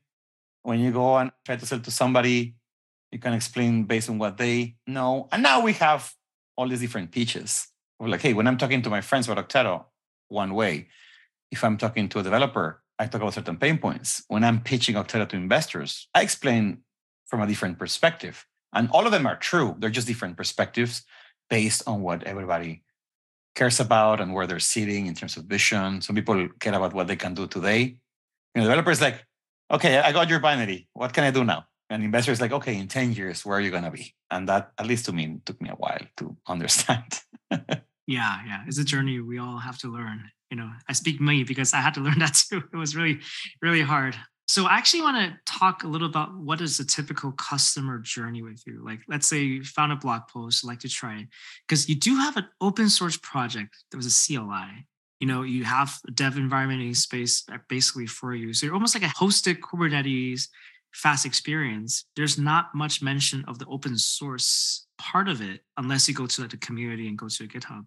When 0.64 0.80
you 0.80 0.92
go 0.92 1.18
and 1.18 1.32
try 1.46 1.56
to 1.56 1.66
sell 1.66 1.80
to 1.80 1.92
somebody, 1.92 2.56
you 3.12 3.20
can 3.20 3.34
explain 3.34 3.84
based 3.86 4.10
on 4.10 4.18
what 4.18 4.38
they 4.38 4.76
know. 4.86 5.28
And 5.32 5.44
now 5.44 5.62
we 5.62 5.74
have 5.74 6.14
all 6.56 6.68
these 6.68 6.82
different 6.82 7.12
pitches. 7.12 7.68
like, 8.00 8.22
hey, 8.22 8.34
when 8.34 8.48
I'm 8.48 8.58
talking 8.58 8.82
to 8.82 8.90
my 8.90 9.02
friends 9.02 9.28
about 9.28 9.48
Okteto, 9.48 9.86
one 10.30 10.54
way. 10.54 10.88
If 11.52 11.64
I'm 11.64 11.78
talking 11.78 12.10
to 12.10 12.20
a 12.20 12.24
developer, 12.24 12.82
I 13.00 13.06
talk 13.08 13.22
about 13.22 13.34
certain 13.34 13.58
pain 13.58 13.78
points. 13.78 14.24
When 14.28 14.44
I'm 14.44 14.60
pitching 14.62 14.96
Okteto 14.96 15.30
to 15.30 15.36
investors, 15.36 16.08
I 16.14 16.22
explain 16.22 16.80
from 17.28 17.42
a 17.42 17.48
different 17.48 17.80
perspective. 17.80 18.46
And 18.74 18.90
all 18.92 19.06
of 19.06 19.12
them 19.12 19.26
are 19.26 19.38
true. 19.38 19.76
They're 19.80 19.90
just 19.90 20.08
different 20.08 20.36
perspectives 20.36 21.04
based 21.50 21.84
on 21.88 22.02
what 22.02 22.24
everybody 22.24 22.84
cares 23.56 23.80
about 23.80 24.20
and 24.20 24.34
where 24.34 24.46
they're 24.46 24.60
sitting 24.60 25.08
in 25.08 25.14
terms 25.14 25.38
of 25.38 25.46
vision. 25.46 26.02
Some 26.02 26.16
people 26.16 26.50
care 26.60 26.74
about 26.74 26.94
what 26.94 27.08
they 27.08 27.16
can 27.16 27.34
do 27.34 27.48
today. 27.48 27.98
You 28.54 28.62
know, 28.62 28.64
developers 28.64 29.02
like, 29.02 29.26
okay, 29.72 29.98
I 30.00 30.12
got 30.12 30.30
your 30.30 30.40
binary. 30.40 30.88
What 30.94 31.14
can 31.14 31.24
I 31.24 31.32
do 31.32 31.44
now? 31.44 31.66
And 31.90 32.04
investors 32.04 32.42
like, 32.42 32.52
okay, 32.52 32.78
in 32.78 32.88
10 32.88 33.14
years, 33.14 33.46
where 33.46 33.58
are 33.58 33.62
you 33.62 33.72
gonna 33.72 33.92
be? 33.92 34.14
And 34.30 34.48
that, 34.50 34.72
at 34.78 34.86
least 34.86 35.06
to 35.06 35.14
me, 35.14 35.40
took 35.46 35.62
me 35.62 35.70
a 35.70 35.76
while 35.76 36.02
to 36.18 36.36
understand. 36.48 37.22
yeah, 37.52 38.40
yeah. 38.46 38.64
It's 38.68 38.78
a 38.78 38.84
journey 38.84 39.20
we 39.20 39.40
all 39.40 39.58
have 39.58 39.78
to 39.80 39.92
learn. 39.92 40.30
You 40.52 40.58
know, 40.58 40.72
I 40.88 40.94
speak 40.94 41.20
me 41.22 41.44
because 41.44 41.74
I 41.74 41.78
had 41.78 41.94
to 41.96 42.00
learn 42.08 42.20
that 42.20 42.34
too. 42.50 42.64
It 42.72 42.78
was 42.78 42.96
really, 42.96 43.20
really 43.62 43.82
hard. 43.82 44.16
So 44.50 44.66
I 44.66 44.78
actually 44.78 45.02
want 45.02 45.18
to 45.18 45.38
talk 45.46 45.84
a 45.84 45.88
little 45.88 46.08
about 46.08 46.34
what 46.34 46.62
is 46.62 46.80
a 46.80 46.86
typical 46.86 47.34
customer 47.34 48.00
journey 48.00 48.42
with 48.42 48.64
you. 48.66 48.82
Like, 48.84 49.02
let's 49.10 49.28
say 49.28 49.40
you 49.40 49.64
found 49.64 49.92
a 49.92 49.98
blog 49.98 50.22
post, 50.30 50.64
like 50.64 50.80
to 50.80 50.90
try 50.90 51.20
it, 51.20 51.28
because 51.68 51.90
you 51.90 51.96
do 51.96 52.16
have 52.16 52.38
an 52.38 52.48
open 52.62 52.90
source 52.90 53.18
project 53.18 53.76
that 53.92 53.98
was 53.98 54.08
a 54.08 54.34
CLI. 54.34 54.88
You 55.20 55.28
know, 55.28 55.42
you 55.42 55.66
have 55.66 55.98
a 56.08 56.12
dev 56.12 56.38
environment 56.38 56.82
in 56.82 56.96
space 56.96 57.44
uh, 57.52 57.58
basically 57.68 58.08
for 58.08 58.34
you. 58.34 58.54
So 58.54 58.66
you're 58.66 58.76
almost 58.76 58.96
like 58.96 59.04
a 59.04 59.14
hosted 59.14 59.60
Kubernetes 59.60 60.48
PaaS 61.04 61.26
experience. 61.26 62.06
There's 62.16 62.38
not 62.38 62.74
much 62.74 63.02
mention 63.02 63.46
of 63.48 63.60
the 63.60 63.66
open 63.68 63.98
source 63.98 64.86
part 64.98 65.28
of 65.28 65.42
it 65.42 65.62
unless 65.78 66.08
you 66.08 66.14
go 66.14 66.28
to 66.28 66.42
like 66.42 66.52
the 66.52 66.58
community 66.58 67.08
and 67.08 67.18
go 67.18 67.28
to 67.28 67.48
GitHub. 67.48 67.86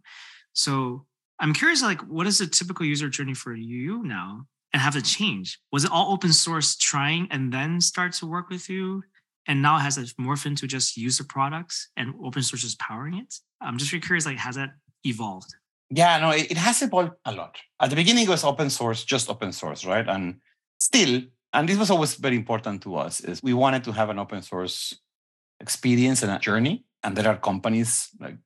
So 0.53 1.07
I'm 1.39 1.55
curious, 1.55 1.83
like, 1.83 2.01
what 2.03 2.27
is 2.27 2.41
a 2.41 2.47
typical 2.47 2.85
user 2.85 3.09
journey 3.09 3.35
for 3.35 3.55
you 3.55 4.03
now? 4.05 4.47
and 4.73 4.81
have 4.81 4.97
it 4.97 5.05
change? 5.05 5.59
Was 5.73 5.85
it 5.85 5.91
all 5.93 6.13
open 6.13 6.33
source 6.33 6.77
trying 6.77 7.29
and 7.31 7.53
then 7.53 7.81
start 7.81 8.13
to 8.15 8.27
work 8.27 8.49
with 8.51 8.69
you? 8.69 9.03
And 9.47 9.63
now 9.63 9.79
has 9.79 9.99
it 9.99 10.13
morphed 10.21 10.47
into 10.47 10.67
just 10.67 10.97
user 10.97 11.25
products 11.25 11.91
and 11.97 12.15
open 12.25 12.43
source 12.43 12.65
is 12.65 12.77
powering 12.77 13.15
it? 13.15 13.35
I'm 13.61 13.79
just 13.79 13.93
really 13.93 14.03
curious, 14.03 14.27
like, 14.27 14.39
has 14.39 14.57
that 14.57 14.71
evolved? 15.05 15.55
Yeah, 15.91 16.19
no, 16.19 16.31
it, 16.31 16.51
it 16.53 16.57
has 16.57 16.83
evolved 16.83 17.13
a 17.25 17.33
lot. 17.33 17.57
At 17.81 17.91
the 17.91 17.97
beginning, 17.97 18.25
it 18.25 18.29
was 18.29 18.45
open 18.45 18.71
source, 18.71 19.05
just 19.05 19.29
open 19.29 19.53
source, 19.53 19.85
right? 19.85 20.07
And 20.07 20.41
still, 20.79 21.23
and 21.53 21.69
this 21.69 21.79
was 21.79 21.91
always 21.91 22.15
very 22.15 22.37
important 22.37 22.83
to 22.83 22.97
us, 22.97 23.21
is 23.21 23.43
we 23.43 23.55
wanted 23.55 23.85
to 23.85 23.93
have 23.93 24.11
an 24.11 24.19
open 24.19 24.43
source 24.43 24.99
experience 25.61 26.23
and 26.23 26.33
a 26.33 26.39
journey. 26.39 26.85
And 27.03 27.17
there 27.17 27.29
are 27.29 27.37
companies 27.37 28.11
like 28.21 28.37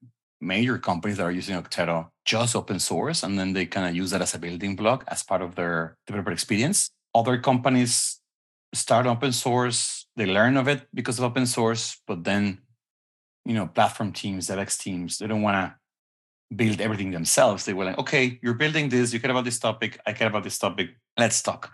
major 0.41 0.79
companies 0.79 1.17
that 1.17 1.25
are 1.25 1.33
using 1.33 1.61
Okteto 1.61 2.09
just 2.25 2.55
open 2.55 2.79
source, 2.79 3.23
and 3.23 3.39
then 3.39 3.53
they 3.53 3.67
kind 3.67 3.87
of 3.89 3.95
use 3.95 4.11
that 4.11 4.23
as 4.23 4.35
a 4.35 4.39
building 4.39 4.77
block 4.77 5.05
as 5.09 5.23
part 5.23 5.43
of 5.43 5.55
their 5.55 5.97
developer 6.07 6.31
experience. 6.31 6.91
Other 7.15 7.39
companies 7.39 8.21
start 8.73 9.07
open 9.07 9.33
source, 9.33 10.07
they 10.17 10.27
learn 10.27 10.57
of 10.57 10.69
it 10.69 10.87
because 10.93 11.19
of 11.19 11.25
open 11.25 11.47
source, 11.47 12.01
but 12.07 12.25
then, 12.25 12.59
you 13.45 13.55
know, 13.55 13.67
platform 13.67 14.13
teams, 14.13 14.49
DevX 14.49 14.79
teams, 14.79 15.19
they 15.19 15.27
don't 15.27 15.43
want 15.43 15.57
to 15.57 15.75
build 16.55 16.81
everything 16.81 17.11
themselves. 17.11 17.65
They 17.65 17.73
were 17.73 17.85
like, 17.85 17.99
okay, 17.99 18.39
you're 18.43 18.55
building 18.55 18.89
this, 18.89 19.13
you 19.13 19.21
care 19.21 19.31
about 19.31 19.45
this 19.45 19.59
topic, 19.59 19.99
I 20.07 20.13
care 20.13 20.29
about 20.29 20.45
this 20.45 20.59
topic, 20.59 20.91
let's 21.19 21.43
talk. 21.43 21.73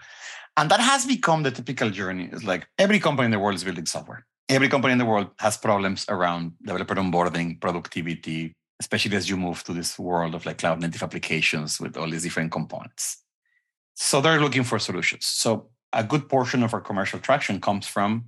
And 0.60 0.70
that 0.70 0.80
has 0.80 1.06
become 1.06 1.42
the 1.42 1.50
typical 1.50 1.88
journey. 1.88 2.28
It's 2.30 2.44
like 2.44 2.68
every 2.78 3.00
company 3.00 3.24
in 3.24 3.30
the 3.30 3.38
world 3.38 3.54
is 3.54 3.64
building 3.64 3.86
software. 3.86 4.26
Every 4.46 4.68
company 4.68 4.92
in 4.92 4.98
the 4.98 5.06
world 5.06 5.28
has 5.38 5.56
problems 5.56 6.04
around 6.10 6.52
developer 6.62 6.96
onboarding, 6.96 7.58
productivity, 7.58 8.52
especially 8.78 9.16
as 9.16 9.26
you 9.26 9.38
move 9.38 9.64
to 9.64 9.72
this 9.72 9.98
world 9.98 10.34
of 10.34 10.44
like 10.44 10.58
cloud 10.58 10.78
native 10.82 11.02
applications 11.02 11.80
with 11.80 11.96
all 11.96 12.10
these 12.10 12.24
different 12.24 12.52
components. 12.52 13.24
So 13.94 14.20
they're 14.20 14.38
looking 14.38 14.64
for 14.64 14.78
solutions. 14.78 15.24
So 15.24 15.70
a 15.94 16.04
good 16.04 16.28
portion 16.28 16.62
of 16.62 16.74
our 16.74 16.82
commercial 16.82 17.20
traction 17.20 17.58
comes 17.58 17.86
from 17.86 18.26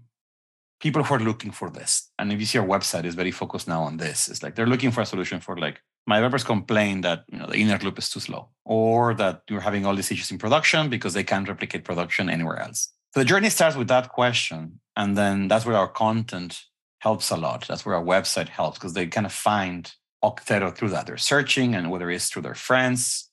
people 0.80 1.02
who 1.02 1.14
are 1.14 1.20
looking 1.20 1.50
for 1.50 1.68
this. 1.68 2.10
And 2.18 2.32
if 2.32 2.40
you 2.40 2.46
see 2.46 2.56
our 2.56 2.66
website 2.66 3.04
is 3.04 3.14
very 3.14 3.30
focused 3.30 3.68
now 3.68 3.82
on 3.82 3.98
this, 3.98 4.28
it's 4.28 4.42
like 4.42 4.54
they're 4.54 4.66
looking 4.66 4.90
for 4.90 5.02
a 5.02 5.06
solution 5.06 5.40
for 5.40 5.58
like 5.58 5.82
my 6.06 6.16
developers 6.16 6.44
complain 6.44 7.02
that 7.02 7.24
you 7.30 7.38
know 7.38 7.46
the 7.46 7.56
inner 7.56 7.78
loop 7.78 7.98
is 7.98 8.10
too 8.10 8.20
slow, 8.20 8.48
or 8.64 9.14
that 9.14 9.42
you're 9.48 9.60
having 9.60 9.86
all 9.86 9.94
these 9.94 10.10
issues 10.10 10.30
in 10.30 10.38
production 10.38 10.88
because 10.88 11.14
they 11.14 11.24
can't 11.24 11.48
replicate 11.48 11.84
production 11.84 12.28
anywhere 12.28 12.58
else. 12.58 12.92
So 13.14 13.20
the 13.20 13.26
journey 13.26 13.50
starts 13.50 13.76
with 13.76 13.88
that 13.88 14.08
question, 14.08 14.80
and 14.96 15.16
then 15.16 15.48
that's 15.48 15.66
where 15.66 15.76
our 15.76 15.88
content 15.88 16.60
helps 17.00 17.30
a 17.30 17.36
lot. 17.36 17.66
That's 17.68 17.84
where 17.84 17.94
our 17.94 18.04
website 18.04 18.48
helps 18.48 18.78
because 18.78 18.94
they 18.94 19.06
kind 19.06 19.26
of 19.26 19.32
find 19.32 19.92
Okteto 20.24 20.74
through 20.74 20.90
that. 20.90 21.06
They're 21.06 21.16
searching, 21.16 21.74
and 21.74 21.90
whether 21.90 22.10
it's 22.10 22.30
through 22.30 22.42
their 22.42 22.54
friends, 22.54 23.30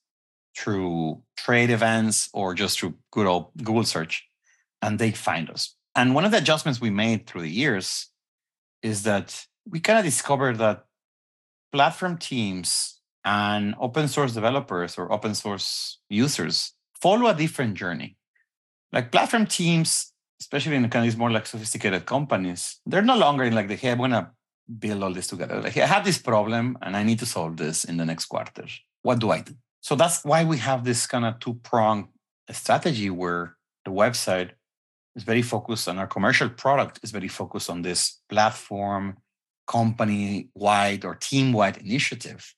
through 0.57 1.21
trade 1.37 1.69
events, 1.69 2.29
or 2.33 2.53
just 2.53 2.79
through 2.79 2.95
good 3.11 3.27
old 3.27 3.51
Google 3.57 3.83
search, 3.83 4.27
and 4.81 4.99
they 4.99 5.11
find 5.11 5.49
us. 5.49 5.75
And 5.95 6.13
one 6.13 6.25
of 6.25 6.31
the 6.31 6.37
adjustments 6.37 6.79
we 6.79 6.89
made 6.89 7.25
through 7.25 7.41
the 7.41 7.49
years 7.49 8.07
is 8.81 9.03
that 9.03 9.45
we 9.69 9.79
kind 9.79 9.99
of 9.99 10.05
discovered 10.05 10.57
that 10.57 10.85
platform 11.71 12.17
teams 12.17 12.99
and 13.25 13.75
open 13.79 14.07
source 14.07 14.33
developers 14.33 14.97
or 14.97 15.11
open 15.11 15.35
source 15.35 15.99
users 16.09 16.73
follow 17.01 17.27
a 17.27 17.33
different 17.33 17.75
journey. 17.75 18.17
Like 18.91 19.11
platform 19.11 19.45
teams, 19.45 20.13
especially 20.41 20.75
in 20.75 20.89
kind 20.89 21.05
of 21.05 21.11
these 21.11 21.17
more 21.17 21.31
like 21.31 21.45
sophisticated 21.45 22.05
companies, 22.05 22.79
they're 22.85 23.01
no 23.01 23.17
longer 23.17 23.43
in 23.43 23.53
like 23.53 23.67
the 23.67 23.75
hey, 23.75 23.91
I'm 23.91 23.99
gonna 23.99 24.31
build 24.77 25.03
all 25.03 25.13
this 25.13 25.27
together. 25.27 25.61
Like, 25.61 25.77
I 25.77 25.85
have 25.85 26.05
this 26.05 26.17
problem 26.17 26.77
and 26.81 26.95
I 26.95 27.03
need 27.03 27.19
to 27.19 27.25
solve 27.25 27.57
this 27.57 27.83
in 27.83 27.97
the 27.97 28.05
next 28.05 28.25
quarter. 28.25 28.65
What 29.01 29.19
do 29.19 29.31
I 29.31 29.41
do? 29.41 29.53
So 29.81 29.95
that's 29.95 30.23
why 30.25 30.43
we 30.43 30.57
have 30.57 30.83
this 30.83 31.07
kind 31.07 31.25
of 31.25 31.39
two 31.39 31.55
prong 31.55 32.09
strategy 32.51 33.09
where 33.09 33.55
the 33.85 33.91
website 33.91 34.51
is 35.15 35.23
very 35.23 35.41
focused 35.41 35.87
on 35.87 35.97
our 35.97 36.07
commercial 36.07 36.49
product 36.49 36.99
is 37.03 37.11
very 37.11 37.27
focused 37.27 37.69
on 37.69 37.81
this 37.81 38.19
platform, 38.29 39.17
company 39.69 40.49
wide 40.55 41.05
or 41.05 41.15
team 41.15 41.53
wide 41.53 41.77
initiative, 41.77 42.55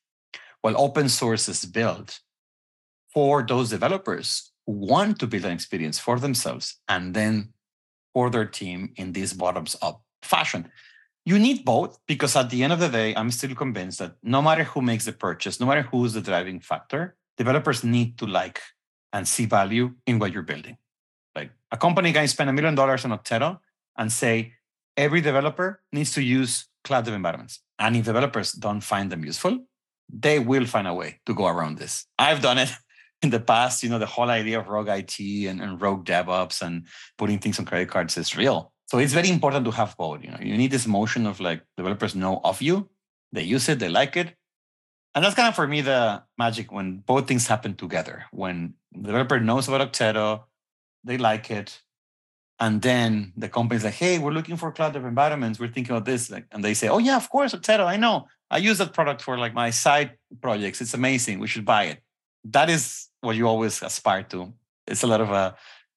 while 0.62 0.80
open 0.80 1.08
source 1.08 1.48
is 1.48 1.64
built 1.64 2.20
for 3.12 3.42
those 3.42 3.70
developers 3.70 4.52
who 4.66 4.72
want 4.72 5.18
to 5.20 5.26
build 5.26 5.44
an 5.44 5.52
experience 5.52 5.98
for 5.98 6.18
themselves 6.18 6.80
and 6.88 7.14
then 7.14 7.52
for 8.14 8.30
their 8.30 8.46
team 8.46 8.92
in 8.96 9.12
this 9.12 9.32
bottoms 9.32 9.76
up 9.82 10.02
fashion 10.22 10.70
you 11.24 11.38
need 11.38 11.64
both 11.64 11.98
because 12.06 12.34
at 12.34 12.50
the 12.50 12.62
end 12.62 12.72
of 12.72 12.80
the 12.80 12.88
day, 12.88 13.14
I'm 13.14 13.30
still 13.30 13.54
convinced 13.54 13.98
that 14.00 14.16
no 14.22 14.42
matter 14.42 14.64
who 14.64 14.82
makes 14.82 15.04
the 15.04 15.12
purchase, 15.12 15.60
no 15.60 15.66
matter 15.66 15.82
who's 15.82 16.14
the 16.14 16.20
driving 16.20 16.60
factor, 16.60 17.16
developers 17.36 17.84
need 17.84 18.18
to 18.18 18.26
like 18.26 18.60
and 19.12 19.26
see 19.26 19.46
value 19.46 19.94
in 20.06 20.18
what 20.18 20.32
you're 20.32 20.42
building. 20.42 20.78
Like 21.34 21.50
a 21.70 21.76
company 21.76 22.12
can 22.12 22.26
spend 22.26 22.50
a 22.50 22.52
million 22.52 22.74
dollars 22.74 23.04
on 23.04 23.12
Okteto 23.12 23.60
and 23.96 24.10
say 24.10 24.54
every 24.96 25.20
developer 25.20 25.80
needs 25.92 26.12
to 26.14 26.22
use 26.22 26.66
cloud 26.84 27.04
dev 27.04 27.14
environments. 27.14 27.60
And 27.78 27.96
if 27.96 28.04
developers 28.04 28.52
don't 28.52 28.80
find 28.80 29.10
them 29.10 29.24
useful, 29.24 29.58
they 30.08 30.38
will 30.38 30.66
find 30.66 30.86
a 30.86 30.94
way 30.94 31.20
to 31.26 31.34
go 31.34 31.46
around 31.46 31.78
this. 31.78 32.06
I've 32.18 32.42
done 32.42 32.58
it 32.58 32.70
in 33.22 33.30
the 33.30 33.40
past. 33.40 33.82
You 33.82 33.90
know, 33.90 33.98
the 33.98 34.06
whole 34.06 34.30
idea 34.30 34.60
of 34.60 34.68
rogue 34.68 34.88
IT 34.88 35.18
and, 35.20 35.60
and 35.60 35.80
rogue 35.80 36.04
DevOps 36.04 36.62
and 36.62 36.86
putting 37.16 37.38
things 37.38 37.58
on 37.58 37.64
credit 37.64 37.88
cards 37.88 38.16
is 38.16 38.36
real. 38.36 38.72
So 38.88 38.98
it's 38.98 39.14
very 39.14 39.30
important 39.30 39.64
to 39.64 39.70
have 39.70 39.96
both. 39.96 40.22
You 40.22 40.32
know, 40.32 40.38
you 40.40 40.56
need 40.56 40.70
this 40.70 40.86
motion 40.86 41.26
of 41.26 41.40
like 41.40 41.62
developers 41.76 42.14
know 42.14 42.40
of 42.44 42.60
you, 42.60 42.90
they 43.32 43.42
use 43.42 43.68
it, 43.68 43.78
they 43.78 43.88
like 43.88 44.16
it. 44.16 44.34
And 45.14 45.24
that's 45.24 45.34
kind 45.34 45.48
of 45.48 45.54
for 45.54 45.66
me 45.66 45.80
the 45.80 46.22
magic 46.38 46.72
when 46.72 46.98
both 46.98 47.26
things 47.26 47.46
happen 47.46 47.74
together. 47.74 48.24
When 48.32 48.74
the 48.92 49.08
developer 49.08 49.40
knows 49.40 49.68
about 49.68 49.92
Okteto, 49.92 50.44
they 51.04 51.18
like 51.18 51.50
it. 51.50 51.80
And 52.60 52.80
then 52.80 53.32
the 53.36 53.48
company's 53.48 53.84
like, 53.84 53.94
hey, 53.94 54.18
we're 54.18 54.32
looking 54.32 54.56
for 54.56 54.70
cloud 54.70 54.92
dev 54.92 55.04
environments. 55.04 55.58
We're 55.58 55.72
thinking 55.72 55.96
about 55.96 56.04
this. 56.04 56.30
Like, 56.30 56.46
and 56.52 56.64
they 56.64 56.74
say, 56.74 56.88
oh 56.88 56.98
yeah, 56.98 57.16
of 57.16 57.28
course, 57.28 57.54
Okteto, 57.54 57.84
I 57.84 57.96
know. 57.96 58.28
I 58.50 58.58
use 58.58 58.78
that 58.78 58.92
product 58.92 59.22
for 59.22 59.38
like 59.38 59.54
my 59.54 59.70
side 59.70 60.12
projects. 60.40 60.80
It's 60.80 60.94
amazing. 60.94 61.40
We 61.40 61.48
should 61.48 61.64
buy 61.64 61.84
it. 61.84 62.02
That 62.44 62.70
is 62.70 63.08
what 63.20 63.36
you 63.36 63.48
always 63.48 63.82
aspire 63.82 64.22
to. 64.24 64.52
It's 64.86 65.02
a 65.02 65.06
lot 65.06 65.20
of 65.20 65.30
a 65.30 65.56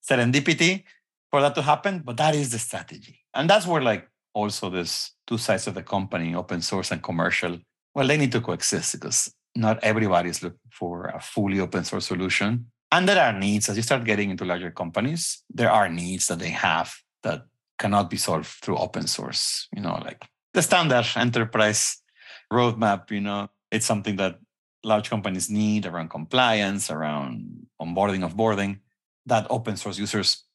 serendipity 0.10 0.84
for 1.30 1.41
that 1.41 1.56
to 1.56 1.62
happen, 1.62 1.99
but 1.99 2.18
that 2.18 2.34
is 2.36 2.51
the 2.51 2.60
strategy. 2.60 3.20
And 3.34 3.49
that's 3.49 3.68
where 3.68 3.82
like 3.82 4.10
also 4.34 4.70
this 4.70 5.12
two 5.28 5.38
sides 5.38 5.68
of 5.68 5.74
the 5.74 5.84
company, 5.84 6.34
open 6.34 6.62
source 6.62 6.91
and 6.91 7.01
commercial, 7.03 7.60
well, 7.93 8.08
they 8.08 8.18
need 8.18 8.32
to 8.32 8.41
coexist 8.41 8.93
because 8.93 9.34
not 9.56 9.84
everybody 9.84 10.30
is 10.30 10.43
looking 10.43 10.60
for 10.72 11.06
a 11.08 11.20
fully 11.20 11.60
open 11.60 11.84
source 11.84 12.08
solution. 12.08 12.68
And 12.92 13.08
there 13.08 13.22
are 13.22 13.34
needs 13.34 13.70
as 13.70 13.76
you 13.76 13.84
start 13.84 14.04
getting 14.04 14.30
into 14.30 14.46
larger 14.46 14.72
companies, 14.72 15.44
there 15.50 15.72
are 15.72 15.90
needs 15.90 16.28
that 16.28 16.40
they 16.40 16.50
have 16.50 16.94
that 17.24 17.46
cannot 17.78 18.10
be 18.10 18.18
solved 18.18 18.48
through 18.48 18.78
open 18.78 19.08
source. 19.08 19.68
You 19.76 19.82
know, 19.82 20.00
like 20.04 20.26
the 20.54 20.62
standard 20.62 21.06
enterprise 21.16 21.98
roadmap, 22.52 23.12
you 23.12 23.22
know, 23.22 23.50
it's 23.72 23.86
something 23.86 24.16
that 24.18 24.40
large 24.84 25.10
companies 25.10 25.50
need 25.50 25.86
around 25.86 26.10
compliance, 26.10 26.92
around 26.92 27.66
onboarding, 27.82 28.30
offboarding, 28.30 28.80
that 29.26 29.48
open 29.50 29.76
source 29.76 29.98
users 29.98 30.46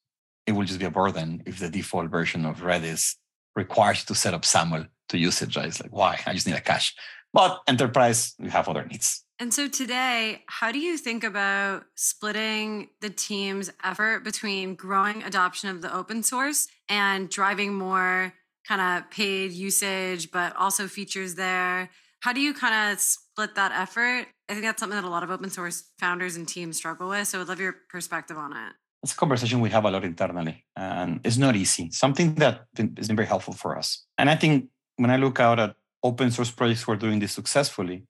it 0.47 0.53
will 0.53 0.65
just 0.65 0.79
be 0.79 0.85
a 0.85 0.91
burden 0.91 1.43
if 1.45 1.59
the 1.59 1.69
default 1.69 2.09
version 2.09 2.45
of 2.45 2.61
Redis 2.61 3.15
requires 3.55 3.99
you 3.99 4.05
to 4.07 4.15
set 4.15 4.33
up 4.33 4.45
SAML 4.45 4.85
to 5.09 5.17
use 5.17 5.41
it. 5.41 5.55
Right? 5.55 5.67
It's 5.67 5.81
like, 5.81 5.93
why? 5.93 6.19
I 6.25 6.33
just 6.33 6.47
need 6.47 6.55
a 6.55 6.61
cache. 6.61 6.95
But 7.33 7.61
enterprise, 7.67 8.33
we 8.39 8.49
have 8.49 8.67
other 8.67 8.85
needs. 8.85 9.23
And 9.41 9.51
so 9.51 9.67
today, 9.67 10.43
how 10.45 10.71
do 10.71 10.77
you 10.77 10.99
think 10.99 11.23
about 11.23 11.85
splitting 11.95 12.89
the 13.01 13.09
team's 13.09 13.71
effort 13.83 14.23
between 14.23 14.75
growing 14.75 15.23
adoption 15.23 15.69
of 15.69 15.81
the 15.81 15.91
open 15.91 16.21
source 16.21 16.67
and 16.87 17.27
driving 17.27 17.73
more 17.73 18.33
kind 18.67 18.81
of 18.81 19.09
paid 19.09 19.51
usage, 19.51 20.29
but 20.29 20.55
also 20.55 20.87
features 20.87 21.33
there? 21.33 21.89
How 22.19 22.33
do 22.33 22.39
you 22.39 22.53
kind 22.53 22.93
of 22.93 22.99
split 22.99 23.55
that 23.55 23.71
effort? 23.71 24.27
I 24.47 24.53
think 24.53 24.61
that's 24.61 24.79
something 24.79 24.95
that 24.95 25.07
a 25.07 25.09
lot 25.09 25.23
of 25.23 25.31
open 25.31 25.49
source 25.49 25.85
founders 25.97 26.35
and 26.35 26.47
teams 26.47 26.77
struggle 26.77 27.09
with. 27.09 27.27
So 27.27 27.41
I'd 27.41 27.47
love 27.47 27.59
your 27.59 27.77
perspective 27.89 28.37
on 28.37 28.51
it. 28.53 28.73
It's 29.01 29.13
a 29.13 29.15
conversation 29.15 29.59
we 29.59 29.71
have 29.71 29.85
a 29.85 29.89
lot 29.89 30.05
internally, 30.05 30.63
and 30.75 31.19
it's 31.23 31.37
not 31.37 31.55
easy. 31.55 31.89
Something 31.89 32.35
that 32.35 32.67
has 32.77 33.07
been 33.07 33.15
very 33.15 33.27
helpful 33.27 33.55
for 33.55 33.75
us. 33.75 34.05
And 34.19 34.29
I 34.29 34.35
think 34.35 34.69
when 34.97 35.09
I 35.09 35.15
look 35.15 35.39
out 35.39 35.57
at 35.57 35.75
open 36.03 36.29
source 36.29 36.51
projects 36.51 36.83
who 36.83 36.91
are 36.91 36.95
doing 36.95 37.17
this 37.17 37.31
successfully, 37.31 38.05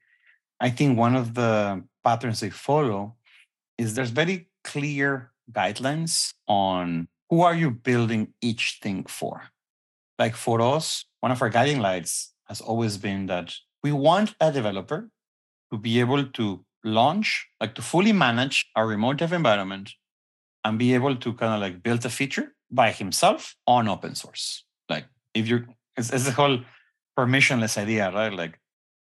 I 0.61 0.69
think 0.69 0.97
one 0.97 1.15
of 1.15 1.33
the 1.33 1.83
patterns 2.03 2.39
they 2.39 2.51
follow 2.51 3.15
is 3.79 3.95
there's 3.95 4.11
very 4.11 4.47
clear 4.63 5.31
guidelines 5.51 6.33
on 6.47 7.07
who 7.31 7.41
are 7.41 7.55
you 7.55 7.71
building 7.71 8.33
each 8.41 8.77
thing 8.81 9.05
for. 9.05 9.49
Like 10.19 10.35
for 10.35 10.61
us, 10.61 11.05
one 11.19 11.31
of 11.31 11.41
our 11.41 11.49
guiding 11.49 11.79
lights 11.79 12.33
has 12.47 12.61
always 12.61 12.97
been 12.97 13.25
that 13.25 13.55
we 13.83 13.91
want 13.91 14.35
a 14.39 14.51
developer 14.51 15.09
to 15.71 15.79
be 15.79 15.99
able 15.99 16.25
to 16.25 16.63
launch, 16.83 17.47
like 17.59 17.73
to 17.75 17.81
fully 17.81 18.13
manage 18.13 18.69
our 18.75 18.85
remote 18.85 19.17
dev 19.17 19.33
environment 19.33 19.89
and 20.63 20.77
be 20.77 20.93
able 20.93 21.15
to 21.15 21.33
kind 21.33 21.55
of 21.55 21.59
like 21.59 21.81
build 21.81 22.05
a 22.05 22.09
feature 22.09 22.53
by 22.69 22.91
himself 22.91 23.55
on 23.65 23.87
open 23.87 24.13
source. 24.13 24.63
Like 24.87 25.05
if 25.33 25.47
you're, 25.47 25.65
it's, 25.97 26.13
it's 26.13 26.25
the 26.25 26.31
whole 26.33 26.59
permissionless 27.17 27.79
idea, 27.79 28.11
right? 28.11 28.31
Like 28.31 28.59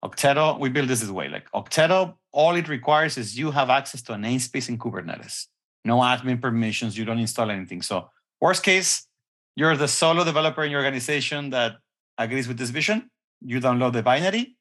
Okteto, 0.04 0.60
we 0.60 0.70
build 0.70 0.90
this 0.90 1.00
this 1.00 1.10
way. 1.10 1.30
Like 1.30 1.50
Okteto, 1.52 2.16
all 2.32 2.56
it 2.56 2.68
requires 2.68 3.18
is 3.18 3.38
you 3.38 3.52
have 3.52 3.70
access 3.70 4.02
to 4.04 4.14
a 4.14 4.16
namespace 4.18 4.68
in 4.68 4.78
Kubernetes. 4.78 5.48
No 5.86 5.98
admin 6.00 6.42
permissions, 6.42 6.98
you 6.98 7.06
don't 7.06 7.20
install 7.20 7.50
anything. 7.50 7.82
So 7.82 8.10
worst 8.42 8.64
case, 8.64 9.08
you're 9.56 9.78
the 9.78 9.88
solo 9.88 10.24
developer 10.24 10.64
in 10.64 10.72
your 10.72 10.82
organization 10.82 11.52
that 11.52 11.78
agrees 12.18 12.48
with 12.48 12.58
this 12.58 12.70
vision. 12.70 13.10
You 13.42 13.60
download 13.60 13.94
the 13.94 14.04
binary, 14.04 14.58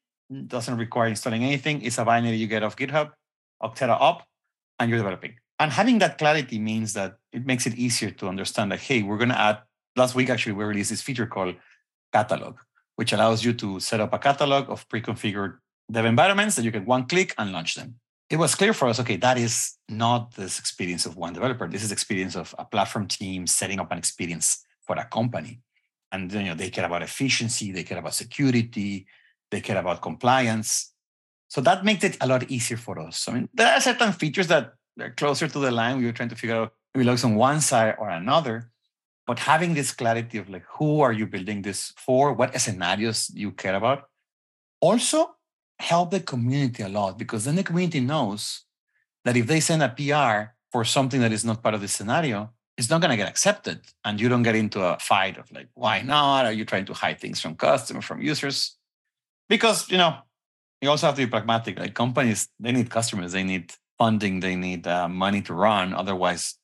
doesn't 0.47 0.77
require 0.77 1.07
installing 1.07 1.43
anything. 1.43 1.81
It's 1.81 1.97
a 1.97 2.05
binary 2.05 2.37
you 2.37 2.47
get 2.47 2.63
off 2.63 2.75
GitHub, 2.75 3.11
Okteto 3.61 3.97
up, 3.99 4.25
and 4.79 4.89
you're 4.89 4.99
developing. 4.99 5.35
And 5.59 5.71
having 5.71 5.99
that 5.99 6.17
clarity 6.17 6.59
means 6.59 6.93
that 6.93 7.15
it 7.31 7.45
makes 7.45 7.65
it 7.65 7.75
easier 7.75 8.11
to 8.11 8.27
understand 8.27 8.71
that, 8.71 8.79
hey, 8.79 9.03
we're 9.03 9.17
gonna 9.17 9.35
add, 9.35 9.59
last 9.95 10.15
week 10.15 10.29
actually, 10.29 10.53
we 10.53 10.63
released 10.63 10.89
this 10.89 11.01
feature 11.01 11.25
called 11.25 11.55
catalog 12.13 12.57
which 12.95 13.13
allows 13.13 13.43
you 13.43 13.53
to 13.53 13.79
set 13.79 13.99
up 13.99 14.13
a 14.13 14.19
catalog 14.19 14.69
of 14.69 14.87
pre-configured 14.89 15.57
dev 15.91 16.05
environments 16.05 16.55
that 16.55 16.63
you 16.63 16.71
can 16.71 16.85
one 16.85 17.05
click 17.05 17.33
and 17.37 17.51
launch 17.51 17.75
them. 17.75 17.95
It 18.29 18.37
was 18.37 18.55
clear 18.55 18.73
for 18.73 18.87
us, 18.87 18.99
okay, 18.99 19.17
that 19.17 19.37
is 19.37 19.77
not 19.89 20.33
this 20.35 20.57
experience 20.57 21.05
of 21.05 21.17
one 21.17 21.33
developer. 21.33 21.67
This 21.67 21.83
is 21.83 21.91
experience 21.91 22.35
of 22.35 22.55
a 22.57 22.65
platform 22.65 23.07
team 23.07 23.45
setting 23.45 23.79
up 23.79 23.91
an 23.91 23.97
experience 23.97 24.65
for 24.81 24.95
a 24.95 25.05
company. 25.05 25.61
And 26.11 26.31
you 26.31 26.43
know, 26.43 26.55
they 26.55 26.69
care 26.69 26.85
about 26.85 27.03
efficiency, 27.03 27.71
they 27.71 27.83
care 27.83 27.97
about 27.97 28.13
security, 28.13 29.05
they 29.51 29.61
care 29.61 29.77
about 29.77 30.01
compliance. 30.01 30.93
So 31.47 31.61
that 31.61 31.85
makes 31.85 32.03
it 32.03 32.17
a 32.21 32.27
lot 32.27 32.49
easier 32.49 32.77
for 32.77 32.99
us. 32.99 33.27
I 33.27 33.33
mean, 33.33 33.49
there 33.53 33.71
are 33.71 33.81
certain 33.81 34.13
features 34.13 34.47
that 34.47 34.73
are 34.99 35.11
closer 35.11 35.47
to 35.47 35.59
the 35.59 35.71
line. 35.71 35.97
We 35.97 36.05
were 36.05 36.11
trying 36.11 36.29
to 36.29 36.35
figure 36.35 36.55
out 36.55 36.73
we 36.95 37.03
look 37.03 37.23
on 37.23 37.35
one 37.35 37.61
side 37.61 37.95
or 37.99 38.09
another 38.09 38.71
but 39.25 39.39
having 39.39 39.73
this 39.73 39.91
clarity 39.91 40.37
of 40.37 40.49
like 40.49 40.65
who 40.77 41.01
are 41.01 41.13
you 41.13 41.25
building 41.27 41.61
this 41.61 41.93
for? 41.97 42.33
What 42.33 42.59
scenarios 42.59 43.31
you 43.33 43.51
care 43.51 43.75
about? 43.75 44.09
Also 44.81 45.35
help 45.79 46.11
the 46.11 46.19
community 46.19 46.83
a 46.83 46.89
lot 46.89 47.17
because 47.17 47.45
then 47.45 47.55
the 47.55 47.63
community 47.63 47.99
knows 47.99 48.65
that 49.25 49.35
if 49.35 49.47
they 49.47 49.59
send 49.59 49.81
a 49.81 49.89
pr 49.89 50.51
for 50.71 50.85
something 50.85 51.21
that 51.21 51.31
is 51.31 51.43
not 51.43 51.61
part 51.61 51.75
of 51.75 51.81
the 51.81 51.87
scenario 51.87 52.51
it's 52.77 52.89
not 52.89 53.01
going 53.01 53.11
to 53.11 53.17
get 53.17 53.29
accepted 53.29 53.81
and 54.03 54.19
you 54.19 54.29
don't 54.29 54.43
get 54.43 54.55
into 54.55 54.81
a 54.81 54.97
fight 54.99 55.37
of 55.37 55.51
like 55.51 55.67
why 55.73 56.01
not? 56.01 56.45
Are 56.45 56.51
you 56.51 56.65
trying 56.65 56.85
to 56.85 56.93
hide 56.93 57.19
things 57.19 57.39
from 57.39 57.55
customers 57.55 58.05
from 58.05 58.21
users? 58.21 58.77
Because 59.47 59.89
you 59.89 59.97
know 59.97 60.17
you 60.81 60.89
also 60.89 61.07
have 61.07 61.15
to 61.15 61.25
be 61.25 61.29
pragmatic 61.29 61.79
like 61.79 61.93
companies 61.93 62.49
they 62.59 62.71
need 62.71 62.89
customers 62.89 63.31
they 63.31 63.43
need 63.43 63.73
funding 63.97 64.39
they 64.39 64.55
need 64.55 64.87
uh, 64.87 65.07
money 65.07 65.41
to 65.41 65.53
run 65.53 65.93
otherwise 65.93 66.55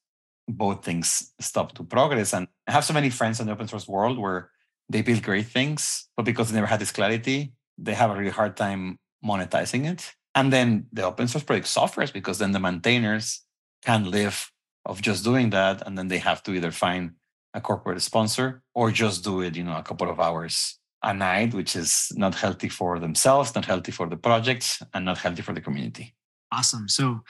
both 0.49 0.83
things 0.83 1.33
stop 1.39 1.73
to 1.73 1.83
progress. 1.83 2.33
And 2.33 2.47
I 2.67 2.71
have 2.71 2.85
so 2.85 2.93
many 2.93 3.09
friends 3.09 3.39
in 3.39 3.47
the 3.47 3.53
open 3.53 3.67
source 3.67 3.87
world 3.87 4.17
where 4.17 4.49
they 4.89 5.01
build 5.01 5.23
great 5.23 5.45
things, 5.45 6.09
but 6.17 6.25
because 6.25 6.49
they 6.49 6.55
never 6.55 6.67
had 6.67 6.81
this 6.81 6.91
clarity, 6.91 7.53
they 7.77 7.93
have 7.93 8.09
a 8.09 8.15
really 8.15 8.31
hard 8.31 8.57
time 8.57 8.97
monetizing 9.23 9.89
it. 9.89 10.13
And 10.35 10.51
then 10.51 10.87
the 10.91 11.03
open 11.03 11.27
source 11.27 11.43
project 11.43 11.67
suffers 11.67 12.11
because 12.11 12.39
then 12.39 12.51
the 12.51 12.59
maintainers 12.59 13.41
can't 13.83 14.07
live 14.07 14.51
of 14.85 15.01
just 15.01 15.23
doing 15.23 15.51
that. 15.51 15.85
And 15.85 15.97
then 15.97 16.07
they 16.07 16.17
have 16.17 16.41
to 16.43 16.53
either 16.53 16.71
find 16.71 17.11
a 17.53 17.61
corporate 17.61 18.01
sponsor 18.01 18.61
or 18.73 18.91
just 18.91 19.23
do 19.23 19.41
it, 19.41 19.55
you 19.55 19.63
know, 19.63 19.77
a 19.77 19.83
couple 19.83 20.09
of 20.09 20.19
hours 20.19 20.79
a 21.01 21.13
night, 21.13 21.53
which 21.53 21.75
is 21.75 22.11
not 22.15 22.35
healthy 22.35 22.69
for 22.69 22.99
themselves, 22.99 23.55
not 23.55 23.65
healthy 23.65 23.91
for 23.91 24.07
the 24.07 24.17
project, 24.17 24.81
and 24.93 25.05
not 25.05 25.17
healthy 25.17 25.41
for 25.41 25.53
the 25.53 25.61
community. 25.61 26.13
Awesome. 26.51 26.87
So 26.87 27.21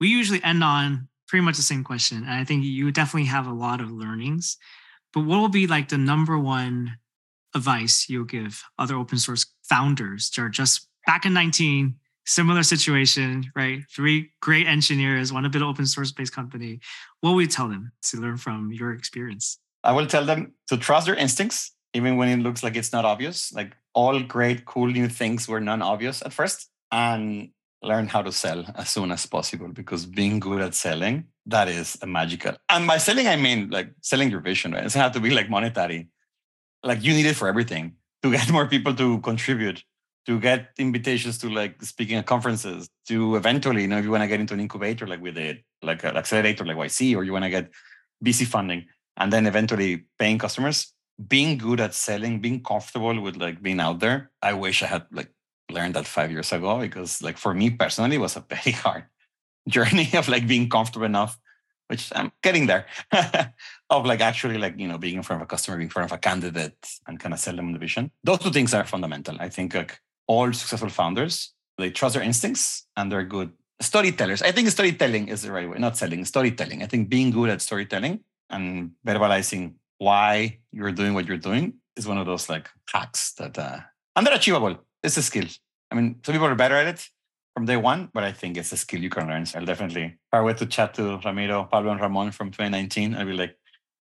we 0.00 0.08
usually 0.08 0.42
end 0.44 0.62
on 0.62 1.08
pretty 1.30 1.44
much 1.44 1.56
the 1.56 1.62
same 1.62 1.84
question. 1.84 2.18
And 2.18 2.32
I 2.32 2.44
think 2.44 2.64
you 2.64 2.90
definitely 2.90 3.28
have 3.28 3.46
a 3.46 3.52
lot 3.52 3.80
of 3.80 3.90
learnings. 3.90 4.56
But 5.14 5.24
what 5.24 5.38
will 5.38 5.48
be 5.48 5.68
like 5.68 5.88
the 5.88 5.96
number 5.96 6.36
one 6.36 6.98
advice 7.54 8.06
you'll 8.08 8.24
give 8.24 8.62
other 8.78 8.96
open 8.96 9.16
source 9.16 9.46
founders 9.62 10.28
that 10.30 10.42
are 10.42 10.48
just 10.48 10.88
back 11.06 11.24
in 11.24 11.32
19, 11.32 11.94
similar 12.26 12.64
situation, 12.64 13.50
right? 13.54 13.82
Three 13.94 14.30
great 14.42 14.66
engineers, 14.66 15.32
want 15.32 15.44
to 15.44 15.50
build 15.50 15.62
an 15.62 15.68
open 15.68 15.86
source 15.86 16.10
based 16.10 16.34
company. 16.34 16.80
What 17.20 17.30
will 17.30 17.42
you 17.42 17.46
tell 17.46 17.68
them 17.68 17.92
to 18.10 18.16
learn 18.16 18.36
from 18.36 18.72
your 18.72 18.92
experience? 18.92 19.58
I 19.84 19.92
will 19.92 20.06
tell 20.06 20.24
them 20.24 20.54
to 20.66 20.76
trust 20.76 21.06
their 21.06 21.14
instincts, 21.14 21.72
even 21.94 22.16
when 22.16 22.28
it 22.28 22.42
looks 22.42 22.64
like 22.64 22.74
it's 22.74 22.92
not 22.92 23.04
obvious. 23.04 23.52
Like 23.52 23.76
all 23.94 24.20
great, 24.20 24.64
cool 24.64 24.88
new 24.88 25.08
things 25.08 25.48
were 25.48 25.60
non 25.60 25.80
obvious 25.80 26.22
at 26.22 26.32
first. 26.32 26.68
And 26.90 27.50
learn 27.82 28.06
how 28.06 28.22
to 28.22 28.32
sell 28.32 28.64
as 28.74 28.90
soon 28.90 29.10
as 29.10 29.24
possible 29.26 29.68
because 29.68 30.04
being 30.04 30.38
good 30.38 30.60
at 30.60 30.74
selling 30.74 31.24
that 31.46 31.68
is 31.68 31.96
a 32.02 32.06
magical 32.06 32.54
and 32.68 32.86
by 32.86 32.98
selling 32.98 33.26
i 33.26 33.36
mean 33.36 33.70
like 33.70 33.90
selling 34.02 34.30
your 34.30 34.40
vision 34.40 34.72
right? 34.72 34.80
It 34.80 34.84
doesn't 34.84 35.00
have 35.00 35.12
to 35.12 35.20
be 35.20 35.30
like 35.30 35.48
monetary. 35.48 36.08
Like 36.82 37.02
you 37.02 37.12
need 37.12 37.26
it 37.26 37.36
for 37.36 37.48
everything 37.48 37.94
to 38.22 38.30
get 38.30 38.50
more 38.56 38.66
people 38.66 38.94
to 38.94 39.20
contribute 39.20 39.82
to 40.26 40.38
get 40.38 40.70
invitations 40.78 41.38
to 41.38 41.48
like 41.48 41.82
speaking 41.82 42.16
at 42.16 42.26
conferences 42.26 42.88
to 43.08 43.36
eventually 43.36 43.82
you 43.82 43.88
know 43.88 43.98
if 43.98 44.04
you 44.04 44.10
want 44.10 44.22
to 44.22 44.28
get 44.28 44.40
into 44.40 44.54
an 44.54 44.60
incubator 44.60 45.06
like 45.06 45.20
we 45.20 45.30
did 45.30 45.62
like 45.82 46.04
an 46.04 46.16
accelerator 46.16 46.64
like 46.64 46.76
yc 46.76 47.16
or 47.16 47.24
you 47.24 47.32
want 47.32 47.44
to 47.44 47.50
get 47.50 47.70
vc 48.24 48.46
funding 48.46 48.84
and 49.16 49.32
then 49.32 49.46
eventually 49.46 50.04
paying 50.18 50.38
customers 50.38 50.92
being 51.28 51.56
good 51.58 51.80
at 51.80 51.94
selling 51.94 52.40
being 52.40 52.62
comfortable 52.62 53.18
with 53.20 53.36
like 53.36 53.62
being 53.62 53.80
out 53.80 53.98
there 54.00 54.30
i 54.42 54.52
wish 54.52 54.82
i 54.82 54.86
had 54.86 55.04
like 55.10 55.30
learned 55.70 55.94
that 55.94 56.06
five 56.06 56.30
years 56.30 56.52
ago 56.52 56.78
because 56.80 57.22
like 57.22 57.38
for 57.38 57.54
me 57.54 57.70
personally 57.70 58.16
it 58.16 58.20
was 58.20 58.36
a 58.36 58.40
very 58.48 58.72
hard 58.72 59.04
journey 59.68 60.08
of 60.14 60.28
like 60.28 60.46
being 60.46 60.68
comfortable 60.68 61.06
enough 61.06 61.38
which 61.88 62.10
i'm 62.14 62.32
getting 62.42 62.66
there 62.66 62.86
of 63.90 64.06
like 64.06 64.20
actually 64.20 64.56
like 64.56 64.78
you 64.78 64.88
know 64.88 64.98
being 64.98 65.16
in 65.16 65.22
front 65.22 65.42
of 65.42 65.44
a 65.44 65.46
customer 65.46 65.76
being 65.76 65.88
in 65.88 65.90
front 65.90 66.10
of 66.10 66.16
a 66.16 66.18
candidate 66.18 66.88
and 67.06 67.18
kind 67.18 67.34
of 67.34 67.40
sell 67.40 67.56
them 67.56 67.72
the 67.72 67.78
vision. 67.78 68.10
Those 68.24 68.38
two 68.38 68.50
things 68.50 68.72
are 68.72 68.84
fundamental. 68.84 69.36
I 69.40 69.48
think 69.48 69.74
like 69.74 70.00
all 70.26 70.52
successful 70.52 70.88
founders 70.88 71.52
they 71.76 71.90
trust 71.90 72.14
their 72.14 72.22
instincts 72.22 72.86
and 72.96 73.10
they're 73.10 73.24
good 73.24 73.50
storytellers. 73.80 74.42
I 74.42 74.52
think 74.52 74.68
storytelling 74.68 75.28
is 75.28 75.42
the 75.42 75.52
right 75.52 75.68
way 75.68 75.78
not 75.78 75.96
selling 75.96 76.24
storytelling. 76.24 76.82
I 76.82 76.86
think 76.86 77.08
being 77.08 77.30
good 77.30 77.50
at 77.50 77.60
storytelling 77.62 78.20
and 78.48 78.92
verbalizing 79.06 79.74
why 79.98 80.58
you're 80.72 80.92
doing 80.92 81.14
what 81.14 81.26
you're 81.26 81.36
doing 81.36 81.74
is 81.96 82.06
one 82.06 82.18
of 82.18 82.26
those 82.26 82.48
like 82.48 82.68
hacks 82.92 83.32
that 83.34 83.58
uh 83.58 83.80
and 84.14 84.26
they're 84.26 84.34
achievable 84.34 84.76
it's 85.02 85.16
a 85.16 85.22
skill. 85.22 85.46
I 85.90 85.94
mean, 85.94 86.16
some 86.24 86.34
people 86.34 86.46
are 86.46 86.54
better 86.54 86.76
at 86.76 86.86
it 86.86 87.08
from 87.54 87.66
day 87.66 87.76
one, 87.76 88.10
but 88.12 88.24
I 88.24 88.32
think 88.32 88.56
it's 88.56 88.72
a 88.72 88.76
skill 88.76 89.00
you 89.00 89.10
can 89.10 89.28
learn. 89.28 89.46
So 89.46 89.58
I'll 89.58 89.64
definitely, 89.64 90.04
if 90.04 90.32
I 90.32 90.40
were 90.40 90.54
to 90.54 90.66
chat 90.66 90.94
to 90.94 91.18
Ramiro, 91.24 91.64
Pablo, 91.64 91.90
and 91.90 92.00
Ramon 92.00 92.30
from 92.32 92.50
2019, 92.50 93.14
I'd 93.14 93.26
be 93.26 93.32
like, 93.32 93.56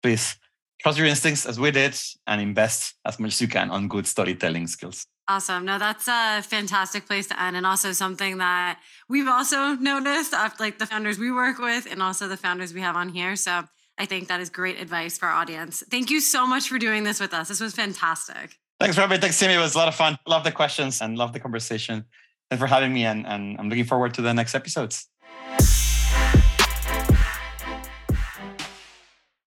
please 0.04 0.36
trust 0.80 0.98
your 0.98 1.08
instincts 1.08 1.46
as 1.46 1.60
we 1.60 1.72
did 1.72 1.98
and 2.28 2.42
invest 2.42 2.96
as 3.06 3.20
much 3.20 3.34
as 3.34 3.42
you 3.42 3.48
can 3.48 3.70
on 3.70 3.88
good 3.88 4.06
storytelling 4.06 4.68
skills. 4.68 5.06
Awesome. 5.30 5.66
No, 5.66 5.78
that's 5.78 6.08
a 6.08 6.42
fantastic 6.42 7.06
place 7.06 7.28
to 7.28 7.42
end. 7.42 7.58
And 7.58 7.66
also 7.66 7.92
something 7.92 8.38
that 8.38 8.80
we've 9.10 9.28
also 9.28 9.74
noticed 9.76 10.34
after 10.34 10.64
like 10.64 10.78
the 10.78 10.86
founders 10.86 11.20
we 11.20 11.32
work 11.32 11.58
with 11.58 11.86
and 11.90 12.02
also 12.02 12.28
the 12.28 12.38
founders 12.38 12.74
we 12.74 12.82
have 12.82 12.96
on 12.96 13.10
here. 13.10 13.36
So 13.36 13.64
I 13.98 14.06
think 14.06 14.28
that 14.30 14.40
is 14.40 14.50
great 14.50 14.80
advice 14.80 15.18
for 15.18 15.26
our 15.26 15.34
audience. 15.34 15.84
Thank 15.90 16.10
you 16.10 16.22
so 16.22 16.48
much 16.48 16.70
for 16.70 16.78
doing 16.78 17.04
this 17.04 17.20
with 17.20 17.34
us. 17.34 17.50
This 17.50 17.60
was 17.60 17.74
fantastic. 17.74 18.58
Thanks, 18.80 18.98
Robbie. 18.98 19.18
Thanks, 19.18 19.40
Timmy. 19.40 19.56
It 19.56 19.60
was 19.60 19.76
a 19.76 19.78
lot 19.78 19.88
of 19.88 19.96
fun. 19.96 20.18
Love 20.28 20.44
the 20.44 20.52
questions 20.52 21.02
and 21.02 21.18
love 21.18 21.34
the 21.34 21.40
conversation. 21.40 22.06
Thanks 22.50 22.62
for 22.62 22.68
having 22.68 22.94
me. 22.94 23.06
And, 23.06 23.26
and 23.26 23.58
I'm 23.60 23.70
looking 23.70 23.86
forward 23.86 24.14
to 24.16 24.22
the 24.22 24.34
next 24.34 24.54
episodes. 24.54 25.08